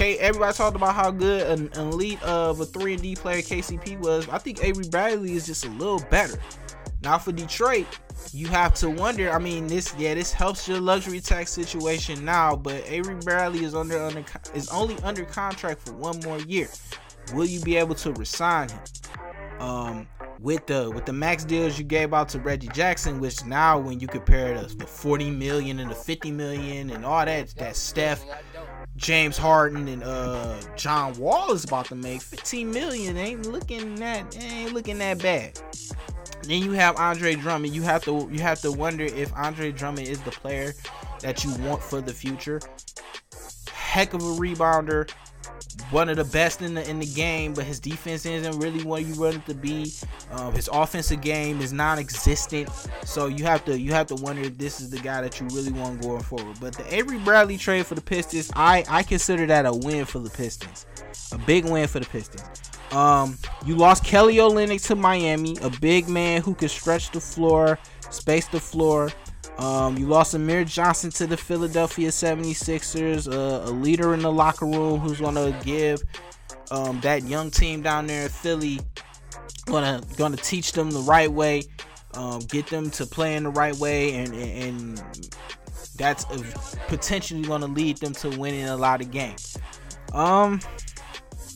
Everybody 0.00 0.56
talked 0.56 0.76
about 0.76 0.94
how 0.94 1.10
good 1.10 1.46
an, 1.46 1.70
elite 1.74 2.22
of 2.22 2.60
a 2.60 2.64
three 2.64 2.94
and 2.94 3.02
D 3.02 3.14
player 3.14 3.42
KCP 3.42 3.98
was. 3.98 4.28
I 4.30 4.38
think 4.38 4.64
Avery 4.64 4.86
Bradley 4.88 5.32
is 5.32 5.44
just 5.44 5.66
a 5.66 5.70
little 5.70 6.00
better. 6.10 6.38
Now 7.02 7.18
for 7.18 7.32
Detroit, 7.32 7.86
you 8.32 8.48
have 8.48 8.72
to 8.74 8.88
wonder. 8.88 9.30
I 9.30 9.38
mean, 9.38 9.66
this 9.66 9.94
yeah, 9.98 10.14
this 10.14 10.32
helps 10.32 10.66
your 10.66 10.80
luxury 10.80 11.20
tax 11.20 11.50
situation 11.50 12.24
now, 12.24 12.56
but 12.56 12.82
Avery 12.86 13.16
Bradley 13.16 13.64
is 13.64 13.74
under, 13.74 14.02
under 14.02 14.24
is 14.54 14.70
only 14.70 14.96
under 15.02 15.24
contract 15.24 15.80
for 15.80 15.92
one 15.92 16.18
more 16.20 16.38
year. 16.40 16.68
Will 17.34 17.46
you 17.46 17.60
be 17.60 17.76
able 17.76 17.94
to 17.96 18.12
resign 18.12 18.70
him? 18.70 18.80
Um, 19.60 20.08
with 20.40 20.66
the 20.66 20.90
with 20.90 21.04
the 21.04 21.12
max 21.12 21.44
deals 21.44 21.78
you 21.78 21.84
gave 21.84 22.14
out 22.14 22.28
to 22.30 22.38
Reggie 22.40 22.68
Jackson, 22.68 23.20
which 23.20 23.44
now 23.44 23.78
when 23.78 24.00
you 24.00 24.06
compare 24.06 24.58
the, 24.58 24.74
the 24.74 24.86
40 24.86 25.30
million 25.30 25.78
and 25.78 25.90
the 25.90 25.94
50 25.94 26.30
million 26.30 26.90
and 26.90 27.04
all 27.04 27.24
that 27.24 27.48
that 27.56 27.76
Steph, 27.76 28.24
James 28.96 29.36
Harden 29.36 29.86
and 29.88 30.02
uh 30.02 30.58
John 30.76 31.12
Wall 31.18 31.52
is 31.52 31.64
about 31.64 31.86
to 31.86 31.94
make 31.94 32.22
15 32.22 32.70
million 32.70 33.16
ain't 33.16 33.46
looking 33.46 33.96
that 33.96 34.36
ain't 34.42 34.72
looking 34.72 34.98
that 34.98 35.22
bad. 35.22 35.60
Then 36.42 36.62
you 36.62 36.72
have 36.72 36.96
Andre 36.96 37.34
Drummond. 37.34 37.74
You 37.74 37.82
have 37.82 38.02
to 38.04 38.28
you 38.32 38.40
have 38.40 38.60
to 38.62 38.72
wonder 38.72 39.04
if 39.04 39.34
Andre 39.34 39.72
Drummond 39.72 40.08
is 40.08 40.20
the 40.22 40.30
player 40.30 40.72
that 41.20 41.44
you 41.44 41.54
want 41.56 41.82
for 41.82 42.00
the 42.00 42.14
future. 42.14 42.60
Heck 43.70 44.14
of 44.14 44.22
a 44.22 44.32
rebounder, 44.40 45.10
one 45.90 46.08
of 46.08 46.16
the 46.16 46.24
best 46.24 46.62
in 46.62 46.74
the 46.74 46.88
in 46.88 46.98
the 46.98 47.06
game, 47.06 47.54
but 47.54 47.64
his 47.64 47.80
defense 47.80 48.26
isn't 48.26 48.58
really 48.58 48.84
what 48.84 49.04
you 49.04 49.18
want 49.20 49.36
it 49.36 49.46
to 49.46 49.54
be. 49.54 49.92
Um, 50.32 50.54
his 50.54 50.68
offensive 50.72 51.20
game 51.20 51.60
is 51.60 51.72
non-existent, 51.72 52.68
so 53.04 53.26
you 53.26 53.44
have 53.44 53.64
to 53.64 53.78
you 53.78 53.92
have 53.92 54.06
to 54.08 54.14
wonder 54.16 54.42
if 54.42 54.58
this 54.58 54.80
is 54.80 54.90
the 54.90 54.98
guy 54.98 55.20
that 55.22 55.40
you 55.40 55.46
really 55.48 55.72
want 55.72 56.02
going 56.02 56.22
forward. 56.22 56.58
But 56.60 56.74
the 56.74 56.94
Avery 56.94 57.18
Bradley 57.18 57.56
trade 57.56 57.86
for 57.86 57.94
the 57.94 58.02
Pistons, 58.02 58.50
I 58.54 58.84
I 58.88 59.02
consider 59.02 59.46
that 59.46 59.66
a 59.66 59.72
win 59.72 60.04
for 60.04 60.18
the 60.18 60.30
Pistons, 60.30 60.86
a 61.32 61.38
big 61.38 61.64
win 61.64 61.88
for 61.88 62.00
the 62.00 62.06
Pistons. 62.06 62.42
Um, 62.92 63.38
you 63.64 63.76
lost 63.76 64.04
Kelly 64.04 64.36
Olynyk 64.36 64.84
to 64.88 64.96
Miami, 64.96 65.56
a 65.62 65.70
big 65.70 66.08
man 66.08 66.42
who 66.42 66.54
can 66.54 66.68
stretch 66.68 67.10
the 67.12 67.20
floor, 67.20 67.78
space 68.10 68.48
the 68.48 68.60
floor. 68.60 69.10
Um, 69.60 69.98
you 69.98 70.06
lost 70.06 70.32
Amir 70.32 70.64
Johnson 70.64 71.10
to 71.10 71.26
the 71.26 71.36
Philadelphia 71.36 72.08
76ers, 72.08 73.30
uh, 73.30 73.68
a 73.68 73.70
leader 73.70 74.14
in 74.14 74.20
the 74.20 74.32
locker 74.32 74.64
room 74.64 74.98
who's 74.98 75.20
going 75.20 75.34
to 75.34 75.54
give 75.62 76.02
um, 76.70 76.98
that 77.00 77.24
young 77.24 77.50
team 77.50 77.82
down 77.82 78.06
there 78.06 78.24
in 78.24 78.28
Philly, 78.30 78.80
gonna 79.66 80.02
gonna 80.16 80.38
teach 80.38 80.72
them 80.72 80.90
the 80.90 81.00
right 81.00 81.30
way, 81.30 81.64
um, 82.14 82.40
get 82.40 82.68
them 82.68 82.90
to 82.90 83.04
play 83.04 83.36
in 83.36 83.44
the 83.44 83.50
right 83.50 83.76
way, 83.76 84.14
and 84.14 84.32
and, 84.34 84.98
and 84.98 85.34
that's 85.96 86.24
potentially 86.88 87.42
going 87.42 87.60
to 87.60 87.66
lead 87.66 87.98
them 87.98 88.14
to 88.14 88.30
winning 88.30 88.64
a 88.64 88.76
lot 88.76 89.02
of 89.02 89.10
games. 89.10 89.58
Um, 90.14 90.60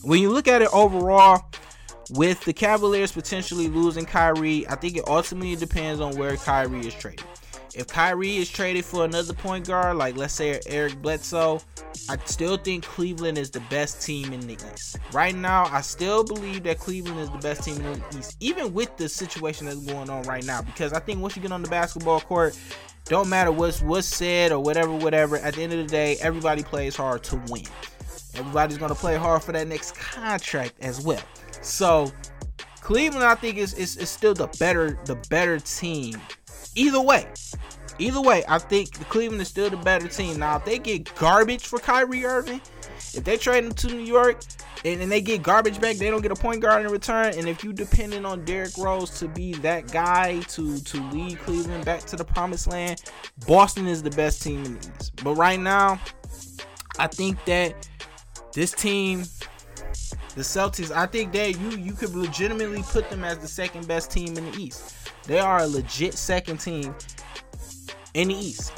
when 0.03 0.21
you 0.21 0.29
look 0.29 0.47
at 0.47 0.61
it 0.61 0.69
overall, 0.71 1.49
with 2.11 2.43
the 2.45 2.53
Cavaliers 2.53 3.11
potentially 3.11 3.67
losing 3.67 4.05
Kyrie, 4.05 4.67
I 4.67 4.75
think 4.75 4.97
it 4.97 5.07
ultimately 5.07 5.55
depends 5.55 5.99
on 5.99 6.15
where 6.15 6.37
Kyrie 6.37 6.85
is 6.85 6.93
traded. 6.93 7.25
If 7.75 7.87
Kyrie 7.87 8.37
is 8.37 8.49
traded 8.49 8.85
for 8.85 9.03
another 9.03 9.33
point 9.33 9.67
guard, 9.67 9.97
like 9.97 10.15
let's 10.15 10.33
say 10.33 10.61
Eric 10.65 11.01
Bledsoe, 11.01 11.59
I 12.07 12.17
still 12.23 12.55
think 12.55 12.85
Cleveland 12.85 13.37
is 13.37 13.51
the 13.51 13.59
best 13.69 14.01
team 14.01 14.31
in 14.31 14.39
the 14.47 14.53
East. 14.73 14.97
Right 15.11 15.35
now, 15.35 15.65
I 15.65 15.81
still 15.81 16.23
believe 16.23 16.63
that 16.63 16.79
Cleveland 16.79 17.19
is 17.19 17.29
the 17.29 17.37
best 17.39 17.63
team 17.63 17.75
in 17.75 17.99
the 17.99 18.17
East, 18.17 18.37
even 18.39 18.73
with 18.73 18.95
the 18.95 19.09
situation 19.09 19.65
that's 19.65 19.79
going 19.79 20.09
on 20.09 20.23
right 20.23 20.45
now. 20.45 20.61
Because 20.61 20.93
I 20.93 20.99
think 20.99 21.19
once 21.19 21.35
you 21.35 21.41
get 21.41 21.51
on 21.51 21.61
the 21.61 21.69
basketball 21.69 22.21
court, 22.21 22.57
don't 23.03 23.27
matter 23.27 23.51
what's 23.51 23.81
what's 23.81 24.07
said 24.07 24.53
or 24.53 24.59
whatever, 24.59 24.93
whatever. 24.93 25.35
At 25.37 25.55
the 25.55 25.63
end 25.63 25.73
of 25.73 25.79
the 25.79 25.91
day, 25.91 26.15
everybody 26.21 26.63
plays 26.63 26.95
hard 26.95 27.23
to 27.25 27.35
win. 27.49 27.65
Everybody's 28.35 28.77
gonna 28.77 28.95
play 28.95 29.17
hard 29.17 29.43
for 29.43 29.51
that 29.51 29.67
next 29.67 29.95
contract 29.95 30.75
as 30.79 31.01
well. 31.01 31.23
So 31.61 32.09
Cleveland, 32.79 33.25
I 33.25 33.35
think, 33.35 33.57
is, 33.57 33.73
is, 33.73 33.97
is 33.97 34.09
still 34.09 34.33
the 34.33 34.47
better 34.59 34.97
the 35.03 35.15
better 35.29 35.59
team 35.59 36.21
Either 36.77 36.99
way, 36.99 37.25
either 37.99 38.21
way, 38.21 38.43
I 38.47 38.59
think 38.59 38.93
Cleveland 39.09 39.41
is 39.41 39.47
still 39.47 39.69
the 39.69 39.77
better 39.77 40.07
team. 40.07 40.39
Now, 40.39 40.57
if 40.57 40.65
they 40.65 40.79
get 40.79 41.13
garbage 41.15 41.65
for 41.65 41.79
Kyrie 41.79 42.25
Irving, 42.25 42.61
if 43.13 43.23
they 43.23 43.37
trade 43.37 43.63
him 43.63 43.73
to 43.73 43.87
New 43.87 44.03
York 44.03 44.41
and, 44.83 45.01
and 45.01 45.11
they 45.11 45.21
get 45.21 45.41
garbage 45.41 45.79
back, 45.79 45.97
they 45.97 46.09
don't 46.09 46.21
get 46.21 46.31
a 46.31 46.35
point 46.35 46.61
guard 46.61 46.85
in 46.85 46.91
return. 46.91 47.33
And 47.37 47.47
if 47.47 47.63
you 47.63 47.73
depending 47.73 48.25
on 48.25 48.43
Derrick 48.45 48.77
Rose 48.77 49.17
to 49.19 49.27
be 49.27 49.53
that 49.55 49.91
guy 49.91 50.41
to 50.41 50.79
to 50.79 51.01
lead 51.11 51.39
Cleveland 51.39 51.85
back 51.85 52.01
to 52.01 52.15
the 52.15 52.25
promised 52.25 52.67
land, 52.67 53.01
Boston 53.47 53.87
is 53.87 54.03
the 54.03 54.11
best 54.11 54.41
team 54.41 54.63
in 54.65 54.73
the 54.73 54.91
East. 54.99 55.23
But 55.23 55.35
right 55.35 55.59
now, 55.59 55.99
I 56.99 57.07
think 57.07 57.43
that 57.45 57.87
this 58.53 58.71
team 58.71 59.23
the 60.35 60.41
Celtics, 60.41 60.91
I 60.91 61.05
think 61.05 61.31
that 61.33 61.57
you 61.57 61.69
you 61.77 61.93
could 61.93 62.13
legitimately 62.13 62.83
put 62.83 63.09
them 63.09 63.23
as 63.23 63.37
the 63.39 63.47
second 63.47 63.87
best 63.87 64.11
team 64.11 64.37
in 64.37 64.51
the 64.51 64.57
East. 64.57 64.93
They 65.23 65.39
are 65.39 65.59
a 65.59 65.67
legit 65.67 66.13
second 66.13 66.57
team 66.57 66.93
in 68.15 68.29
the 68.29 68.35
East. 68.35 68.73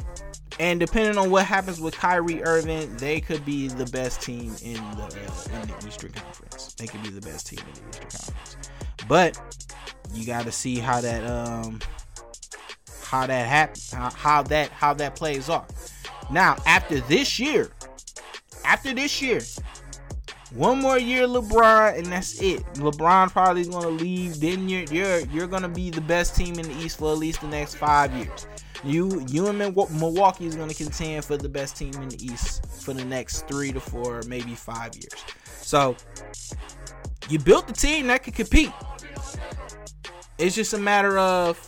And 0.60 0.80
depending 0.80 1.18
on 1.18 1.30
what 1.30 1.46
happens 1.46 1.80
with 1.80 1.96
Kyrie 1.96 2.44
Irving, 2.44 2.94
they 2.98 3.22
could 3.22 3.46
be 3.46 3.68
the 3.68 3.86
best 3.86 4.22
team 4.22 4.56
in 4.64 4.74
the 4.74 5.06
in 5.54 5.68
the 5.68 5.88
Eastern 5.88 6.12
Conference. 6.12 6.74
They 6.74 6.88
could 6.88 7.04
be 7.04 7.10
the 7.10 7.22
best 7.22 7.48
team 7.48 7.60
in 7.60 7.74
the 7.74 7.90
Eastern 7.90 8.10
Conference. 8.10 8.70
But 9.08 9.40
you 10.14 10.26
got 10.26 10.46
to 10.46 10.52
see 10.52 10.80
how 10.80 11.00
that 11.00 11.24
um 11.30 11.80
how 13.04 13.28
that 13.28 13.48
happens, 13.48 13.94
how, 13.94 14.42
that 14.44 14.70
how 14.72 14.94
that 14.96 15.16
plays 15.16 15.48
off. 15.48 15.70
Now, 16.30 16.58
after 16.66 17.00
this 17.02 17.40
year, 17.40 17.70
after 18.66 18.94
this 18.94 19.22
year, 19.22 19.42
one 20.54 20.82
more 20.82 20.98
year, 20.98 21.28
LeBron, 21.28 21.98
and 22.00 22.08
that's 22.08 22.42
it. 22.42 22.66
LeBron 22.74 23.30
probably 23.32 23.66
gonna 23.66 23.90
leave. 23.90 24.40
Then 24.40 24.68
you're 24.68 24.84
you're 24.86 25.20
you're 25.28 25.48
gonna 25.48 25.70
be 25.70 25.92
the 25.92 26.02
best 26.02 26.36
team 26.36 26.58
in 26.58 26.68
the 26.68 26.84
East 26.84 26.98
for 26.98 27.12
at 27.12 27.20
least 27.20 27.42
the 27.42 27.48
next 27.48 27.76
five 27.76 28.12
years. 28.14 28.48
You 28.84 29.26
you 29.28 29.48
and 29.48 29.58
Milwaukee 29.58 30.46
is 30.46 30.56
gonna 30.56 30.74
contend 30.74 31.26
for 31.26 31.38
the 31.38 31.50
best 31.50 31.78
team 31.78 31.94
in 31.96 32.10
the 32.10 32.24
East 32.24 32.66
for 32.82 32.94
the 32.94 33.04
next 33.04 33.48
three 33.48 33.72
to 33.72 33.80
four, 33.80 34.22
maybe 34.28 34.54
five 34.56 34.96
years. 34.96 35.26
So 35.62 35.96
you 37.30 37.40
built 37.40 37.68
the 37.68 37.74
team 37.74 38.08
that 38.08 38.24
could 38.24 38.36
compete. 38.36 38.72
It's 40.38 40.56
just 40.56 40.74
a 40.74 40.78
matter 40.78 41.18
of 41.18 41.60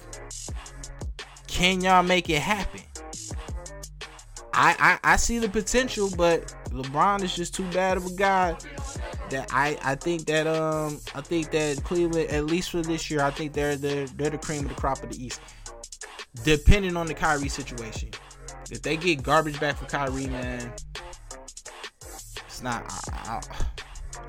can 1.47 1.81
y'all 1.81 2.03
make 2.03 2.29
it 2.29 2.41
happen? 2.41 2.81
I, 4.53 4.99
I 5.03 5.13
I 5.13 5.15
see 5.15 5.39
the 5.39 5.49
potential, 5.49 6.09
but 6.15 6.53
LeBron 6.69 7.23
is 7.23 7.35
just 7.35 7.55
too 7.55 7.69
bad 7.71 7.97
of 7.97 8.05
a 8.05 8.13
guy 8.13 8.55
that 9.29 9.49
I 9.51 9.77
I 9.83 9.95
think 9.95 10.25
that 10.25 10.47
um 10.47 10.99
I 11.15 11.21
think 11.21 11.51
that 11.51 11.83
Cleveland 11.83 12.29
at 12.29 12.45
least 12.45 12.71
for 12.71 12.81
this 12.81 13.09
year 13.09 13.21
I 13.21 13.31
think 13.31 13.53
they're 13.53 13.75
they're 13.75 14.07
they're 14.07 14.29
the 14.29 14.37
cream 14.37 14.63
of 14.63 14.69
the 14.69 14.75
crop 14.75 15.03
of 15.03 15.09
the 15.09 15.23
East. 15.23 15.41
Depending 16.43 16.95
on 16.95 17.07
the 17.07 17.13
Kyrie 17.13 17.49
situation, 17.49 18.09
if 18.71 18.81
they 18.81 18.97
get 18.97 19.23
garbage 19.23 19.59
back 19.59 19.77
for 19.77 19.85
Kyrie, 19.85 20.27
man, 20.27 20.71
it's 22.47 22.61
not. 22.61 22.83
I, 23.13 23.41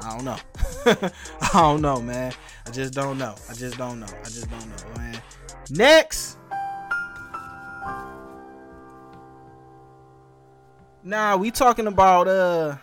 I, 0.03 0.09
I 0.09 0.17
don't 0.17 0.25
know. 0.25 0.39
I 1.41 1.51
don't 1.53 1.83
know, 1.83 2.01
man. 2.01 2.33
I 2.67 2.71
just 2.71 2.95
don't 2.95 3.19
know. 3.19 3.35
I 3.49 3.53
just 3.55 3.77
don't 3.77 4.01
know. 4.01 4.07
I 4.07 4.25
just 4.25 4.51
don't 4.51 4.69
know, 4.69 4.97
man. 4.97 5.23
Next. 5.71 6.39
Nah, 11.03 11.37
we 11.37 11.51
talking 11.51 11.87
about 11.87 12.29
uh 12.29 12.77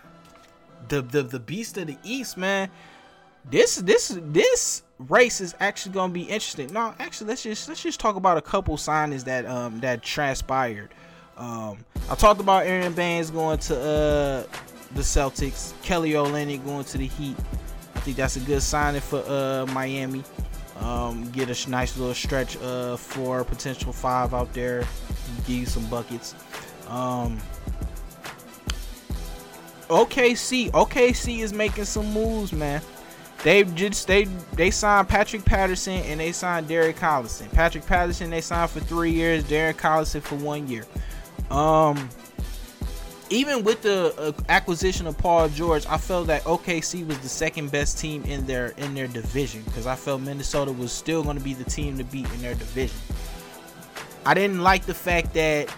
the 0.89 1.01
the 1.01 1.24
the 1.24 1.39
beast 1.39 1.78
of 1.78 1.88
the 1.88 1.97
east, 2.03 2.38
man. 2.38 2.70
This 3.50 3.78
this 3.78 4.18
this 4.24 4.84
race 5.00 5.39
is 5.39 5.56
actually 5.60 5.93
gonna 5.93 6.12
be 6.12 6.24
interesting. 6.24 6.72
No, 6.74 6.93
actually, 7.00 7.28
let's 7.28 7.43
just 7.43 7.70
let's 7.70 7.82
just 7.82 8.00
talk 8.00 8.16
about 8.18 8.38
a 8.38 8.41
couple 8.41 8.76
signings 8.76 9.24
that 9.26 9.45
um 9.45 9.80
that 9.80 10.04
transpired. 10.04 10.89
Um, 11.38 11.78
I 12.10 12.16
talked 12.16 12.41
about 12.41 12.66
Aron 12.66 12.93
Baynes 12.93 13.30
going 13.30 13.60
to 13.60 13.76
uh 13.76 14.43
the 14.95 15.02
Celtics, 15.02 15.74
Kelly 15.82 16.12
Olynyk 16.12 16.66
going 16.66 16.84
to 16.86 16.98
the 16.98 17.08
Heat. 17.08 17.38
I 17.95 18.00
think 18.02 18.18
that's 18.18 18.36
a 18.36 18.41
good 18.41 18.62
signing 18.62 19.02
for 19.02 19.24
uh 19.26 19.66
Miami. 19.68 20.24
Um, 20.82 21.30
get 21.32 21.50
a 21.50 21.70
nice 21.70 21.98
little 21.98 22.14
stretch 22.14 22.58
uh 22.58 22.98
for 22.98 23.45
potential 23.45 23.93
five 23.93 24.34
out 24.34 24.52
there, 24.54 24.86
give 25.45 25.58
you 25.58 25.66
some 25.66 25.86
buckets. 25.88 26.36
Um, 26.89 27.38
OKC, 29.89 30.70
OKC 30.72 31.39
is 31.39 31.54
making 31.54 31.86
some 31.86 32.12
moves, 32.12 32.52
man. 32.52 32.82
They 33.44 33.64
just 33.64 34.08
they 34.08 34.26
they 34.54 34.72
signed 34.72 35.08
Patrick 35.10 35.46
Patterson 35.46 35.94
and 35.94 36.20
they 36.20 36.32
signed 36.32 36.68
Derek 36.68 36.98
Collison. 36.98 37.52
Patrick 37.54 37.86
Patterson 37.86 38.30
they 38.30 38.42
signed 38.42 38.72
for 38.72 38.80
three 38.80 39.12
years, 39.12 39.44
Derek 39.44 39.78
Collison 39.78 40.22
for 40.22 40.36
one 40.36 40.68
year. 40.68 40.86
Um, 41.52 42.10
even 43.30 43.64
with 43.64 43.82
the 43.82 44.14
uh, 44.18 44.32
acquisition 44.50 45.06
of 45.08 45.18
Paul 45.18 45.50
George, 45.50 45.86
I 45.88 45.98
felt 45.98 46.28
that 46.28 46.44
OKC 46.44 47.06
was 47.06 47.20
the 47.20 47.30
second 47.30 47.72
best 47.72 47.98
team 47.98 48.24
in 48.24 48.46
their 48.46 48.70
in 48.78 48.94
their 48.94 49.08
division 49.08 49.62
because 49.64 49.86
I 49.86 49.96
felt 49.96 50.22
Minnesota 50.22 50.72
was 50.72 50.92
still 50.92 51.24
going 51.24 51.38
to 51.38 51.44
be 51.44 51.54
the 51.54 51.64
team 51.64 51.98
to 51.98 52.04
beat 52.04 52.30
in 52.34 52.42
their 52.42 52.56
division. 52.56 52.98
I 54.26 54.34
didn't 54.34 54.62
like 54.62 54.86
the 54.86 54.94
fact 54.94 55.34
that 55.36 55.74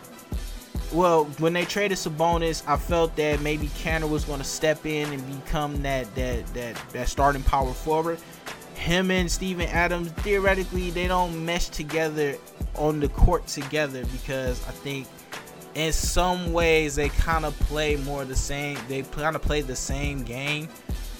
well, 0.91 1.25
when 1.37 1.53
they 1.53 1.65
traded 1.65 1.97
Sabonis, 1.97 2.63
I 2.67 2.77
felt 2.77 3.15
that 3.17 3.41
maybe 3.41 3.67
Kanter 3.67 4.09
was 4.09 4.25
going 4.25 4.39
to 4.39 4.45
step 4.45 4.85
in 4.85 5.11
and 5.11 5.43
become 5.43 5.81
that 5.83 6.13
that 6.15 6.45
that 6.53 6.75
that 6.91 7.07
starting 7.07 7.43
power 7.43 7.73
forward. 7.73 8.19
Him 8.75 9.11
and 9.11 9.29
Steven 9.29 9.67
Adams, 9.67 10.09
theoretically, 10.11 10.89
they 10.89 11.07
don't 11.07 11.45
mesh 11.45 11.67
together 11.67 12.37
on 12.75 12.99
the 12.99 13.09
court 13.09 13.45
together 13.45 14.05
because 14.05 14.65
I 14.67 14.71
think 14.71 15.07
in 15.75 15.91
some 15.91 16.53
ways 16.53 16.95
they 16.95 17.09
kind 17.09 17.45
of 17.45 17.57
play 17.59 17.97
more 17.97 18.25
the 18.25 18.35
same. 18.35 18.77
They 18.87 19.03
kind 19.03 19.35
of 19.35 19.41
play 19.41 19.61
the 19.61 19.75
same 19.75 20.23
game. 20.23 20.69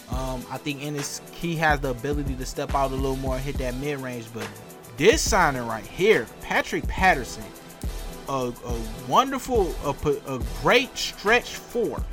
Um, 0.10 0.44
I 0.50 0.58
think 0.58 0.82
in 0.82 0.96
his 0.96 1.22
he 1.34 1.56
has 1.58 1.80
the 1.82 1.90
ability 1.90 2.36
to 2.36 2.46
step 2.46 2.74
out 2.74 2.92
a 2.92 2.96
little 2.96 3.18
more 3.18 3.36
and 3.36 3.44
hit 3.44 3.58
that 3.60 3.76
mid 3.76 4.00
range. 4.00 4.26
But 4.34 4.48
this 4.98 5.22
signing 5.22 5.68
right 5.68 5.86
here, 5.86 6.26
Patrick 6.42 6.88
Patterson 6.88 7.44
a, 8.30 8.54
a 8.66 8.82
wonderful, 9.08 9.74
a, 9.84 10.34
a 10.34 10.40
great 10.62 10.96
stretch 10.98 11.56
four 11.56 12.04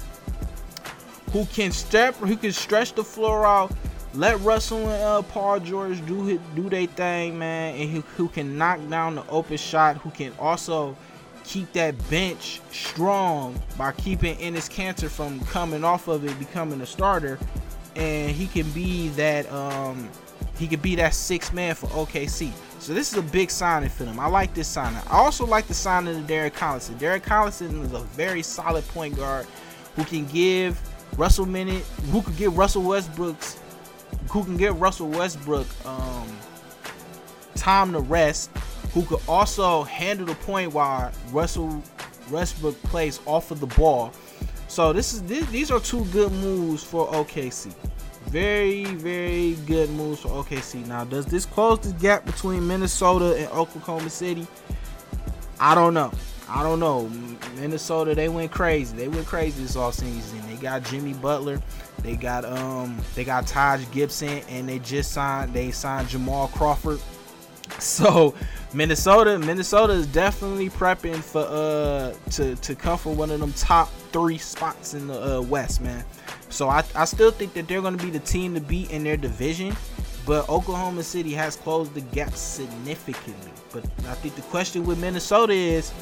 who 1.33 1.45
can 1.47 1.71
step, 1.71 2.15
who 2.17 2.37
can 2.37 2.53
stretch 2.53 2.95
the 2.95 3.05
floor 3.05 3.45
out, 3.45 3.71
let 4.15 4.41
Russell 4.41 4.89
and 4.89 5.03
uh, 5.03 5.23
Paul 5.23 5.61
George 5.61 6.05
do 6.07 6.41
do 6.55 6.71
their 6.71 6.87
thing, 6.87 7.39
man, 7.39 7.75
and 7.75 7.91
who, 7.91 8.01
who 8.17 8.29
can 8.29 8.57
knock 8.57 8.81
down 8.89 9.17
the 9.17 9.27
open 9.29 9.59
shot, 9.59 9.99
who 9.99 10.11
can 10.11 10.33
also 10.39 10.97
keep 11.45 11.71
that 11.75 11.95
bench 12.09 12.61
strong 12.73 13.61
by 13.77 13.93
keeping 13.93 14.37
Enes 14.39 14.71
Kanter 14.71 15.11
from 15.11 15.39
coming 15.41 15.85
off 15.85 16.09
of 16.09 16.25
it, 16.25 16.39
becoming 16.39 16.81
a 16.81 16.87
starter, 16.87 17.39
and 17.95 18.31
he 18.31 18.47
can 18.47 18.69
be 18.71 19.09
that 19.11 19.51
um, 19.53 20.09
he 20.59 20.67
could 20.67 20.83
be 20.83 20.95
that 20.97 21.13
six 21.13 21.53
man 21.53 21.75
for 21.75 21.89
OKC. 21.89 22.51
So 22.79 22.95
this 22.95 23.13
is 23.13 23.19
a 23.19 23.23
big 23.23 23.51
signing 23.51 23.89
for 23.89 24.05
them. 24.05 24.21
I 24.21 24.27
like 24.27 24.55
this 24.55 24.69
signing. 24.69 25.01
I 25.09 25.17
also 25.17 25.45
like 25.47 25.67
the 25.67 25.75
signing 25.75 26.17
of 26.17 26.27
Derek 26.27 26.55
Collison. 26.55 26.99
Derek 26.99 27.25
Collison 27.25 27.85
is 27.85 27.93
a 27.93 28.01
very 28.01 28.43
solid 28.43 28.87
point 28.89 29.17
guard 29.17 29.47
who 29.97 30.05
can 30.05 30.27
give 30.27 30.81
Russell 31.17 31.47
minute, 31.47 31.83
who 32.11 32.23
could 32.23 32.37
give 32.37 32.57
Russell 32.57 32.83
Westbrook's, 32.83 33.59
who 34.31 34.45
can 34.45 34.57
give 34.57 34.81
Russell 34.81 35.09
Westbrook 35.09 35.67
um, 35.87 36.29
time 37.55 37.93
to 37.93 38.01
rest, 38.01 38.51
who 38.93 39.03
could 39.03 39.21
also 39.27 39.83
handle 39.85 40.27
the 40.27 40.35
point 40.35 40.73
while 40.73 41.11
Russell 41.33 41.83
Westbrook 42.31 42.81
plays 42.85 43.21
off 43.27 43.51
of 43.51 43.61
the 43.61 43.67
ball. 43.67 44.13
So 44.69 44.93
this 44.93 45.15
is 45.15 45.23
this, 45.23 45.47
these 45.47 45.71
are 45.71 45.81
two 45.81 46.05
good 46.07 46.33
moves 46.33 46.83
for 46.85 47.09
OKC. 47.09 47.73
Very, 48.29 48.85
very 48.85 49.55
good 49.67 49.89
moves 49.91 50.21
for 50.21 50.29
OKC. 50.29 50.87
Now, 50.87 51.05
does 51.05 51.27
this 51.27 51.47
close 51.47 51.81
the 51.81 51.93
gap 51.93 52.27
between 52.27 52.67
Minnesota 52.67 53.37
and 53.37 53.49
Oklahoma 53.53 54.11
City? 54.11 54.47
I 55.61 55.75
don't 55.75 55.95
know. 55.95 56.13
I 56.49 56.63
don't 56.63 56.81
know. 56.81 57.09
Minnesota, 57.57 58.15
they 58.15 58.29
went 58.29 58.53
crazy. 58.53 58.97
They 58.97 59.09
went 59.09 59.27
crazy 59.27 59.63
this 59.63 59.77
all 59.77 59.93
season. 59.93 60.43
They 60.49 60.57
got 60.57 60.85
Jimmy 60.85 61.13
Butler. 61.15 61.61
They 62.03 62.15
got 62.15 62.45
um 62.45 62.99
they 63.15 63.25
got 63.25 63.47
Taj 63.47 63.85
Gibson 63.91 64.43
and 64.49 64.69
they 64.69 64.79
just 64.81 65.13
signed 65.13 65.53
they 65.53 65.71
signed 65.71 66.09
Jamal 66.09 66.49
Crawford. 66.49 67.01
So 67.79 68.35
Minnesota, 68.73 69.39
Minnesota 69.39 69.93
is 69.93 70.07
definitely 70.07 70.71
prepping 70.71 71.17
for 71.17 71.47
uh 71.49 72.15
to 72.33 72.57
to 72.57 72.75
come 72.75 72.99
for 72.99 73.15
one 73.15 73.31
of 73.31 73.41
them 73.41 73.53
top 73.55 73.91
three 74.13 74.39
spots 74.39 74.95
in 74.95 75.07
the 75.07 75.39
uh, 75.39 75.41
West, 75.43 75.81
man. 75.81 76.05
So 76.49 76.69
I, 76.69 76.85
I 76.95 77.05
still 77.05 77.31
think 77.31 77.55
that 77.55 77.69
they're 77.69 77.83
going 77.83 77.97
to 77.97 78.03
be 78.03 78.11
the 78.11 78.21
team 78.21 78.55
to 78.55 78.61
beat 78.61 78.91
in 78.91 79.05
their 79.05 79.17
division, 79.17 79.77
but 80.25 80.49
Oklahoma 80.49 81.03
City 81.03 81.33
has 81.33 81.57
closed 81.57 81.95
the 81.95 82.01
gap 82.01 82.35
significantly. 82.35 83.51
But 83.73 83.85
I 84.07 84.15
think 84.15 84.37
the 84.37 84.43
question 84.43 84.87
with 84.87 84.99
Minnesota 84.99 85.53
is 85.53 85.93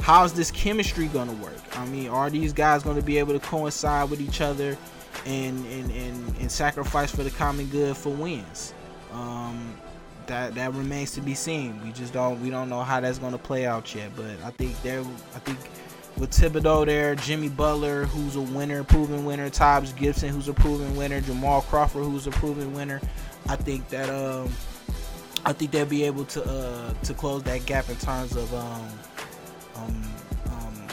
how's 0.00 0.32
this 0.32 0.50
chemistry 0.50 1.06
going 1.08 1.28
to 1.28 1.34
work? 1.36 1.60
I 1.76 1.84
mean, 1.86 2.08
are 2.08 2.30
these 2.30 2.52
guys 2.52 2.82
going 2.82 2.96
to 2.96 3.02
be 3.02 3.18
able 3.18 3.32
to 3.34 3.40
coincide 3.40 4.10
with 4.10 4.20
each 4.20 4.40
other 4.40 4.76
and 5.26 5.66
and, 5.66 5.90
and, 5.90 6.36
and 6.38 6.50
sacrifice 6.50 7.14
for 7.14 7.22
the 7.22 7.30
common 7.30 7.66
good 7.66 7.96
for 7.96 8.10
wins? 8.10 8.74
Um, 9.12 9.76
that 10.30 10.54
that 10.54 10.72
remains 10.74 11.10
to 11.12 11.20
be 11.20 11.34
seen. 11.34 11.82
We 11.84 11.90
just 11.92 12.12
don't 12.12 12.40
we 12.40 12.50
don't 12.50 12.68
know 12.68 12.82
how 12.82 13.00
that's 13.00 13.18
going 13.18 13.32
to 13.32 13.38
play 13.38 13.66
out 13.66 13.94
yet. 13.94 14.10
But 14.16 14.36
I 14.44 14.50
think 14.50 14.80
there 14.82 15.00
I 15.00 15.40
think 15.40 15.58
with 16.16 16.30
Thibodeau 16.30 16.86
there, 16.86 17.14
Jimmy 17.16 17.48
Butler, 17.48 18.04
who's 18.06 18.36
a 18.36 18.40
winner, 18.40 18.84
proven 18.84 19.24
winner, 19.24 19.50
Taj 19.50 19.94
Gibson, 19.96 20.28
who's 20.28 20.48
a 20.48 20.54
proven 20.54 20.96
winner, 20.96 21.20
Jamal 21.20 21.62
Crawford, 21.62 22.04
who's 22.04 22.26
a 22.26 22.30
proven 22.30 22.72
winner. 22.72 23.00
I 23.48 23.56
think 23.56 23.88
that 23.88 24.08
um, 24.08 24.50
I 25.44 25.52
think 25.52 25.72
they'll 25.72 25.84
be 25.84 26.04
able 26.04 26.24
to 26.26 26.44
uh, 26.44 26.94
to 27.02 27.14
close 27.14 27.42
that 27.44 27.66
gap 27.66 27.88
in 27.90 27.96
terms 27.96 28.36
of 28.36 28.54
um, 28.54 28.88
um, 29.76 30.02
um 30.52 30.86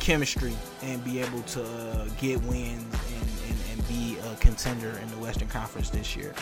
chemistry 0.00 0.52
and 0.82 1.02
be 1.02 1.20
able 1.20 1.42
to 1.42 1.62
uh, 1.62 2.08
get 2.20 2.42
wins 2.42 3.11
contender 4.36 4.98
in 4.98 5.10
the 5.10 5.16
Western 5.18 5.48
Conference 5.48 5.90
this 5.90 6.16
year. 6.16 6.34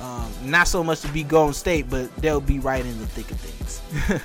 Um, 0.00 0.32
not 0.44 0.68
so 0.68 0.84
much 0.84 1.00
to 1.00 1.08
be 1.08 1.24
Golden 1.24 1.54
State, 1.54 1.90
but 1.90 2.14
they'll 2.16 2.40
be 2.40 2.58
right 2.58 2.84
in 2.84 2.98
the 2.98 3.06
thick 3.06 3.30
of 3.30 3.40
things. 3.40 4.22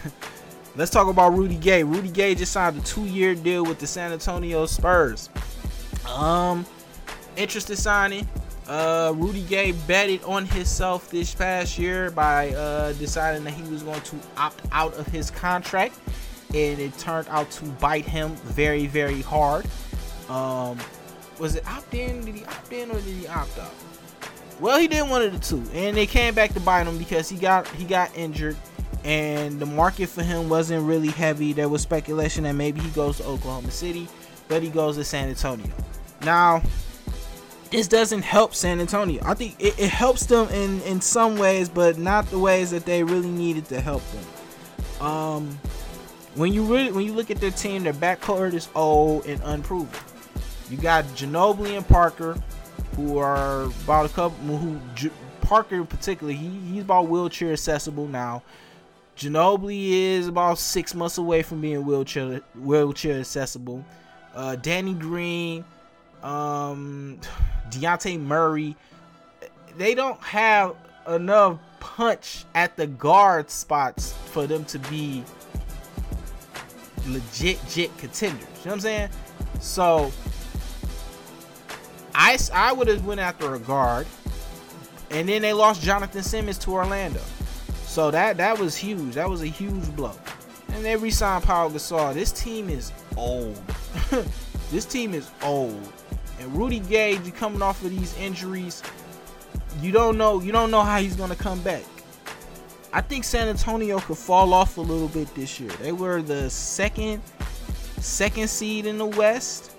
Let's 0.75 0.91
talk 0.91 1.07
about 1.07 1.33
Rudy 1.33 1.55
Gay. 1.55 1.83
Rudy 1.83 2.09
Gay 2.09 2.35
just 2.35 2.51
signed 2.51 2.77
a 2.77 2.81
two-year 2.81 3.35
deal 3.35 3.63
with 3.63 3.79
the 3.79 3.87
San 3.87 4.11
Antonio 4.11 4.65
Spurs. 4.65 5.29
Um, 6.09 6.65
interested 7.35 7.77
signing. 7.77 8.27
Uh, 8.67 9.13
Rudy 9.15 9.43
Gay 9.43 9.73
betted 9.73 10.23
on 10.23 10.45
himself 10.45 11.09
this 11.09 11.33
past 11.33 11.77
year 11.77 12.11
by 12.11 12.51
uh, 12.51 12.93
deciding 12.93 13.43
that 13.43 13.53
he 13.53 13.63
was 13.69 13.83
going 13.83 14.01
to 14.01 14.15
opt 14.37 14.61
out 14.71 14.93
of 14.95 15.05
his 15.07 15.29
contract, 15.29 15.99
and 16.53 16.79
it 16.79 16.97
turned 16.97 17.27
out 17.29 17.51
to 17.51 17.65
bite 17.65 18.05
him 18.05 18.31
very, 18.35 18.87
very 18.87 19.21
hard. 19.21 19.65
Um, 20.29 20.79
was 21.43 21.55
it 21.55 21.67
opt 21.67 21.93
in? 21.93 22.23
Did 22.23 22.35
he 22.35 22.45
opt 22.45 22.71
in 22.71 22.89
or 22.89 22.95
did 22.95 23.03
he 23.03 23.27
opt 23.27 23.59
out? 23.59 23.73
Well, 24.61 24.79
he 24.79 24.87
did 24.87 25.09
one 25.09 25.21
of 25.21 25.33
the 25.33 25.39
two, 25.39 25.61
and 25.73 25.97
they 25.97 26.05
came 26.05 26.33
back 26.33 26.53
to 26.53 26.61
bite 26.61 26.87
him 26.87 26.97
because 26.97 27.27
he 27.27 27.37
got 27.37 27.67
he 27.67 27.83
got 27.83 28.15
injured 28.17 28.55
and 29.03 29.59
the 29.59 29.65
market 29.65 30.07
for 30.07 30.23
him 30.23 30.47
wasn't 30.47 30.87
really 30.87 31.09
heavy. 31.09 31.51
There 31.51 31.67
was 31.67 31.81
speculation 31.81 32.45
that 32.45 32.53
maybe 32.53 32.79
he 32.79 32.89
goes 32.91 33.17
to 33.17 33.25
Oklahoma 33.25 33.71
City, 33.71 34.07
but 34.47 34.63
he 34.63 34.69
goes 34.69 34.95
to 34.95 35.03
San 35.03 35.27
Antonio. 35.27 35.67
Now, 36.21 36.61
this 37.71 37.89
doesn't 37.89 38.21
help 38.21 38.55
San 38.55 38.79
Antonio. 38.79 39.21
I 39.25 39.33
think 39.33 39.55
it, 39.59 39.77
it 39.77 39.89
helps 39.89 40.25
them 40.25 40.47
in 40.47 40.81
in 40.83 41.01
some 41.01 41.37
ways, 41.37 41.67
but 41.67 41.97
not 41.97 42.25
the 42.27 42.39
ways 42.39 42.71
that 42.71 42.85
they 42.85 43.03
really 43.03 43.29
needed 43.29 43.65
to 43.65 43.81
help 43.81 44.03
them. 44.11 45.05
Um, 45.05 45.59
when 46.35 46.53
you 46.53 46.63
really 46.63 46.93
when 46.93 47.03
you 47.03 47.11
look 47.11 47.29
at 47.29 47.41
their 47.41 47.51
team, 47.51 47.83
their 47.83 47.91
backcourt 47.91 48.53
is 48.53 48.69
old 48.75 49.25
and 49.25 49.41
unproven. 49.43 49.89
You 50.73 50.81
got 50.81 51.05
Ginobili 51.09 51.77
and 51.77 51.87
Parker, 51.87 52.35
who 52.95 53.19
are 53.19 53.65
about 53.83 54.07
a 54.07 54.09
couple. 54.09 54.57
Who 54.57 54.79
Parker 55.41 55.83
particularly, 55.83 56.35
he, 56.35 56.49
he's 56.73 56.81
about 56.81 57.09
wheelchair 57.09 57.53
accessible 57.53 58.07
now. 58.07 58.41
Ginobili 59.15 59.91
is 59.91 60.27
about 60.27 60.57
six 60.57 60.95
months 60.95 61.19
away 61.19 61.43
from 61.43 61.61
being 61.61 61.85
wheelchair 61.85 62.41
wheelchair 62.55 63.19
accessible. 63.19 63.85
Uh, 64.33 64.55
Danny 64.55 64.95
Green, 64.95 65.63
um, 66.23 67.19
Dejounte 67.69 68.19
Murray, 68.19 68.75
they 69.77 69.93
don't 69.93 70.19
have 70.21 70.75
enough 71.07 71.59
punch 71.81 72.45
at 72.55 72.75
the 72.77 72.87
guard 72.87 73.51
spots 73.51 74.13
for 74.31 74.47
them 74.47 74.65
to 74.65 74.79
be 74.79 75.23
legit, 77.05 77.63
legit 77.65 77.95
contenders. 77.99 78.41
You 78.41 78.47
know 78.47 78.49
what 78.63 78.73
I'm 78.73 78.79
saying? 78.79 79.09
So 79.59 80.11
I, 82.15 82.37
I 82.53 82.73
would 82.73 82.87
have 82.87 83.05
went 83.05 83.19
after 83.19 83.55
a 83.55 83.59
guard, 83.59 84.07
and 85.09 85.27
then 85.27 85.41
they 85.41 85.53
lost 85.53 85.81
Jonathan 85.81 86.23
Simmons 86.23 86.57
to 86.59 86.71
Orlando. 86.71 87.21
So 87.85 88.09
that 88.09 88.37
that 88.37 88.57
was 88.57 88.75
huge. 88.75 89.13
That 89.13 89.29
was 89.29 89.43
a 89.43 89.47
huge 89.47 89.95
blow. 89.95 90.13
And 90.69 90.83
they 90.83 90.95
re-signed 90.95 91.43
Paul 91.43 91.69
Gasol. 91.69 92.15
This 92.15 92.31
team 92.31 92.67
is 92.67 92.91
old. 93.15 93.55
this 94.71 94.85
team 94.85 95.13
is 95.13 95.29
old. 95.43 95.93
And 96.39 96.55
Rudy 96.57 96.79
Gay 96.79 97.17
coming 97.35 97.61
off 97.61 97.83
of 97.83 97.91
these 97.91 98.17
injuries, 98.17 98.81
you 99.79 99.91
don't 99.91 100.17
know 100.17 100.41
you 100.41 100.51
don't 100.51 100.71
know 100.71 100.81
how 100.81 100.99
he's 100.99 101.15
gonna 101.15 101.35
come 101.35 101.61
back. 101.61 101.83
I 102.91 103.01
think 103.01 103.23
San 103.23 103.47
Antonio 103.47 103.99
could 103.99 104.17
fall 104.17 104.53
off 104.53 104.77
a 104.77 104.81
little 104.81 105.07
bit 105.07 105.33
this 105.35 105.59
year. 105.59 105.69
They 105.79 105.91
were 105.91 106.23
the 106.23 106.49
second 106.49 107.21
second 107.99 108.49
seed 108.49 108.87
in 108.87 108.97
the 108.97 109.05
West 109.05 109.71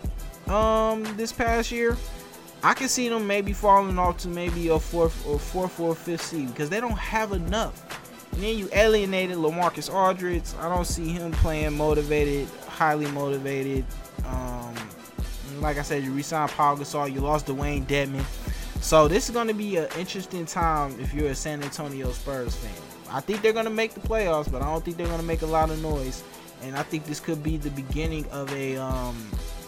um 0.47 1.03
this 1.17 1.33
past 1.33 1.73
year. 1.73 1.97
I 2.65 2.73
can 2.73 2.89
see 2.89 3.11
them 3.11 3.27
maybe 3.27 3.53
falling 3.53 3.99
off 3.99 4.17
to 4.19 4.29
maybe 4.29 4.69
a 4.69 4.79
fourth 4.79 5.27
or 5.27 5.39
fourth 5.39 5.79
or 5.79 5.95
fifth 5.95 6.23
seed 6.23 6.49
because 6.49 6.71
they 6.71 6.81
don't 6.81 6.99
have 6.99 7.33
enough. 7.33 8.03
And 8.33 8.43
then 8.43 8.57
you 8.57 8.71
alienated 8.73 9.37
LaMarcus 9.37 9.93
Aldridge. 9.93 10.45
I 10.59 10.71
don't 10.71 10.87
see 10.87 11.11
him 11.11 11.31
playing 11.33 11.77
motivated, 11.77 12.49
highly 12.67 13.07
motivated. 13.11 13.85
Um, 14.25 14.75
like 15.61 15.77
I 15.77 15.83
said, 15.83 16.05
you 16.05 16.11
re-signed 16.13 16.53
Paul 16.53 16.79
Gasol. 16.79 17.13
You 17.13 17.21
lost 17.21 17.47
Dewayne 17.47 17.85
Dedmon. 17.85 18.25
So 18.83 19.09
this 19.09 19.29
is 19.29 19.35
going 19.35 19.49
to 19.49 19.55
be 19.55 19.77
an 19.77 19.89
interesting 19.99 20.47
time 20.47 20.99
if 20.99 21.13
you're 21.13 21.29
a 21.29 21.35
San 21.35 21.63
Antonio 21.63 22.13
Spurs 22.13 22.57
fan. 22.57 22.73
I 23.11 23.21
think 23.21 23.43
they're 23.43 23.53
going 23.53 23.67
to 23.67 23.71
make 23.71 23.93
the 23.93 24.01
playoffs, 24.01 24.51
but 24.51 24.63
I 24.63 24.73
don't 24.73 24.83
think 24.83 24.97
they're 24.97 25.07
going 25.07 25.21
to 25.21 25.27
make 25.27 25.43
a 25.43 25.47
lot 25.47 25.69
of 25.71 25.83
noise. 25.83 26.25
And 26.63 26.77
I 26.77 26.83
think 26.83 27.05
this 27.05 27.21
could 27.21 27.43
be 27.43 27.59
the 27.59 27.71
beginning 27.71 28.25
of 28.31 28.51
a 28.55 28.79
um, 28.79 29.17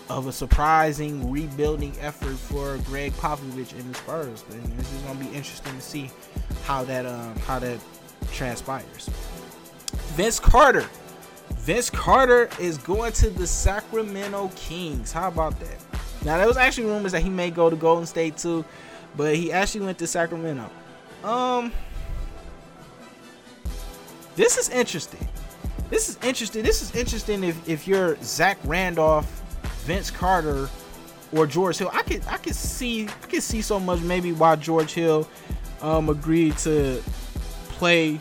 of 0.09 0.27
a 0.27 0.33
surprising 0.33 1.31
rebuilding 1.31 1.93
effort 2.01 2.37
for 2.37 2.79
Gregg 2.79 3.13
Popovich 3.15 3.73
and 3.73 3.93
the 3.93 3.99
Spurs. 3.99 4.45
And 4.51 4.63
this 4.79 4.93
is 4.93 5.03
going 5.03 5.19
to 5.19 5.25
be 5.25 5.35
interesting 5.35 5.75
to 5.75 5.81
see 5.81 6.11
how 6.65 6.85
that 6.85 7.07
um, 7.07 7.37
how 7.41 7.59
that 7.59 7.79
transpires. 8.33 9.11
Vince 10.15 10.39
Carter. 10.39 10.87
Vince 11.57 11.91
Carter 11.91 12.49
is 12.61 12.79
going 12.79 13.13
to 13.13 13.31
the 13.31 13.47
Sacramento 13.47 14.51
Kings. 14.57 15.13
How 15.13 15.29
about 15.29 15.59
that? 15.61 15.77
Now 16.25 16.39
there 16.39 16.47
was 16.47 16.57
actually 16.57 16.87
rumors 16.87 17.13
that 17.13 17.23
he 17.23 17.29
may 17.29 17.51
go 17.51 17.71
to 17.71 17.77
Golden 17.77 18.07
State 18.07 18.37
too, 18.37 18.65
but 19.17 19.37
he 19.37 19.53
actually 19.53 19.85
went 19.85 19.99
to 19.99 20.07
Sacramento. 20.07 20.71
Um 21.25 21.73
This 24.37 24.59
is 24.59 24.69
interesting. 24.69 25.27
This 25.89 26.09
is 26.09 26.19
interesting. 26.23 26.63
This 26.63 26.83
is 26.83 26.95
interesting 26.95 27.45
if, 27.45 27.69
if 27.69 27.89
you're 27.89 28.17
Zach 28.23 28.59
Randolph, 28.65 29.43
Vince 29.87 30.11
Carter, 30.11 30.69
or 31.33 31.47
George 31.47 31.79
Hill. 31.79 31.91
I 31.93 32.03
could 32.03 32.23
I 32.27 32.37
could 32.37 32.55
see 32.55 33.05
I 33.05 33.27
could 33.29 33.43
see 33.43 33.63
so 33.63 33.81
much 33.81 34.01
maybe 34.01 34.33
why 34.33 34.57
George 34.57 34.93
Hill 34.93 35.29
um 35.81 36.09
agreed 36.09 36.57
to 36.59 37.03
play 37.69 38.19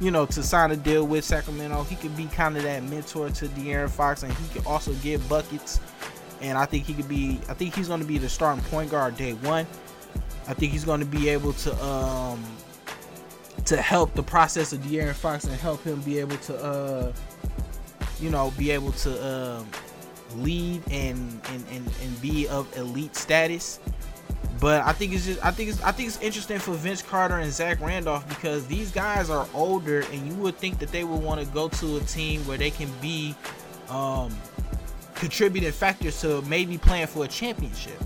you 0.00 0.10
know, 0.10 0.24
to 0.26 0.42
sign 0.42 0.70
a 0.70 0.76
deal 0.76 1.06
with 1.06 1.24
Sacramento. 1.24 1.82
He 1.84 1.94
could 1.94 2.16
be 2.16 2.24
kind 2.26 2.56
of 2.56 2.62
that 2.62 2.82
mentor 2.84 3.28
to 3.28 3.46
De'Aaron 3.48 3.90
Fox, 3.90 4.22
and 4.22 4.32
he 4.32 4.48
could 4.48 4.66
also 4.66 4.94
get 4.94 5.26
buckets. 5.28 5.78
And 6.40 6.56
I 6.56 6.64
think 6.64 6.86
he 6.86 6.94
could 6.94 7.08
be. 7.08 7.38
I 7.48 7.54
think 7.54 7.74
he's 7.74 7.88
going 7.88 8.00
to 8.00 8.06
be 8.06 8.16
the 8.16 8.28
starting 8.28 8.64
point 8.64 8.90
guard 8.90 9.16
day 9.16 9.34
one. 9.34 9.66
I 10.48 10.54
think 10.54 10.72
he's 10.72 10.84
going 10.86 11.00
to 11.00 11.06
be 11.06 11.28
able 11.28 11.52
to 11.52 11.84
um 11.84 12.42
to 13.66 13.76
help 13.76 14.14
the 14.14 14.22
process 14.22 14.72
of 14.72 14.80
De'Aaron 14.80 15.12
Fox 15.12 15.44
and 15.44 15.54
help 15.54 15.84
him 15.84 16.00
be 16.00 16.18
able 16.18 16.38
to 16.38 16.56
uh 16.56 17.12
you 18.18 18.30
know 18.30 18.52
be 18.56 18.70
able 18.70 18.92
to 18.92 19.26
um 19.60 19.68
lead 20.36 20.82
and 20.90 21.40
and 21.52 21.64
and, 21.72 21.90
and 22.02 22.20
be 22.20 22.48
of 22.48 22.74
elite 22.76 23.16
status. 23.16 23.80
But 24.60 24.82
I 24.84 24.92
think 24.92 25.14
it's 25.14 25.24
just 25.24 25.44
I 25.44 25.50
think 25.50 25.70
it's 25.70 25.82
I 25.82 25.92
think 25.92 26.08
it's 26.08 26.20
interesting 26.20 26.58
for 26.58 26.72
Vince 26.72 27.02
Carter 27.02 27.38
and 27.38 27.50
Zach 27.50 27.80
Randolph 27.80 28.28
because 28.28 28.66
these 28.66 28.90
guys 28.90 29.30
are 29.30 29.48
older 29.54 30.00
and 30.12 30.26
you 30.26 30.34
would 30.34 30.56
think 30.56 30.78
that 30.80 30.90
they 30.90 31.02
would 31.02 31.22
want 31.22 31.40
to 31.40 31.46
go 31.46 31.68
to 31.68 31.96
a 31.96 32.00
team 32.00 32.46
where 32.46 32.58
they 32.58 32.70
can 32.70 32.90
be 33.00 33.34
um, 33.88 34.36
contributing 35.14 35.72
factors 35.72 36.20
to 36.20 36.42
maybe 36.42 36.76
playing 36.76 37.06
for 37.06 37.24
a 37.24 37.28
championship. 37.28 37.98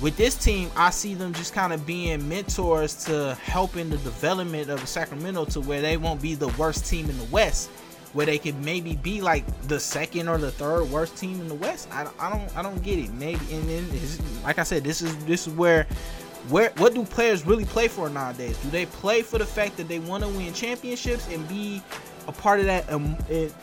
With 0.00 0.16
this 0.16 0.34
team, 0.34 0.70
I 0.76 0.90
see 0.90 1.14
them 1.14 1.32
just 1.32 1.54
kind 1.54 1.72
of 1.72 1.86
being 1.86 2.28
mentors 2.28 3.04
to 3.04 3.34
helping 3.42 3.88
the 3.88 3.96
development 3.98 4.68
of 4.68 4.86
Sacramento 4.86 5.46
to 5.46 5.60
where 5.60 5.80
they 5.80 5.96
won't 5.96 6.20
be 6.20 6.34
the 6.34 6.48
worst 6.48 6.84
team 6.84 7.08
in 7.08 7.16
the 7.16 7.24
West 7.24 7.70
where 8.14 8.24
they 8.24 8.38
could 8.38 8.60
maybe 8.64 8.96
be 8.96 9.20
like 9.20 9.44
the 9.68 9.78
second 9.78 10.28
or 10.28 10.38
the 10.38 10.50
third 10.50 10.84
worst 10.84 11.16
team 11.16 11.40
in 11.40 11.48
the 11.48 11.54
West. 11.54 11.88
I, 11.92 12.08
I 12.18 12.30
don't 12.30 12.56
I 12.56 12.62
don't 12.62 12.82
get 12.82 12.98
it. 12.98 13.12
Maybe 13.12 13.40
and 13.52 13.68
then 13.68 13.86
like 14.42 14.58
I 14.58 14.62
said, 14.62 14.84
this 14.84 15.02
is 15.02 15.14
this 15.26 15.46
is 15.46 15.52
where 15.52 15.86
where 16.48 16.70
what 16.76 16.94
do 16.94 17.04
players 17.04 17.44
really 17.44 17.64
play 17.64 17.88
for 17.88 18.08
nowadays? 18.08 18.56
Do 18.58 18.70
they 18.70 18.86
play 18.86 19.22
for 19.22 19.38
the 19.38 19.44
fact 19.44 19.76
that 19.76 19.88
they 19.88 19.98
want 19.98 20.22
to 20.22 20.28
win 20.30 20.52
championships 20.54 21.28
and 21.28 21.46
be 21.48 21.82
a 22.28 22.32
part 22.32 22.60
of 22.60 22.66
that 22.66 22.90
um, 22.90 23.16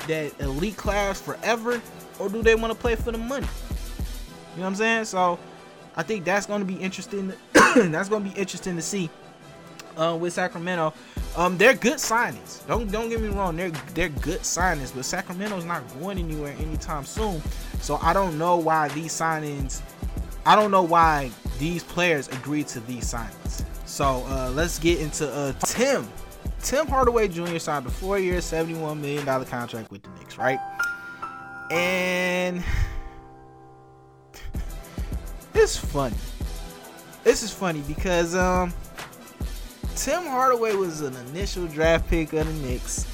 that 0.07 0.33
elite 0.39 0.77
class 0.77 1.19
forever, 1.19 1.81
or 2.19 2.29
do 2.29 2.43
they 2.43 2.55
want 2.55 2.73
to 2.73 2.79
play 2.79 2.95
for 2.95 3.11
the 3.11 3.17
money? 3.17 3.47
You 3.47 4.57
know 4.57 4.63
what 4.63 4.67
I'm 4.67 4.75
saying? 4.75 5.05
So 5.05 5.39
I 5.95 6.03
think 6.03 6.25
that's 6.25 6.45
going 6.45 6.59
to 6.59 6.65
be 6.65 6.75
interesting. 6.75 7.33
that's 7.53 8.09
going 8.09 8.23
to 8.23 8.29
be 8.29 8.37
interesting 8.37 8.75
to 8.75 8.81
see 8.81 9.09
uh, 9.97 10.15
with 10.15 10.33
Sacramento. 10.33 10.93
Um, 11.35 11.57
they're 11.57 11.73
good 11.73 11.97
signings. 11.97 12.65
Don't 12.67 12.91
don't 12.91 13.09
get 13.09 13.21
me 13.21 13.29
wrong. 13.29 13.55
They're 13.55 13.71
they're 13.93 14.09
good 14.09 14.41
signings, 14.41 14.93
but 14.93 15.05
Sacramento's 15.05 15.65
not 15.65 15.83
going 15.99 16.17
anywhere 16.17 16.55
anytime 16.59 17.05
soon. 17.05 17.41
So 17.79 17.97
I 18.01 18.13
don't 18.13 18.37
know 18.37 18.57
why 18.57 18.89
these 18.89 19.13
signings. 19.13 19.81
I 20.45 20.55
don't 20.55 20.71
know 20.71 20.83
why 20.83 21.31
these 21.59 21.83
players 21.83 22.27
agreed 22.29 22.67
to 22.69 22.79
these 22.81 23.11
signings. 23.13 23.63
So 23.85 24.25
uh, 24.27 24.51
let's 24.53 24.79
get 24.79 24.99
into 24.99 25.31
uh, 25.31 25.53
Tim. 25.65 26.07
Tim 26.61 26.87
Hardaway 26.87 27.27
Jr. 27.27 27.57
signed 27.57 27.87
a 27.87 27.89
four-year, 27.89 28.37
$71 28.37 28.99
million 28.99 29.25
contract 29.45 29.89
with 29.91 30.03
the 30.03 30.09
Knicks, 30.19 30.37
right? 30.37 30.59
And 31.71 32.63
it's 35.53 35.77
funny. 35.77 36.15
This 37.23 37.43
is 37.43 37.51
funny 37.53 37.81
because 37.81 38.35
um 38.35 38.73
Tim 39.95 40.23
Hardaway 40.23 40.75
was 40.75 41.01
an 41.01 41.15
initial 41.27 41.67
draft 41.67 42.09
pick 42.09 42.33
of 42.33 42.47
the 42.47 42.67
Knicks. 42.67 43.05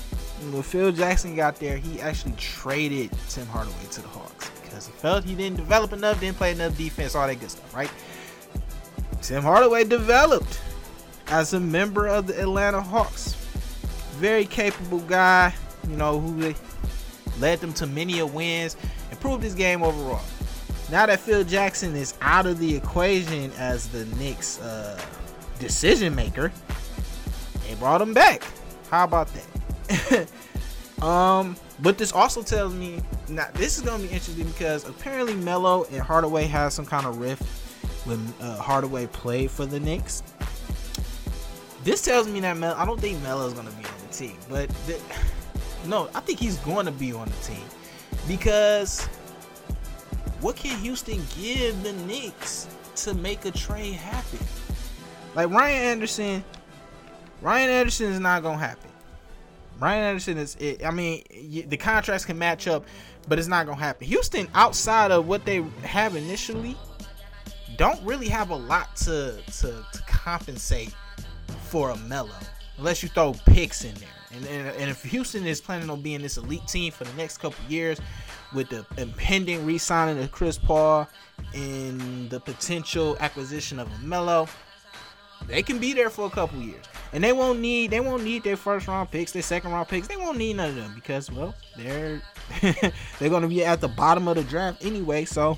when 0.52 0.62
Phil 0.62 0.92
Jackson 0.92 1.36
got 1.36 1.58
there, 1.58 1.78
he 1.78 2.00
actually 2.00 2.34
traded 2.38 3.12
Tim 3.30 3.48
Hardaway 3.48 3.76
to 3.92 4.02
the 4.02 4.08
Hawks 4.08 4.50
because 4.62 4.88
he 4.88 4.94
felt 4.94 5.24
he 5.24 5.36
didn't 5.36 5.58
develop 5.58 5.92
enough, 5.92 6.20
didn't 6.20 6.38
play 6.38 6.52
enough 6.52 6.78
defense, 6.78 7.16
all 7.16 7.28
that 7.28 7.40
good 7.40 7.52
stuff, 7.52 7.74
right? 7.76 7.92
Tim 9.22 9.42
Hardaway 9.42 9.84
developed 9.84 10.60
as 11.28 11.54
a 11.54 11.60
member 11.60 12.08
of 12.08 12.28
the 12.28 12.40
Atlanta 12.40 12.82
Hawks. 12.82 13.34
Very 14.18 14.46
capable 14.46 15.00
guy, 15.00 15.54
you 15.90 15.98
know, 15.98 16.20
who 16.20 16.54
led 17.40 17.60
them 17.60 17.74
to 17.74 17.88
many 17.88 18.20
a 18.20 18.26
wins, 18.26 18.78
improved 19.12 19.44
his 19.44 19.56
game 19.56 19.84
overall. 19.84 20.22
Now 20.92 21.06
that 21.06 21.20
Phil 21.20 21.44
Jackson 21.44 21.96
is 21.96 22.14
out 22.22 22.46
of 22.46 22.60
the 22.60 22.76
equation 22.76 23.52
as 23.58 23.90
the 23.90 24.06
Knicks 24.18 24.60
uh, 24.62 25.02
decision 25.60 26.16
maker, 26.16 26.52
they 27.68 27.76
brought 27.76 28.02
him 28.02 28.14
back. 28.14 28.44
How 28.90 29.04
about 29.04 29.30
that? 29.34 30.28
um, 31.02 31.56
but 31.82 31.98
this 31.98 32.12
also 32.12 32.42
tells 32.42 32.74
me 32.74 33.02
now 33.30 33.48
this 33.54 33.78
is 33.78 33.84
gonna 33.84 34.04
be 34.04 34.10
interesting 34.10 34.48
because 34.48 34.88
apparently 34.88 35.36
Melo 35.36 35.86
and 35.86 36.02
Hardaway 36.02 36.46
has 36.46 36.74
some 36.74 36.86
kind 36.86 37.06
of 37.06 37.18
rift 37.20 37.44
when 38.08 38.34
uh, 38.40 38.58
Hardaway 38.58 39.08
played 39.08 39.52
for 39.52 39.66
the 39.66 39.80
Knicks. 39.80 40.24
This 41.84 42.02
tells 42.02 42.28
me 42.28 42.40
that 42.42 42.58
Melo, 42.58 42.76
I 42.76 42.86
don't 42.86 43.00
think 43.00 43.22
Melo 43.22 43.48
is 43.48 43.54
gonna 43.54 43.72
be 43.72 43.86
on 43.86 44.08
the 44.08 44.14
team, 44.14 44.38
but 44.50 44.70
the, 44.88 45.00
no, 45.88 46.10
I 46.14 46.20
think 46.22 46.40
he's 46.40 46.58
going 46.58 46.86
to 46.86 46.92
be 46.92 47.14
on 47.14 47.28
the 47.28 47.36
team 47.44 47.64
because 48.28 49.06
what 50.42 50.56
can 50.56 50.78
Houston 50.80 51.22
give 51.40 51.82
the 51.84 51.94
Knicks 51.94 52.68
to 52.98 53.14
make 53.14 53.46
a 53.46 53.52
trade 53.52 53.94
happen? 53.94 54.40
Like 55.36 55.50
Ryan 55.50 55.84
Anderson, 55.84 56.44
Ryan 57.42 57.70
Anderson 57.70 58.12
is 58.12 58.20
not 58.20 58.44
gonna 58.44 58.58
happen. 58.58 58.90
Ryan 59.80 60.04
Anderson 60.04 60.38
is. 60.38 60.56
It, 60.56 60.86
I 60.86 60.92
mean, 60.92 61.24
the 61.68 61.78
contracts 61.78 62.26
can 62.26 62.38
match 62.38 62.68
up, 62.68 62.86
but 63.28 63.38
it's 63.38 63.48
not 63.48 63.66
gonna 63.66 63.80
happen. 63.80 64.08
Houston, 64.08 64.48
outside 64.54 65.12
of 65.12 65.28
what 65.28 65.46
they 65.46 65.62
have 65.84 66.16
initially, 66.16 66.76
don't 67.78 68.02
really 68.04 68.28
have 68.28 68.50
a 68.50 68.56
lot 68.56 68.96
to 68.98 69.40
to, 69.60 69.86
to 69.94 70.02
compensate 70.08 70.96
for 71.66 71.92
a 71.92 71.98
Melo, 71.98 72.32
unless 72.78 73.04
you 73.04 73.10
throw 73.10 73.34
picks 73.46 73.84
in 73.84 73.94
there. 73.96 74.10
And, 74.34 74.46
and, 74.46 74.68
and 74.78 74.90
if 74.90 75.04
Houston 75.04 75.46
is 75.46 75.62
planning 75.62 75.90
on 75.90 76.02
being 76.02 76.22
this 76.22 76.38
elite 76.38 76.68
team 76.68 76.92
for 76.92 77.04
the 77.04 77.14
next 77.14 77.38
couple 77.38 77.64
years, 77.70 78.00
with 78.54 78.70
the 78.70 78.86
impending 78.98 79.66
re-signing 79.66 80.22
of 80.22 80.32
Chris 80.32 80.58
Paul 80.58 81.08
and 81.54 82.30
the 82.30 82.40
potential 82.40 83.18
acquisition 83.20 83.80
of 83.80 83.88
a 83.92 84.06
Melo, 84.06 84.48
they 85.46 85.62
can 85.62 85.80
be 85.80 85.94
there 85.94 86.10
for 86.10 86.26
a 86.26 86.30
couple 86.30 86.60
years, 86.60 86.84
and 87.14 87.24
they 87.24 87.34
won't 87.34 87.60
need 87.60 87.92
they 87.92 88.00
won't 88.00 88.24
need 88.24 88.44
their 88.44 88.58
first 88.58 88.88
round 88.88 89.12
picks, 89.12 89.32
their 89.32 89.42
second 89.42 89.72
round 89.72 89.88
picks. 89.88 90.08
They 90.08 90.18
won't 90.18 90.38
need 90.38 90.56
none 90.56 90.70
of 90.70 90.76
them 90.76 90.94
because 90.96 91.32
well, 91.32 91.54
they're 91.78 92.22
they're 93.20 93.30
gonna 93.30 93.48
be 93.48 93.64
at 93.64 93.82
the 93.82 93.88
bottom 93.88 94.28
of 94.28 94.36
the 94.36 94.44
draft 94.44 94.84
anyway. 94.84 95.26
So 95.26 95.58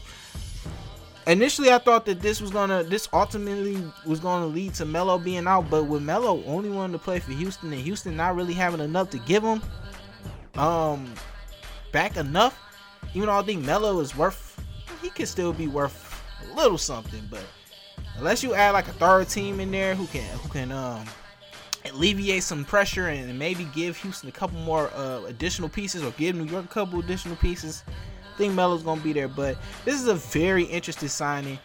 initially, 1.26 1.72
I 1.72 1.78
thought 1.78 2.06
that 2.06 2.22
this 2.22 2.42
was 2.42 2.52
gonna 2.52 2.84
this 2.84 3.08
ultimately 3.14 3.84
was 4.06 4.20
gonna 4.20 4.48
lead 4.48 4.74
to 4.76 4.86
Melo 4.86 5.18
being 5.18 5.48
out, 5.48 5.70
but 5.70 5.86
with 5.86 6.04
Melo 6.04 6.44
only 6.46 6.70
wanting 6.70 6.94
to 6.94 7.04
play 7.04 7.20
for 7.20 7.32
Houston 7.32 7.72
and 7.72 7.82
Houston 7.82 8.16
not 8.16 8.36
really 8.36 8.54
having 8.54 8.82
enough 8.82 9.10
to 9.12 9.20
give 9.20 9.44
him 9.44 9.62
um 10.56 11.12
back 11.92 12.18
enough, 12.18 12.60
even 13.14 13.28
though 13.28 13.40
I 13.40 13.44
think 13.44 13.66
Melo 13.66 14.00
is 14.00 14.16
worth 14.16 14.50
he 15.02 15.10
could 15.10 15.28
still 15.28 15.54
be 15.54 15.68
worth 15.68 16.22
a 16.44 16.56
little 16.56 16.78
something, 16.78 17.28
but 17.30 17.44
unless 18.20 18.44
you 18.44 18.54
add 18.54 18.72
like 18.72 18.88
a 18.88 18.94
third 18.94 19.28
team 19.30 19.60
in 19.60 19.72
there 19.72 19.96
who 19.96 20.06
can 20.08 20.24
who 20.40 20.50
can 20.50 20.72
um 20.72 21.06
alleviate 21.86 22.44
some 22.44 22.66
pressure 22.66 23.08
and 23.08 23.40
maybe 23.40 23.64
give 23.74 23.98
Houston 23.98 24.30
a 24.30 24.32
couple 24.32 24.60
more 24.60 24.92
uh, 24.94 25.24
additional 25.26 25.70
pieces 25.70 26.04
or 26.04 26.12
give 26.12 26.36
New 26.36 26.44
York 26.44 26.66
a 26.66 26.68
couple 26.68 27.00
additional 27.00 27.38
pieces. 27.38 27.84
I 27.88 28.38
think 28.38 28.54
Melo's 28.54 28.84
gonna 28.84 29.02
be 29.02 29.14
there, 29.14 29.30
but 29.30 29.58
this 29.86 30.00
is 30.00 30.08
a 30.08 30.16
very 30.16 30.64
interesting 30.64 31.10
signing. 31.10 31.58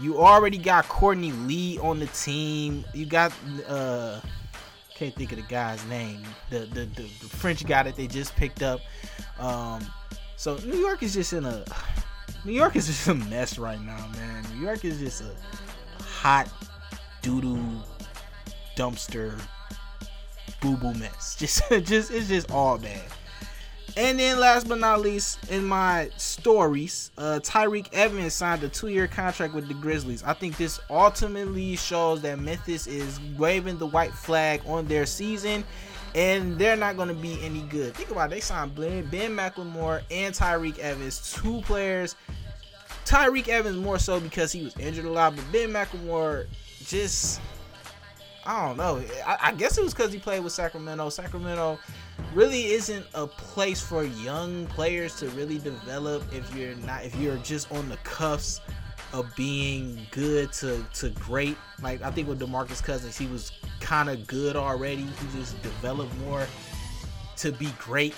You 0.00 0.20
already 0.20 0.58
got 0.58 0.88
Courtney 0.88 1.32
Lee 1.32 1.78
on 1.78 1.98
the 1.98 2.06
team. 2.06 2.84
You 2.94 3.06
got 3.06 3.32
uh 3.66 4.20
can't 4.94 5.14
think 5.14 5.32
of 5.32 5.38
the 5.38 5.44
guy's 5.44 5.84
name. 5.86 6.22
The 6.50 6.60
the, 6.60 6.84
the, 6.86 7.02
the 7.02 7.28
French 7.28 7.66
guy 7.66 7.82
that 7.82 7.96
they 7.96 8.06
just 8.06 8.34
picked 8.36 8.62
up. 8.62 8.80
Um 9.38 9.84
so 10.36 10.56
New 10.58 10.78
York 10.78 11.02
is 11.02 11.14
just 11.14 11.32
in 11.32 11.44
a 11.44 11.64
New 12.44 12.52
York 12.52 12.76
is 12.76 12.86
just 12.86 13.06
a 13.08 13.14
mess 13.14 13.58
right 13.58 13.80
now, 13.80 14.06
man. 14.14 14.44
New 14.54 14.64
York 14.64 14.84
is 14.84 14.98
just 14.98 15.22
a 15.22 16.02
hot 16.02 16.48
doo-doo 17.22 17.58
dumpster 18.76 19.38
boo 20.60 20.76
boo 20.76 20.94
mess. 20.94 21.36
Just 21.38 21.62
just 21.84 22.10
it's 22.10 22.28
just 22.28 22.50
all 22.50 22.78
bad. 22.78 23.02
And 23.96 24.18
then 24.18 24.38
last 24.38 24.68
but 24.68 24.78
not 24.78 25.00
least, 25.00 25.50
in 25.50 25.64
my 25.64 26.10
stories, 26.16 27.10
uh, 27.18 27.40
Tyreke 27.42 27.92
Evans 27.92 28.32
signed 28.32 28.62
a 28.62 28.68
two-year 28.68 29.08
contract 29.08 29.54
with 29.54 29.66
the 29.66 29.74
Grizzlies. 29.74 30.22
I 30.22 30.34
think 30.34 30.56
this 30.56 30.78
ultimately 30.88 31.74
shows 31.74 32.20
that 32.22 32.38
Memphis 32.38 32.86
is 32.86 33.18
waving 33.36 33.78
the 33.78 33.86
white 33.86 34.12
flag 34.12 34.60
on 34.66 34.86
their 34.86 35.04
season, 35.04 35.64
and 36.14 36.58
they're 36.58 36.76
not 36.76 36.96
going 36.96 37.08
to 37.08 37.14
be 37.14 37.38
any 37.42 37.62
good. 37.62 37.94
Think 37.94 38.10
about 38.10 38.30
it. 38.30 38.34
They 38.34 38.40
signed 38.40 38.74
Ben, 38.74 39.06
ben 39.06 39.36
McLemore 39.36 40.02
and 40.10 40.34
Tyreke 40.34 40.78
Evans, 40.78 41.32
two 41.32 41.60
players. 41.62 42.16
Tyreke 43.04 43.48
Evans 43.48 43.76
more 43.76 43.98
so 43.98 44.20
because 44.20 44.52
he 44.52 44.62
was 44.62 44.76
injured 44.76 45.06
a 45.06 45.10
lot, 45.10 45.34
but 45.34 45.44
Ben 45.52 45.70
McLemore 45.70 46.46
just 46.84 47.40
I 48.48 48.66
don't 48.66 48.78
know. 48.78 49.02
I, 49.26 49.38
I 49.42 49.52
guess 49.52 49.76
it 49.76 49.82
was 49.82 49.92
because 49.92 50.10
he 50.10 50.18
played 50.18 50.42
with 50.42 50.54
Sacramento. 50.54 51.10
Sacramento 51.10 51.78
really 52.32 52.66
isn't 52.66 53.04
a 53.12 53.26
place 53.26 53.80
for 53.80 54.04
young 54.04 54.66
players 54.68 55.16
to 55.16 55.28
really 55.30 55.58
develop 55.58 56.22
if 56.32 56.54
you're 56.56 56.74
not 56.76 57.04
if 57.04 57.14
you're 57.16 57.36
just 57.38 57.70
on 57.70 57.88
the 57.90 57.96
cuffs 57.98 58.60
of 59.12 59.34
being 59.36 60.06
good 60.10 60.52
to 60.54 60.84
to 60.94 61.10
great. 61.10 61.56
Like 61.82 62.02
I 62.02 62.10
think 62.10 62.28
with 62.28 62.40
DeMarcus 62.40 62.82
Cousins, 62.82 63.16
he 63.16 63.26
was 63.26 63.52
kind 63.80 64.08
of 64.08 64.26
good 64.26 64.56
already. 64.56 65.02
He 65.02 65.38
just 65.38 65.60
developed 65.62 66.14
more 66.18 66.46
to 67.36 67.52
be 67.52 67.72
great. 67.78 68.14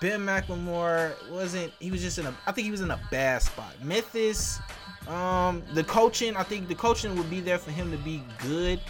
Ben 0.00 0.20
McLemore 0.20 1.14
wasn't. 1.30 1.72
He 1.80 1.90
was 1.90 2.02
just 2.02 2.18
in 2.18 2.26
a. 2.26 2.34
I 2.46 2.52
think 2.52 2.64
he 2.64 2.70
was 2.70 2.80
in 2.80 2.90
a 2.90 3.00
bad 3.10 3.42
spot. 3.42 3.74
Memphis, 3.82 4.58
um, 5.06 5.62
the 5.74 5.84
coaching. 5.84 6.36
I 6.36 6.42
think 6.42 6.68
the 6.68 6.74
coaching 6.74 7.16
would 7.16 7.30
be 7.30 7.40
there 7.40 7.58
for 7.58 7.70
him 7.70 7.90
to 7.90 7.98
be 7.98 8.22
good. 8.38 8.80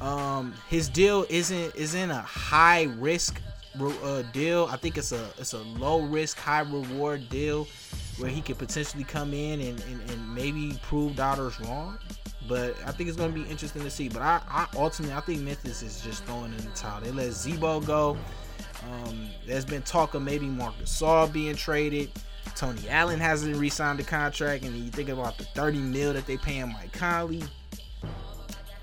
Um, 0.00 0.54
his 0.68 0.88
deal 0.88 1.26
isn't 1.28 1.74
isn't 1.74 2.10
a 2.10 2.22
high 2.22 2.84
risk 2.98 3.40
uh, 3.80 4.22
deal. 4.32 4.68
I 4.70 4.76
think 4.76 4.96
it's 4.96 5.12
a 5.12 5.28
it's 5.38 5.52
a 5.52 5.58
low 5.58 6.00
risk, 6.00 6.38
high 6.38 6.60
reward 6.60 7.28
deal 7.28 7.68
where 8.18 8.30
he 8.30 8.40
could 8.40 8.58
potentially 8.58 9.04
come 9.04 9.32
in 9.32 9.60
and, 9.60 9.80
and, 9.84 10.10
and 10.10 10.34
maybe 10.34 10.78
prove 10.82 11.16
doubters 11.16 11.58
wrong. 11.60 11.98
But 12.48 12.76
I 12.86 12.92
think 12.92 13.08
it's 13.08 13.18
going 13.18 13.32
to 13.32 13.38
be 13.38 13.48
interesting 13.48 13.82
to 13.82 13.90
see. 13.90 14.08
But 14.08 14.22
I, 14.22 14.40
I 14.48 14.66
ultimately 14.76 15.14
I 15.14 15.20
think 15.20 15.40
Memphis 15.42 15.82
is 15.82 16.00
just 16.00 16.24
throwing 16.24 16.52
in 16.52 16.64
the 16.64 16.70
towel. 16.74 17.00
They 17.00 17.10
let 17.10 17.32
Z-Bo 17.32 17.80
go. 17.80 18.16
Um, 18.90 19.28
there's 19.46 19.64
been 19.64 19.82
talk 19.82 20.14
of 20.14 20.22
maybe 20.22 20.46
Marc 20.46 20.74
Gasol 20.78 21.32
being 21.32 21.56
traded. 21.56 22.10
Tony 22.54 22.88
Allen 22.88 23.20
hasn't 23.20 23.54
re-signed 23.56 23.98
the 23.98 24.04
contract, 24.04 24.64
and 24.64 24.74
you 24.74 24.90
think 24.90 25.10
about 25.10 25.36
the 25.36 25.44
30 25.44 25.78
mil 25.78 26.12
that 26.14 26.26
they 26.26 26.36
paying 26.36 26.72
Mike 26.72 26.92
Conley. 26.92 27.42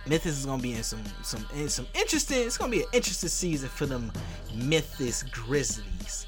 Memphis 0.07 0.38
is 0.38 0.45
gonna 0.45 0.61
be 0.61 0.73
in 0.73 0.83
some 0.83 1.03
some 1.23 1.45
in 1.55 1.67
some 1.67 1.88
interesting. 1.95 2.38
It's 2.45 2.57
gonna 2.57 2.71
be 2.71 2.83
an 2.83 2.89
interesting 2.93 3.29
season 3.29 3.69
for 3.69 3.88
them 3.88 4.11
Memphis 4.53 5.23
Grizzlies. 5.23 6.27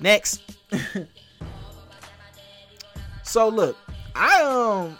Next. 0.00 0.42
so 3.36 3.50
look, 3.50 3.76
I 4.14 4.42
um 4.44 4.96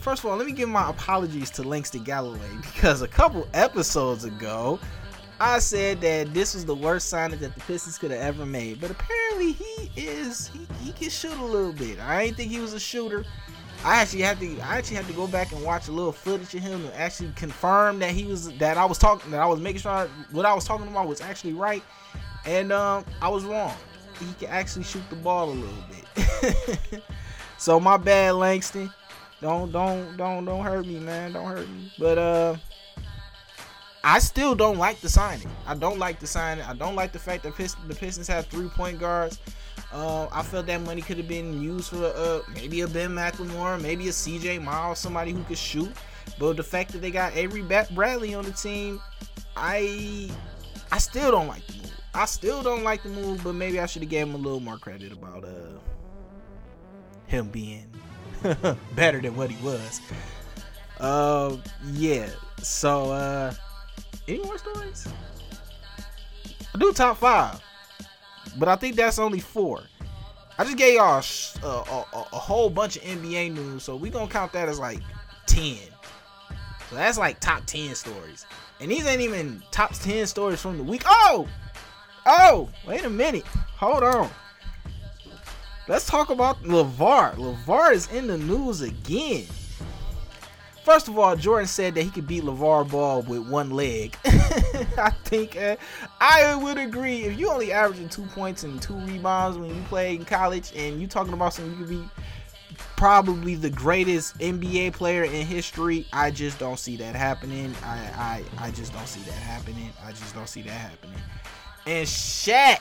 first 0.00 0.22
of 0.22 0.28
all, 0.28 0.36
let 0.36 0.46
me 0.46 0.52
give 0.52 0.68
my 0.68 0.90
apologies 0.90 1.48
to 1.52 1.62
Langston 1.62 2.04
Galloway 2.04 2.50
because 2.60 3.00
a 3.00 3.08
couple 3.08 3.48
episodes 3.54 4.24
ago 4.24 4.78
I 5.40 5.60
said 5.60 6.02
that 6.02 6.34
this 6.34 6.52
was 6.52 6.66
the 6.66 6.74
worst 6.74 7.08
signing 7.08 7.40
that 7.40 7.54
the 7.54 7.60
Pistons 7.62 7.96
could 7.96 8.10
have 8.10 8.20
ever 8.20 8.44
made. 8.44 8.82
But 8.82 8.90
apparently 8.90 9.52
he 9.52 9.90
is 9.96 10.48
he, 10.48 10.66
he 10.84 10.92
can 10.92 11.08
shoot 11.08 11.32
a 11.38 11.42
little 11.42 11.72
bit. 11.72 11.98
I 12.00 12.26
didn't 12.26 12.36
think 12.36 12.50
he 12.50 12.60
was 12.60 12.74
a 12.74 12.78
shooter. 12.78 13.24
I 13.82 14.02
actually 14.02 14.24
had 14.24 14.38
to 14.40 14.60
I 14.60 14.76
actually 14.76 14.96
had 14.96 15.06
to 15.06 15.14
go 15.14 15.26
back 15.26 15.50
and 15.52 15.64
watch 15.64 15.88
a 15.88 15.92
little 15.92 16.12
footage 16.12 16.54
of 16.54 16.60
him 16.60 16.84
and 16.84 16.92
actually 16.96 17.32
confirm 17.34 17.98
that 18.00 18.10
he 18.10 18.26
was 18.26 18.52
that 18.58 18.76
I 18.76 18.84
was 18.84 18.98
talking 18.98 19.30
that 19.30 19.40
I 19.40 19.46
was 19.46 19.58
making 19.58 19.80
sure 19.80 19.92
I, 19.92 20.06
what 20.32 20.44
I 20.44 20.52
was 20.52 20.66
talking 20.66 20.86
about 20.86 21.08
was 21.08 21.22
actually 21.22 21.54
right. 21.54 21.82
And 22.44 22.72
um, 22.72 23.06
I 23.22 23.30
was 23.30 23.44
wrong. 23.44 23.74
He 24.18 24.34
can 24.34 24.50
actually 24.50 24.84
shoot 24.84 25.08
the 25.08 25.16
ball 25.16 25.48
a 25.48 25.56
little 25.56 25.84
bit. 26.92 27.02
so 27.60 27.78
my 27.78 27.98
bad, 27.98 28.36
Langston. 28.36 28.90
Don't 29.42 29.70
don't 29.70 30.16
don't 30.16 30.46
don't 30.46 30.64
hurt 30.64 30.86
me, 30.86 30.98
man. 30.98 31.32
Don't 31.32 31.46
hurt 31.46 31.68
me. 31.68 31.92
But 31.98 32.16
uh 32.16 32.56
I 34.02 34.18
still 34.18 34.54
don't 34.54 34.78
like 34.78 35.00
the 35.00 35.10
signing. 35.10 35.48
I 35.66 35.74
don't 35.74 35.98
like 35.98 36.20
the 36.20 36.26
signing. 36.26 36.64
I 36.64 36.72
don't 36.72 36.96
like 36.96 37.12
the 37.12 37.18
fact 37.18 37.42
that 37.42 37.54
the 37.54 37.94
Pistons 37.94 38.28
have 38.28 38.46
three 38.46 38.68
point 38.68 38.98
guards. 38.98 39.38
Uh, 39.92 40.26
I 40.32 40.42
felt 40.42 40.66
that 40.66 40.80
money 40.80 41.02
could 41.02 41.18
have 41.18 41.28
been 41.28 41.60
used 41.60 41.90
for 41.90 42.04
uh, 42.04 42.40
maybe 42.54 42.80
a 42.80 42.88
Ben 42.88 43.10
McLemore, 43.10 43.80
maybe 43.80 44.08
a 44.08 44.12
CJ 44.12 44.62
Miles, 44.62 44.98
somebody 44.98 45.32
who 45.32 45.42
could 45.44 45.58
shoot. 45.58 45.90
But 46.38 46.56
the 46.56 46.62
fact 46.62 46.92
that 46.92 47.02
they 47.02 47.10
got 47.10 47.36
Avery 47.36 47.62
Bradley 47.62 48.34
on 48.34 48.44
the 48.44 48.52
team, 48.52 49.00
I 49.54 50.30
I 50.90 50.96
still 50.96 51.30
don't 51.30 51.48
like 51.48 51.66
the 51.66 51.74
move. 51.74 51.92
I 52.14 52.24
still 52.24 52.62
don't 52.62 52.84
like 52.84 53.02
the 53.02 53.10
move, 53.10 53.44
but 53.44 53.54
maybe 53.54 53.80
I 53.80 53.86
should 53.86 54.02
have 54.02 54.10
gave 54.10 54.28
him 54.28 54.34
a 54.34 54.38
little 54.38 54.60
more 54.60 54.78
credit 54.78 55.12
about 55.12 55.44
uh 55.44 55.78
him 57.30 57.48
being 57.48 57.86
better 58.94 59.20
than 59.20 59.36
what 59.36 59.50
he 59.50 59.64
was. 59.64 60.00
Uh, 60.98 61.56
yeah. 61.92 62.28
So 62.58 63.10
uh, 63.10 63.54
any 64.28 64.42
more 64.42 64.58
stories? 64.58 65.08
I 66.74 66.78
do 66.78 66.92
top 66.92 67.16
five 67.16 67.60
but 68.56 68.68
I 68.68 68.76
think 68.76 68.96
that's 68.96 69.18
only 69.18 69.40
four. 69.40 69.82
I 70.58 70.64
just 70.64 70.76
gave 70.76 70.94
y'all 70.94 71.22
a, 71.62 71.66
a, 71.66 72.06
a, 72.12 72.26
a 72.32 72.38
whole 72.38 72.68
bunch 72.68 72.96
of 72.96 73.02
NBA 73.02 73.54
news, 73.54 73.82
so 73.82 73.96
we 73.96 74.10
gonna 74.10 74.30
count 74.30 74.52
that 74.52 74.68
as 74.68 74.78
like 74.78 75.00
ten. 75.46 75.78
So 76.88 76.96
that's 76.96 77.18
like 77.18 77.40
top 77.40 77.64
ten 77.66 77.94
stories, 77.94 78.46
and 78.80 78.90
these 78.90 79.06
ain't 79.06 79.20
even 79.20 79.62
top 79.70 79.94
ten 79.94 80.26
stories 80.26 80.60
from 80.60 80.76
the 80.76 80.84
week. 80.84 81.02
Oh, 81.06 81.48
oh, 82.26 82.68
wait 82.86 83.04
a 83.04 83.10
minute, 83.10 83.46
hold 83.46 84.02
on. 84.02 84.30
Let's 85.88 86.06
talk 86.06 86.30
about 86.30 86.62
LaVar. 86.62 87.34
LaVar 87.34 87.92
is 87.92 88.10
in 88.12 88.26
the 88.26 88.38
news 88.38 88.80
again. 88.80 89.46
First 90.84 91.08
of 91.08 91.18
all, 91.18 91.36
Jordan 91.36 91.66
said 91.66 91.94
that 91.94 92.02
he 92.02 92.10
could 92.10 92.26
beat 92.26 92.42
LaVar 92.42 92.90
Ball 92.90 93.22
with 93.22 93.46
one 93.48 93.70
leg. 93.70 94.16
I 94.24 95.10
think 95.24 95.56
uh, 95.56 95.76
I 96.20 96.54
would 96.56 96.78
agree. 96.78 97.24
If 97.24 97.38
you 97.38 97.50
only 97.50 97.70
averaging 97.70 98.08
two 98.08 98.24
points 98.26 98.62
and 98.62 98.80
two 98.80 98.94
rebounds 98.94 99.58
when 99.58 99.74
you 99.74 99.82
play 99.82 100.14
in 100.14 100.24
college, 100.24 100.72
and 100.74 101.00
you 101.00 101.06
talking 101.06 101.34
about 101.34 101.54
something 101.54 101.72
you 101.72 101.84
could 101.84 101.90
be 101.90 102.08
probably 102.96 103.54
the 103.54 103.70
greatest 103.70 104.38
NBA 104.38 104.94
player 104.94 105.24
in 105.24 105.46
history, 105.46 106.06
I 106.12 106.30
just 106.30 106.58
don't 106.58 106.78
see 106.78 106.96
that 106.96 107.14
happening. 107.14 107.74
I 107.84 108.42
I, 108.58 108.66
I 108.66 108.70
just 108.70 108.92
don't 108.92 109.06
see 109.06 109.20
that 109.22 109.32
happening. 109.32 109.90
I 110.04 110.12
just 110.12 110.34
don't 110.34 110.48
see 110.48 110.62
that 110.62 110.70
happening. 110.70 111.20
And 111.86 112.06
Shaq, 112.06 112.80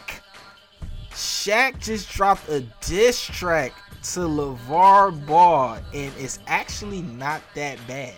Shaq 1.12 1.80
just 1.80 2.10
dropped 2.12 2.48
a 2.50 2.62
diss 2.82 3.22
track 3.22 3.74
to 4.14 4.22
LaVar 4.22 5.26
Ball, 5.26 5.80
and 5.94 6.14
it's 6.18 6.40
actually 6.48 7.02
not 7.02 7.42
that 7.56 7.78
bad. 7.88 8.16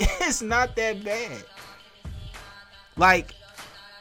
It's 0.20 0.42
not 0.42 0.74
that 0.76 1.04
bad. 1.04 1.44
Like 2.96 3.34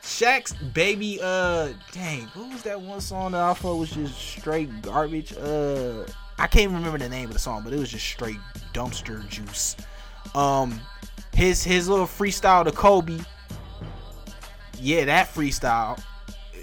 Shaq's 0.01 0.53
baby, 0.53 1.19
uh, 1.21 1.69
dang, 1.91 2.27
what 2.33 2.51
was 2.51 2.63
that 2.63 2.79
one 2.81 3.01
song 3.01 3.33
that 3.33 3.41
I 3.41 3.53
thought 3.53 3.75
was 3.75 3.91
just 3.91 4.17
straight 4.17 4.81
garbage? 4.81 5.33
Uh, 5.37 6.05
I 6.39 6.47
can't 6.47 6.71
remember 6.71 6.97
the 6.97 7.09
name 7.09 7.27
of 7.27 7.33
the 7.33 7.39
song, 7.39 7.61
but 7.63 7.71
it 7.71 7.79
was 7.79 7.89
just 7.89 8.05
straight 8.05 8.39
dumpster 8.73 9.27
juice. 9.29 9.75
Um, 10.33 10.79
his 11.33 11.63
his 11.63 11.87
little 11.87 12.07
freestyle 12.07 12.63
to 12.65 12.71
Kobe, 12.71 13.19
yeah, 14.79 15.05
that 15.05 15.27
freestyle 15.33 16.03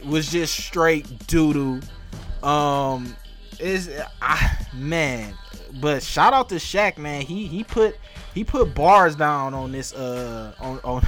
was 0.05 0.31
just 0.31 0.55
straight 0.55 1.27
doo 1.27 1.53
doo. 1.53 2.47
Um, 2.47 3.17
is 3.59 3.91
I 4.23 4.67
man, 4.73 5.35
but 5.81 6.03
shout 6.03 6.33
out 6.33 6.49
to 6.51 6.57
Shaq, 6.57 6.99
man. 6.99 7.23
He 7.23 7.47
he 7.47 7.65
put 7.65 7.97
he 8.35 8.45
put 8.45 8.75
bars 8.75 9.17
down 9.17 9.55
on 9.55 9.73
this 9.73 9.93
uh 9.93 10.55
on 10.61 10.81
on 10.85 11.03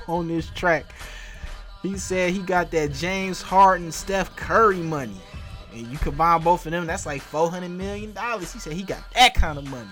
on 0.08 0.28
this 0.28 0.50
track. 0.50 0.86
He 1.82 1.98
said 1.98 2.32
he 2.32 2.38
got 2.38 2.70
that 2.70 2.92
James 2.92 3.42
Harden, 3.42 3.92
Steph 3.92 4.34
Curry 4.36 4.78
money. 4.78 5.20
And 5.72 5.86
you 5.88 5.98
combine 5.98 6.40
both 6.40 6.64
of 6.66 6.72
them, 6.72 6.86
that's 6.86 7.04
like 7.04 7.20
four 7.20 7.50
hundred 7.50 7.70
million 7.70 8.12
dollars. 8.12 8.52
He 8.52 8.58
said 8.58 8.72
he 8.72 8.82
got 8.82 9.02
that 9.14 9.34
kind 9.34 9.58
of 9.58 9.68
money. 9.68 9.90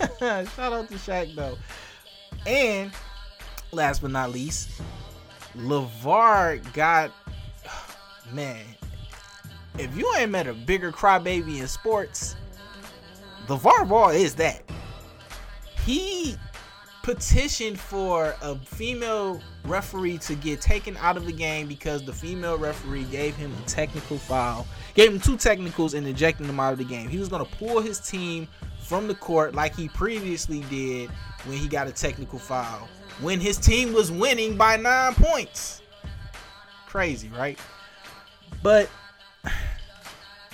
Shout 0.18 0.72
out 0.72 0.88
to 0.88 0.94
Shaq 0.94 1.34
though. 1.34 1.56
And 2.46 2.92
last 3.72 4.02
but 4.02 4.10
not 4.10 4.30
least, 4.30 4.82
LaVar 5.56 6.72
got 6.72 7.12
man, 8.32 8.64
if 9.78 9.96
you 9.96 10.12
ain't 10.16 10.30
met 10.30 10.46
a 10.46 10.54
bigger 10.54 10.92
crybaby 10.92 11.60
in 11.60 11.68
sports, 11.68 12.36
LaVar 13.46 13.88
Ball 13.88 14.10
is 14.10 14.34
that. 14.36 14.62
He 15.84 16.36
petitioned 17.02 17.80
for 17.80 18.34
a 18.42 18.56
female 18.56 19.40
referee 19.64 20.18
to 20.18 20.34
get 20.34 20.60
taken 20.60 20.96
out 20.98 21.16
of 21.16 21.24
the 21.26 21.32
game 21.32 21.66
because 21.66 22.04
the 22.04 22.12
female 22.12 22.58
referee 22.58 23.04
gave 23.04 23.34
him 23.36 23.52
a 23.64 23.68
technical 23.68 24.18
foul, 24.18 24.66
gave 24.94 25.12
him 25.12 25.20
two 25.20 25.36
technicals 25.36 25.94
and 25.94 26.06
ejected 26.06 26.46
him 26.46 26.60
out 26.60 26.72
of 26.72 26.78
the 26.78 26.84
game. 26.84 27.08
He 27.08 27.18
was 27.18 27.28
going 27.28 27.44
to 27.44 27.56
pull 27.56 27.80
his 27.80 27.98
team 28.00 28.46
from 28.82 29.08
the 29.08 29.14
court 29.14 29.54
like 29.54 29.74
he 29.74 29.88
previously 29.88 30.60
did 30.70 31.10
when 31.44 31.56
he 31.56 31.68
got 31.68 31.86
a 31.86 31.92
technical 31.92 32.38
foul 32.38 32.88
when 33.20 33.40
his 33.40 33.58
team 33.58 33.92
was 33.92 34.10
winning 34.10 34.56
by 34.56 34.76
nine 34.76 35.14
points. 35.14 35.82
Crazy, 36.86 37.28
right? 37.28 37.58
But 38.62 38.88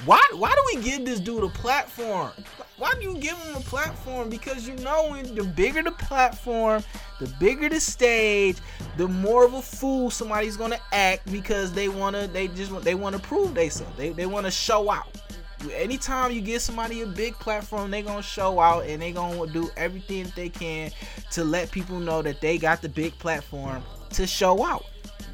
why 0.04 0.22
why 0.34 0.50
do 0.50 0.62
we 0.74 0.82
give 0.82 1.04
this 1.04 1.20
dude 1.20 1.42
a 1.42 1.48
platform? 1.48 2.30
Why 2.78 2.92
do 2.94 3.02
you 3.02 3.16
give 3.18 3.36
him 3.38 3.56
a 3.56 3.60
platform? 3.60 4.28
Because 4.28 4.68
you 4.68 4.76
know 4.76 5.20
the 5.22 5.44
bigger 5.44 5.82
the 5.82 5.92
platform, 5.92 6.84
the 7.18 7.26
bigger 7.40 7.68
the 7.68 7.80
stage, 7.80 8.58
the 8.96 9.08
more 9.08 9.44
of 9.44 9.54
a 9.54 9.62
fool 9.62 10.10
somebody's 10.10 10.56
gonna 10.56 10.78
act 10.92 11.30
because 11.32 11.72
they 11.72 11.88
wanna 11.88 12.26
they 12.26 12.48
just 12.48 12.78
they 12.82 12.94
wanna 12.94 13.18
prove 13.18 13.56
so 13.72 13.86
they, 13.96 14.10
they 14.10 14.26
wanna 14.26 14.50
show 14.50 14.90
out. 14.90 15.08
Anytime 15.72 16.30
you 16.30 16.42
give 16.42 16.60
somebody 16.60 17.00
a 17.00 17.06
big 17.06 17.34
platform, 17.34 17.90
they 17.90 18.02
gonna 18.02 18.22
show 18.22 18.60
out 18.60 18.84
and 18.84 19.00
they 19.00 19.10
gonna 19.10 19.46
do 19.46 19.70
everything 19.76 20.30
they 20.36 20.50
can 20.50 20.92
to 21.32 21.42
let 21.42 21.70
people 21.70 21.98
know 21.98 22.20
that 22.22 22.40
they 22.40 22.58
got 22.58 22.82
the 22.82 22.88
big 22.88 23.18
platform 23.18 23.82
to 24.10 24.26
show 24.26 24.64
out 24.64 24.84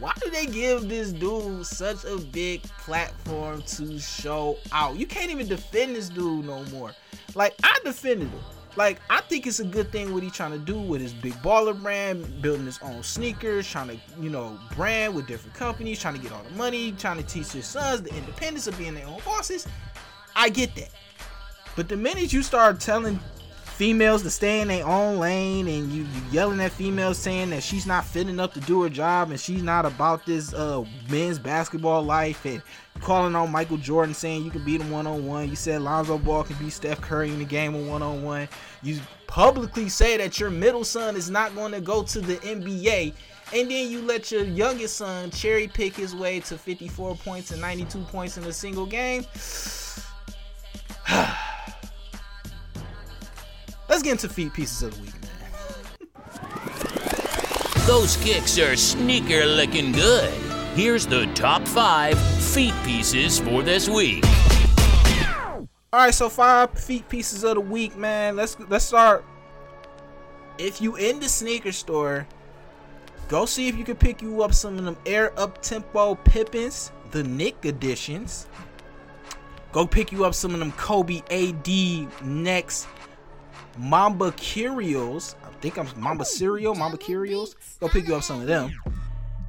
why 0.03 0.13
do 0.21 0.31
they 0.31 0.47
give 0.47 0.89
this 0.89 1.13
dude 1.13 1.65
such 1.65 2.05
a 2.05 2.17
big 2.17 2.65
platform 2.65 3.63
to 3.63 4.01
show 4.01 4.59
out? 4.73 4.97
You 4.97 5.07
can't 5.07 5.31
even 5.31 5.47
defend 5.47 5.95
this 5.95 6.09
dude 6.09 6.45
no 6.45 6.65
more. 6.73 6.91
Like 7.37 7.55
I 7.63 7.79
defended 7.85 8.29
him. 8.29 8.41
like 8.75 9.01
I 9.11 9.21
think 9.21 9.47
it's 9.47 9.61
a 9.61 9.65
good 9.65 9.93
thing 9.93 10.13
what 10.13 10.25
he's 10.25 10.33
trying 10.33 10.51
to 10.51 10.59
do 10.59 10.77
with 10.77 11.01
his 11.01 11.13
big 11.13 11.35
baller 11.35 11.81
brand, 11.81 12.43
building 12.43 12.67
his 12.67 12.81
own 12.83 13.05
sneakers, 13.05 13.65
trying 13.71 13.91
to 13.91 13.99
you 14.21 14.29
know 14.29 14.59
brand 14.75 15.15
with 15.15 15.29
different 15.29 15.55
companies, 15.55 16.01
trying 16.01 16.15
to 16.15 16.21
get 16.21 16.33
all 16.33 16.43
the 16.43 16.57
money, 16.57 16.91
trying 16.99 17.19
to 17.19 17.23
teach 17.23 17.53
his 17.53 17.67
sons 17.67 18.03
the 18.03 18.13
independence 18.17 18.67
of 18.67 18.77
being 18.77 18.95
their 18.95 19.07
own 19.07 19.21
bosses. 19.25 19.69
I 20.35 20.49
get 20.49 20.75
that, 20.75 20.91
but 21.77 21.89
the 21.89 21.97
minute 21.97 22.33
you 22.33 22.43
start 22.43 22.81
telling 22.81 23.21
females 23.73 24.23
to 24.23 24.31
stay 24.31 24.61
in 24.61 24.69
their 24.69 24.87
own 24.87 25.19
lane 25.19 25.67
and 25.67 25.91
you, 25.91 26.03
you 26.03 26.23
yelling 26.31 26.61
at 26.61 26.71
females 26.71 27.19
saying 27.19 27.51
that 27.51 27.63
she's 27.63 27.87
not 27.87 28.05
fit 28.05 28.29
enough 28.29 28.53
to 28.53 28.61
do 28.61 28.83
her 28.83 28.89
job 28.89 29.31
and 29.31 29.41
she's 29.41 29.63
not 29.63 29.87
about 29.87 30.25
this 30.27 30.53
uh 30.55 30.85
men's 31.11 31.39
basketball 31.39 32.03
life 32.03 32.45
and 32.45 32.63
calling 33.01 33.35
on 33.35 33.51
Michael 33.51 33.79
Jordan 33.79 34.15
saying 34.15 34.45
you 34.45 34.51
can 34.51 34.65
beat 34.65 34.81
him 34.81 34.91
one 34.91 35.07
on 35.07 35.27
one. 35.27 35.49
You 35.49 35.57
said 35.57 35.83
Lonzo 35.83 36.19
Ball 36.19 36.45
can 36.45 36.57
beat 36.57 36.73
Steph 36.73 37.01
Curry 37.01 37.31
in 37.31 37.39
the 37.39 37.45
game 37.45 37.75
of 37.75 37.87
one 37.87 38.03
on 38.03 38.23
one. 38.23 38.49
You 38.83 39.01
publicly 39.27 39.89
say 39.89 40.17
that 40.19 40.39
your 40.39 40.51
middle 40.51 40.85
son 40.85 41.17
is 41.17 41.31
not 41.31 41.55
going 41.55 41.73
to 41.73 41.81
go 41.81 42.03
to 42.03 42.21
the 42.21 42.37
NBA. 42.37 43.15
And 43.55 43.71
then 43.71 43.91
you 43.91 44.03
let 44.03 44.31
your 44.31 44.45
youngest 44.45 44.97
son 44.97 45.31
cherry 45.31 45.69
pick 45.69 45.95
his 45.95 46.15
way 46.15 46.41
to 46.41 46.57
54 46.57 47.17
points 47.17 47.51
and 47.51 47.61
92 47.61 48.03
points 48.05 48.37
in 48.37 48.45
a 48.45 48.53
single 48.53 48.87
game. 48.87 49.25
Let's 53.93 54.03
get 54.03 54.13
into 54.13 54.31
feet 54.31 54.55
pieces 54.55 54.83
of 54.85 54.97
the 54.97 55.03
week, 55.03 55.13
man. 55.21 55.31
Those 57.87 58.17
kicks 58.17 58.59
are 58.59 58.75
sneaker 58.75 59.45
looking 59.45 59.93
good. 59.93 60.33
Here's 60.75 61.07
the 61.07 61.27
top 61.35 61.69
five 61.69 62.19
feet 62.19 62.73
pieces 62.85 63.39
for 63.39 63.63
this 63.63 63.91
week. 63.91 64.25
All 65.59 65.69
right, 65.93 66.15
so 66.15 66.31
five 66.31 66.71
feet 66.71 67.07
pieces 67.11 67.45
of 67.45 67.57
the 67.57 67.61
week, 67.61 67.95
man. 67.95 68.35
Let's 68.35 68.57
let's 68.71 68.87
start. 68.87 69.27
If 70.57 70.81
you 70.81 70.97
in 70.97 71.21
the 71.21 71.29
sneaker 71.29 71.71
store, 71.71 72.27
go 73.29 73.45
see 73.45 73.69
if 73.69 73.77
you 73.77 73.85
can 73.85 73.97
pick 73.97 74.23
you 74.23 74.43
up 74.43 74.55
some 74.55 74.79
of 74.79 74.87
them 74.87 74.97
Air 75.05 75.39
Up 75.39 75.61
Tempo 75.61 76.15
Pippins, 76.15 76.93
the 77.11 77.25
Nick 77.25 77.67
editions. 77.67 78.47
Go 79.71 79.87
pick 79.87 80.13
you 80.13 80.25
up 80.25 80.33
some 80.33 80.55
of 80.55 80.61
them 80.61 80.73
Kobe 80.73 81.21
AD 81.31 82.25
next 82.25 82.87
Mamba 83.79 84.33
Curios. 84.33 85.37
I 85.45 85.51
think 85.61 85.79
I'm 85.79 85.89
Mamba 85.97 86.25
Cereal, 86.25 86.75
Mamba 86.75 86.99
Curios. 86.99 87.55
Go 87.81 87.89
pick 87.89 88.07
you 88.07 88.15
up 88.17 88.23
some 88.23 88.41
of 88.41 88.47
them. 88.47 88.73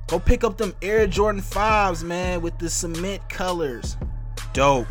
Go 0.07 0.19
pick 0.19 0.43
up 0.43 0.57
them 0.57 0.73
Air 0.81 1.07
Jordan 1.07 1.41
5s, 1.41 2.03
man, 2.03 2.41
with 2.41 2.57
the 2.59 2.69
cement 2.69 3.27
colors. 3.29 3.97
Dope. 4.53 4.87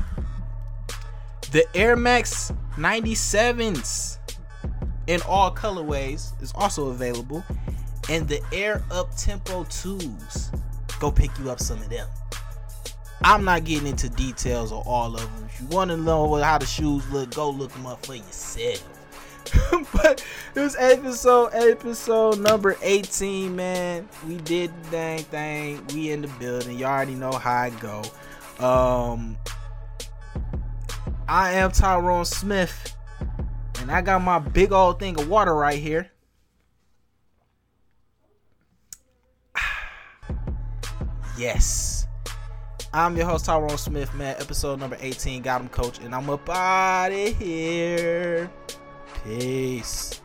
The 1.52 1.64
Air 1.76 1.96
Max 1.96 2.52
97s 2.76 4.18
in 5.06 5.20
all 5.22 5.54
colorways 5.54 6.40
is 6.42 6.52
also 6.54 6.88
available. 6.88 7.44
And 8.08 8.28
the 8.28 8.40
Air 8.52 8.82
Up 8.90 9.14
Tempo 9.16 9.64
2s. 9.64 10.58
Go 10.98 11.12
pick 11.12 11.30
you 11.38 11.50
up 11.50 11.60
some 11.60 11.78
of 11.78 11.88
them. 11.88 12.08
I'm 13.24 13.44
not 13.44 13.64
getting 13.64 13.86
into 13.86 14.08
details 14.08 14.72
of 14.72 14.86
all 14.86 15.14
of 15.14 15.20
them. 15.20 15.48
If 15.48 15.60
you 15.60 15.66
want 15.68 15.90
to 15.92 15.96
know 15.96 16.34
how 16.36 16.58
the 16.58 16.66
shoes 16.66 17.08
look, 17.10 17.34
go 17.34 17.50
look 17.50 17.70
them 17.70 17.86
up 17.86 18.04
for 18.04 18.16
yourself. 18.16 18.91
but 19.92 20.24
it 20.55 20.61
was 20.61 20.76
episode 20.78 21.50
episode 21.53 22.38
number 22.38 22.76
18 22.82 23.55
man. 23.55 24.09
We 24.26 24.36
did 24.36 24.70
the 24.84 24.90
dang 24.90 25.18
thing. 25.24 25.86
We 25.94 26.11
in 26.11 26.22
the 26.22 26.28
building. 26.28 26.78
You 26.78 26.86
already 26.86 27.14
know 27.14 27.32
how 27.32 27.62
i 27.62 27.70
go. 27.70 28.03
Um 28.64 29.36
i 31.28 31.53
am 31.53 31.70
tyrone 31.70 32.24
smith 32.24 32.94
and 33.80 33.90
i 33.90 34.03
got 34.03 34.20
my 34.22 34.38
big 34.38 34.72
old 34.72 34.98
thing 34.98 35.18
of 35.18 35.28
water 35.28 35.55
right 35.55 35.78
here. 35.78 36.11
Yes. 41.38 42.07
I'm 42.94 43.16
your 43.16 43.24
host 43.26 43.46
tyrone 43.46 43.78
smith 43.78 44.14
man. 44.14 44.36
Episode 44.38 44.78
number 44.78 44.96
18 45.00 45.42
got 45.42 45.61
him 45.61 45.68
coach 45.68 45.98
and 45.98 46.14
i'm 46.14 46.28
up 46.30 46.48
out 46.48 47.11
of 47.11 47.38
here 47.38 48.50
Peace. 49.24 50.20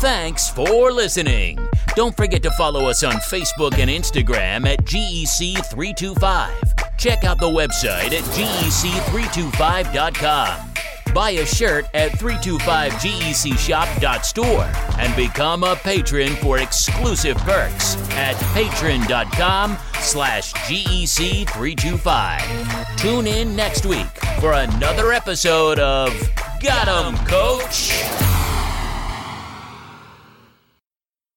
Thanks 0.00 0.48
for 0.48 0.90
listening. 0.90 1.58
Don't 1.94 2.16
forget 2.16 2.42
to 2.44 2.50
follow 2.52 2.88
us 2.88 3.02
on 3.02 3.12
Facebook 3.14 3.78
and 3.78 3.90
Instagram 3.90 4.64
at 4.66 4.84
GEC325. 4.84 6.98
Check 6.98 7.24
out 7.24 7.38
the 7.38 7.46
website 7.46 8.12
at 8.12 8.24
GEC325.com. 8.24 10.69
Buy 11.12 11.30
a 11.30 11.44
shirt 11.46 11.86
at 11.94 12.12
325gecshop.store 12.12 14.70
and 14.98 15.16
become 15.16 15.64
a 15.64 15.74
patron 15.76 16.30
for 16.36 16.58
exclusive 16.58 17.36
perks 17.38 17.96
at 18.12 18.36
patreon.com 18.54 19.76
slash 20.00 20.52
GEC325. 20.54 22.96
Tune 22.98 23.26
in 23.26 23.56
next 23.56 23.86
week 23.86 24.06
for 24.40 24.52
another 24.52 25.12
episode 25.12 25.78
of 25.78 26.12
Got 26.60 26.88
'em, 26.88 27.16
Coach! 27.26 27.90